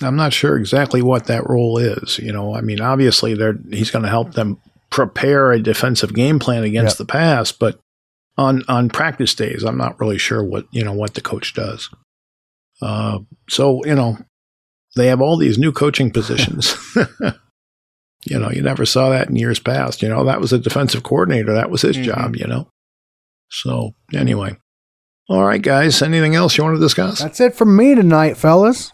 I'm 0.02 0.16
not 0.16 0.32
sure 0.32 0.58
exactly 0.58 1.00
what 1.02 1.26
that 1.26 1.48
role 1.48 1.78
is. 1.78 2.18
You 2.18 2.32
know, 2.32 2.54
I 2.56 2.60
mean, 2.62 2.80
obviously, 2.80 3.34
they're, 3.34 3.56
he's 3.70 3.92
going 3.92 4.02
to 4.02 4.08
help 4.08 4.32
them 4.32 4.58
prepare 4.90 5.52
a 5.52 5.60
defensive 5.62 6.12
game 6.14 6.38
plan 6.40 6.64
against 6.64 6.98
Yep. 6.98 7.06
the 7.06 7.12
pass, 7.12 7.52
but 7.52 7.78
on 8.36 8.64
on 8.66 8.88
practice 8.88 9.32
days, 9.34 9.62
I'm 9.62 9.76
not 9.78 10.00
really 10.00 10.18
sure 10.18 10.42
what 10.42 10.66
you 10.72 10.82
know 10.82 10.92
what 10.92 11.14
the 11.14 11.20
coach 11.20 11.54
does. 11.54 11.88
Uh, 12.82 13.20
so 13.48 13.84
you 13.84 13.94
know, 13.94 14.18
they 14.96 15.06
have 15.06 15.20
all 15.20 15.36
these 15.36 15.58
new 15.58 15.70
coaching 15.70 16.10
positions. 16.10 16.74
you 18.24 18.38
know, 18.38 18.50
you 18.50 18.62
never 18.62 18.84
saw 18.86 19.10
that 19.10 19.28
in 19.28 19.36
years 19.36 19.58
past. 19.58 20.02
You 20.02 20.08
know, 20.08 20.24
that 20.24 20.40
was 20.40 20.52
a 20.52 20.58
defensive 20.58 21.02
coordinator. 21.02 21.52
That 21.54 21.70
was 21.70 21.82
his 21.82 21.96
Mhm. 21.96 22.04
job. 22.04 22.36
You 22.36 22.46
know. 22.46 22.68
So 23.50 23.92
anyway, 24.12 24.56
all 25.28 25.44
right, 25.44 25.62
guys. 25.62 26.02
Anything 26.02 26.34
else 26.34 26.56
you 26.56 26.64
want 26.64 26.76
to 26.76 26.80
discuss? 26.80 27.20
That's 27.20 27.40
it 27.40 27.54
from 27.54 27.76
me 27.76 27.94
tonight, 27.94 28.36
fellas. 28.36 28.92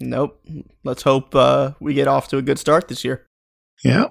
Nope. 0.00 0.40
Let's 0.84 1.02
hope 1.02 1.34
uh, 1.34 1.72
we 1.80 1.92
get 1.94 2.06
off 2.08 2.28
to 2.28 2.36
a 2.38 2.42
good 2.42 2.58
start 2.58 2.88
this 2.88 3.04
year. 3.04 3.26
Yeah. 3.84 4.06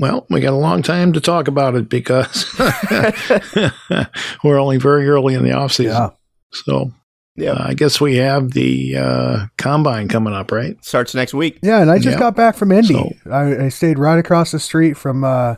Well, 0.00 0.26
we 0.30 0.40
got 0.40 0.52
a 0.52 0.56
long 0.56 0.82
time 0.82 1.12
to 1.12 1.20
talk 1.20 1.46
about 1.48 1.74
it 1.76 1.88
because 1.88 2.46
we're 4.44 4.58
only 4.58 4.76
very 4.78 5.08
early 5.08 5.34
in 5.34 5.44
the 5.44 5.52
off 5.52 5.72
season. 5.72 5.92
Yeah. 5.92 6.10
So 6.52 6.92
Yeah. 7.36 7.52
Uh, 7.52 7.64
I 7.68 7.74
guess 7.74 8.00
we 8.00 8.16
have 8.16 8.52
the 8.52 8.96
uh, 8.96 9.46
combine 9.58 10.08
coming 10.08 10.32
up, 10.34 10.52
right? 10.52 10.76
Starts 10.84 11.14
next 11.14 11.34
week. 11.34 11.58
Yeah, 11.62 11.80
and 11.80 11.90
I 11.90 11.96
just 11.98 12.14
Yeah. 12.14 12.20
got 12.20 12.36
back 12.36 12.54
from 12.56 12.70
Indy. 12.72 12.94
So- 12.94 13.30
I, 13.30 13.64
I 13.64 13.68
stayed 13.70 13.98
right 13.98 14.18
across 14.18 14.52
the 14.52 14.60
street 14.60 14.96
from 14.96 15.24
uh, 15.24 15.56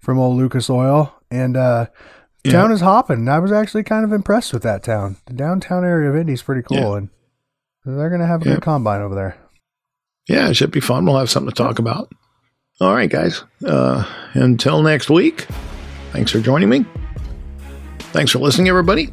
from 0.00 0.18
old 0.18 0.36
Lucas 0.36 0.68
Oil, 0.68 1.14
and 1.30 1.56
uh, 1.56 1.86
Yeah. 2.44 2.52
town 2.52 2.72
is 2.72 2.80
hopping. 2.80 3.28
I 3.28 3.38
was 3.38 3.52
actually 3.52 3.84
kind 3.84 4.04
of 4.04 4.12
impressed 4.12 4.52
with 4.52 4.62
that 4.64 4.82
town. 4.82 5.16
The 5.26 5.34
downtown 5.34 5.84
area 5.84 6.10
of 6.10 6.16
Indy 6.16 6.32
is 6.32 6.42
pretty 6.42 6.62
cool, 6.62 6.76
Yeah. 6.78 6.96
and 6.96 7.08
they're 7.84 8.10
gonna 8.10 8.26
have 8.26 8.42
a 8.42 8.48
Yeah. 8.48 8.54
good 8.54 8.62
combine 8.62 9.00
over 9.00 9.14
there. 9.14 9.36
Yeah, 10.28 10.48
it 10.48 10.54
should 10.54 10.70
be 10.72 10.80
fun. 10.80 11.04
We'll 11.04 11.18
have 11.18 11.30
something 11.30 11.50
to 11.52 11.54
talk 11.62 11.78
about. 11.78 12.10
All 12.80 12.94
right, 12.94 13.10
guys. 13.10 13.44
Uh, 13.64 14.04
until 14.34 14.82
next 14.82 15.08
week, 15.10 15.46
thanks 16.12 16.32
for 16.32 16.40
joining 16.40 16.68
me. 16.68 16.84
Thanks 18.12 18.32
for 18.32 18.38
listening, 18.40 18.68
everybody. 18.68 19.12